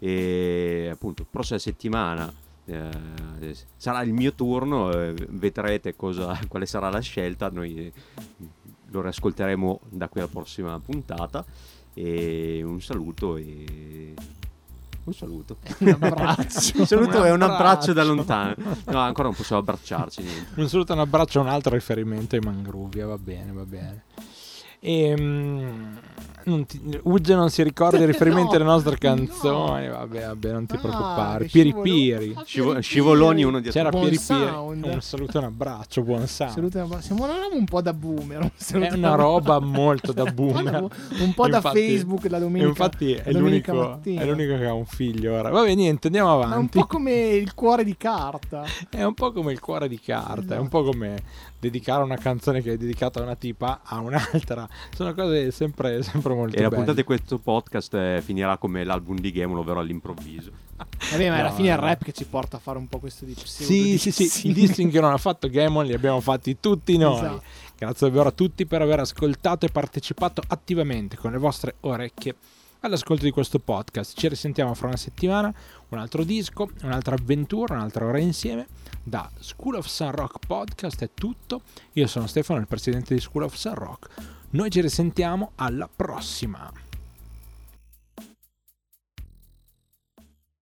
E 0.00 0.88
appunto 0.90 1.24
prossima 1.30 1.60
settimana 1.60 2.32
eh, 2.64 3.54
sarà 3.76 4.02
il 4.02 4.12
mio 4.12 4.32
turno 4.32 4.88
vedrete 5.28 5.94
cosa, 5.94 6.36
quale 6.48 6.66
sarà 6.66 6.90
la 6.90 6.98
scelta. 6.98 7.48
Noi 7.48 7.92
lo 8.88 9.02
riascolteremo 9.02 9.80
da 9.90 10.08
qui 10.08 10.20
alla 10.20 10.30
prossima 10.30 10.80
puntata. 10.80 11.44
E 11.94 12.62
un 12.64 12.82
saluto 12.82 13.36
e 13.36 14.14
un 15.06 15.14
saluto. 15.14 15.56
Un 15.78 15.88
abbraccio. 15.88 16.80
Un 16.80 16.86
saluto 16.86 17.18
un 17.18 17.24
è 17.24 17.30
un 17.30 17.42
abbraccio 17.42 17.92
da 17.92 18.02
lontano. 18.02 18.54
No, 18.86 18.98
ancora 18.98 19.28
non 19.28 19.36
possiamo 19.36 19.60
abbracciarci. 19.60 20.22
Niente. 20.22 20.60
Un 20.60 20.68
saluto, 20.68 20.92
un 20.92 20.98
abbraccio, 20.98 21.40
un 21.40 21.48
altro 21.48 21.74
riferimento 21.74 22.34
ai 22.34 22.40
mangrovia. 22.40 23.06
Va 23.06 23.16
bene, 23.16 23.52
va 23.52 23.64
bene. 23.64 24.04
E, 24.80 25.02
ehm, 25.10 26.00
non 26.46 26.66
ti, 26.66 26.80
Ugge 27.04 27.34
non 27.34 27.50
si 27.50 27.62
ricorda 27.62 27.98
i 27.98 28.06
riferimenti 28.06 28.50
No, 28.56 28.56
alle 28.56 28.64
nostre 28.64 28.92
no. 28.92 28.98
canzoni. 28.98 29.88
Vabbè, 29.88 30.26
vabbè, 30.26 30.52
non 30.52 30.66
ti 30.66 30.74
Ah, 30.74 30.78
preoccupare. 30.78 31.44
Piri 31.46 31.74
Piri. 31.74 32.34
Ah, 32.36 32.42
Scivo- 32.44 32.80
scivoloni 32.80 33.42
uno 33.44 33.60
dietro 33.60 33.82
C'era 33.82 33.90
Piri 33.96 34.18
Piri. 34.18 34.90
Un 34.92 34.98
saluto 35.00 35.36
e 35.36 35.40
un 35.40 35.46
abbraccio, 35.46 36.02
buon 36.02 36.26
sound. 36.26 36.52
Saluto- 36.52 37.00
Siamo 37.00 37.26
un 37.52 37.64
po' 37.64 37.80
da 37.80 37.92
boomer. 37.92 38.40
un 38.40 38.82
È 38.82 38.92
una 38.94 39.10
un 39.10 39.16
roba 39.16 39.58
molto 39.60 40.12
da 40.12 40.24
boomer. 40.32 40.86
Un 41.20 41.34
po' 41.34 41.48
da 41.48 41.56
Infatti- 41.56 41.80
Facebook 41.86 42.28
la 42.30 42.38
domenica. 42.38 42.68
Infatti 42.68 43.12
è, 43.12 43.32
la 43.32 43.38
domenica 43.38 43.72
l'unico, 43.72 44.00
è 44.02 44.24
l'unico 44.24 44.56
che 44.58 44.66
ha 44.66 44.72
un 44.74 44.86
figlio 44.86 45.34
ora. 45.34 45.50
Vabbè, 45.50 45.74
niente, 45.74 46.06
andiamo 46.08 46.32
È 46.32 46.36
un 46.36 46.42
avanti. 46.52 46.78
po' 46.78 46.86
come 46.86 47.12
il 47.12 47.54
cuore 47.54 47.84
di 47.84 47.96
carta. 47.96 48.64
È 48.88 49.02
un 49.02 49.14
po' 49.14 49.32
come 49.32 49.52
il 49.52 49.60
cuore 49.60 49.88
di 49.88 49.98
carta, 50.00 50.54
è 50.54 50.58
un 50.58 50.68
po' 50.68 50.82
come 50.84 51.22
dedicare 51.58 52.02
una 52.02 52.16
canzone 52.16 52.60
che 52.62 52.72
è 52.72 52.76
dedicata 52.76 53.18
a 53.18 53.22
una 53.22 53.34
tipa 53.34 53.80
a 53.82 53.98
un'altra. 54.00 54.68
Sono 54.94 55.14
cose 55.14 55.50
sempre, 55.50 56.02
sempre 56.02 56.32
molto 56.36 56.56
E 56.56 56.62
la 56.62 56.68
puntata 56.68 56.92
di 56.92 57.02
questo 57.02 57.38
podcast 57.38 57.94
eh, 57.94 58.20
finirà 58.22 58.56
come 58.58 58.84
l'album 58.84 59.18
di 59.18 59.32
Game, 59.32 59.54
ovvero 59.54 59.80
all'improvviso. 59.80 60.50
Vabbè, 61.10 61.28
ma 61.28 61.38
alla 61.38 61.48
No, 61.50 61.54
fine 61.54 61.68
è 61.70 61.74
il 61.74 61.80
no. 61.80 61.86
rap 61.86 62.04
che 62.04 62.12
ci 62.12 62.24
porta 62.24 62.58
a 62.58 62.60
fare 62.60 62.78
un 62.78 62.86
po' 62.86 62.98
questo 62.98 63.24
di 63.24 63.34
Sì, 63.36 63.98
sì, 63.98 64.10
sì, 64.10 64.48
i 64.48 64.52
dissing 64.52 64.90
che 64.92 65.00
non 65.00 65.12
ha 65.12 65.18
fatto 65.18 65.48
Gamon 65.48 65.86
li 65.86 65.94
abbiamo 65.94 66.20
fatti 66.20 66.58
tutti 66.60 66.96
noi. 66.96 67.16
Esatto. 67.16 67.42
Grazie 67.76 68.06
davvero 68.06 68.28
a 68.28 68.32
tutti 68.32 68.64
per 68.64 68.82
aver 68.82 69.00
ascoltato 69.00 69.66
e 69.66 69.68
partecipato 69.68 70.42
attivamente 70.46 71.16
con 71.16 71.32
le 71.32 71.38
vostre 71.38 71.74
orecchie 71.80 72.34
all'ascolto 72.80 73.24
di 73.24 73.30
questo 73.30 73.58
podcast. 73.58 74.18
Ci 74.18 74.28
risentiamo 74.28 74.72
fra 74.74 74.88
una 74.88 74.96
settimana, 74.96 75.52
un 75.88 75.98
altro 75.98 76.24
disco, 76.24 76.70
un'altra 76.82 77.14
avventura, 77.14 77.74
un'altra 77.74 78.06
ora 78.06 78.18
insieme. 78.18 78.66
Da 79.02 79.30
School 79.38 79.76
of 79.76 79.86
Sun 79.86 80.10
Rock 80.12 80.46
Podcast 80.46 81.02
è 81.02 81.10
tutto. 81.12 81.62
Io 81.92 82.06
sono 82.06 82.26
Stefano, 82.26 82.60
il 82.60 82.66
presidente 82.66 83.14
di 83.14 83.20
School 83.20 83.44
of 83.44 83.54
Sun 83.54 83.74
Rock. 83.74 84.08
Noi 84.50 84.70
ci 84.70 84.80
risentiamo 84.80 85.52
alla 85.56 85.88
prossima. 85.94 86.85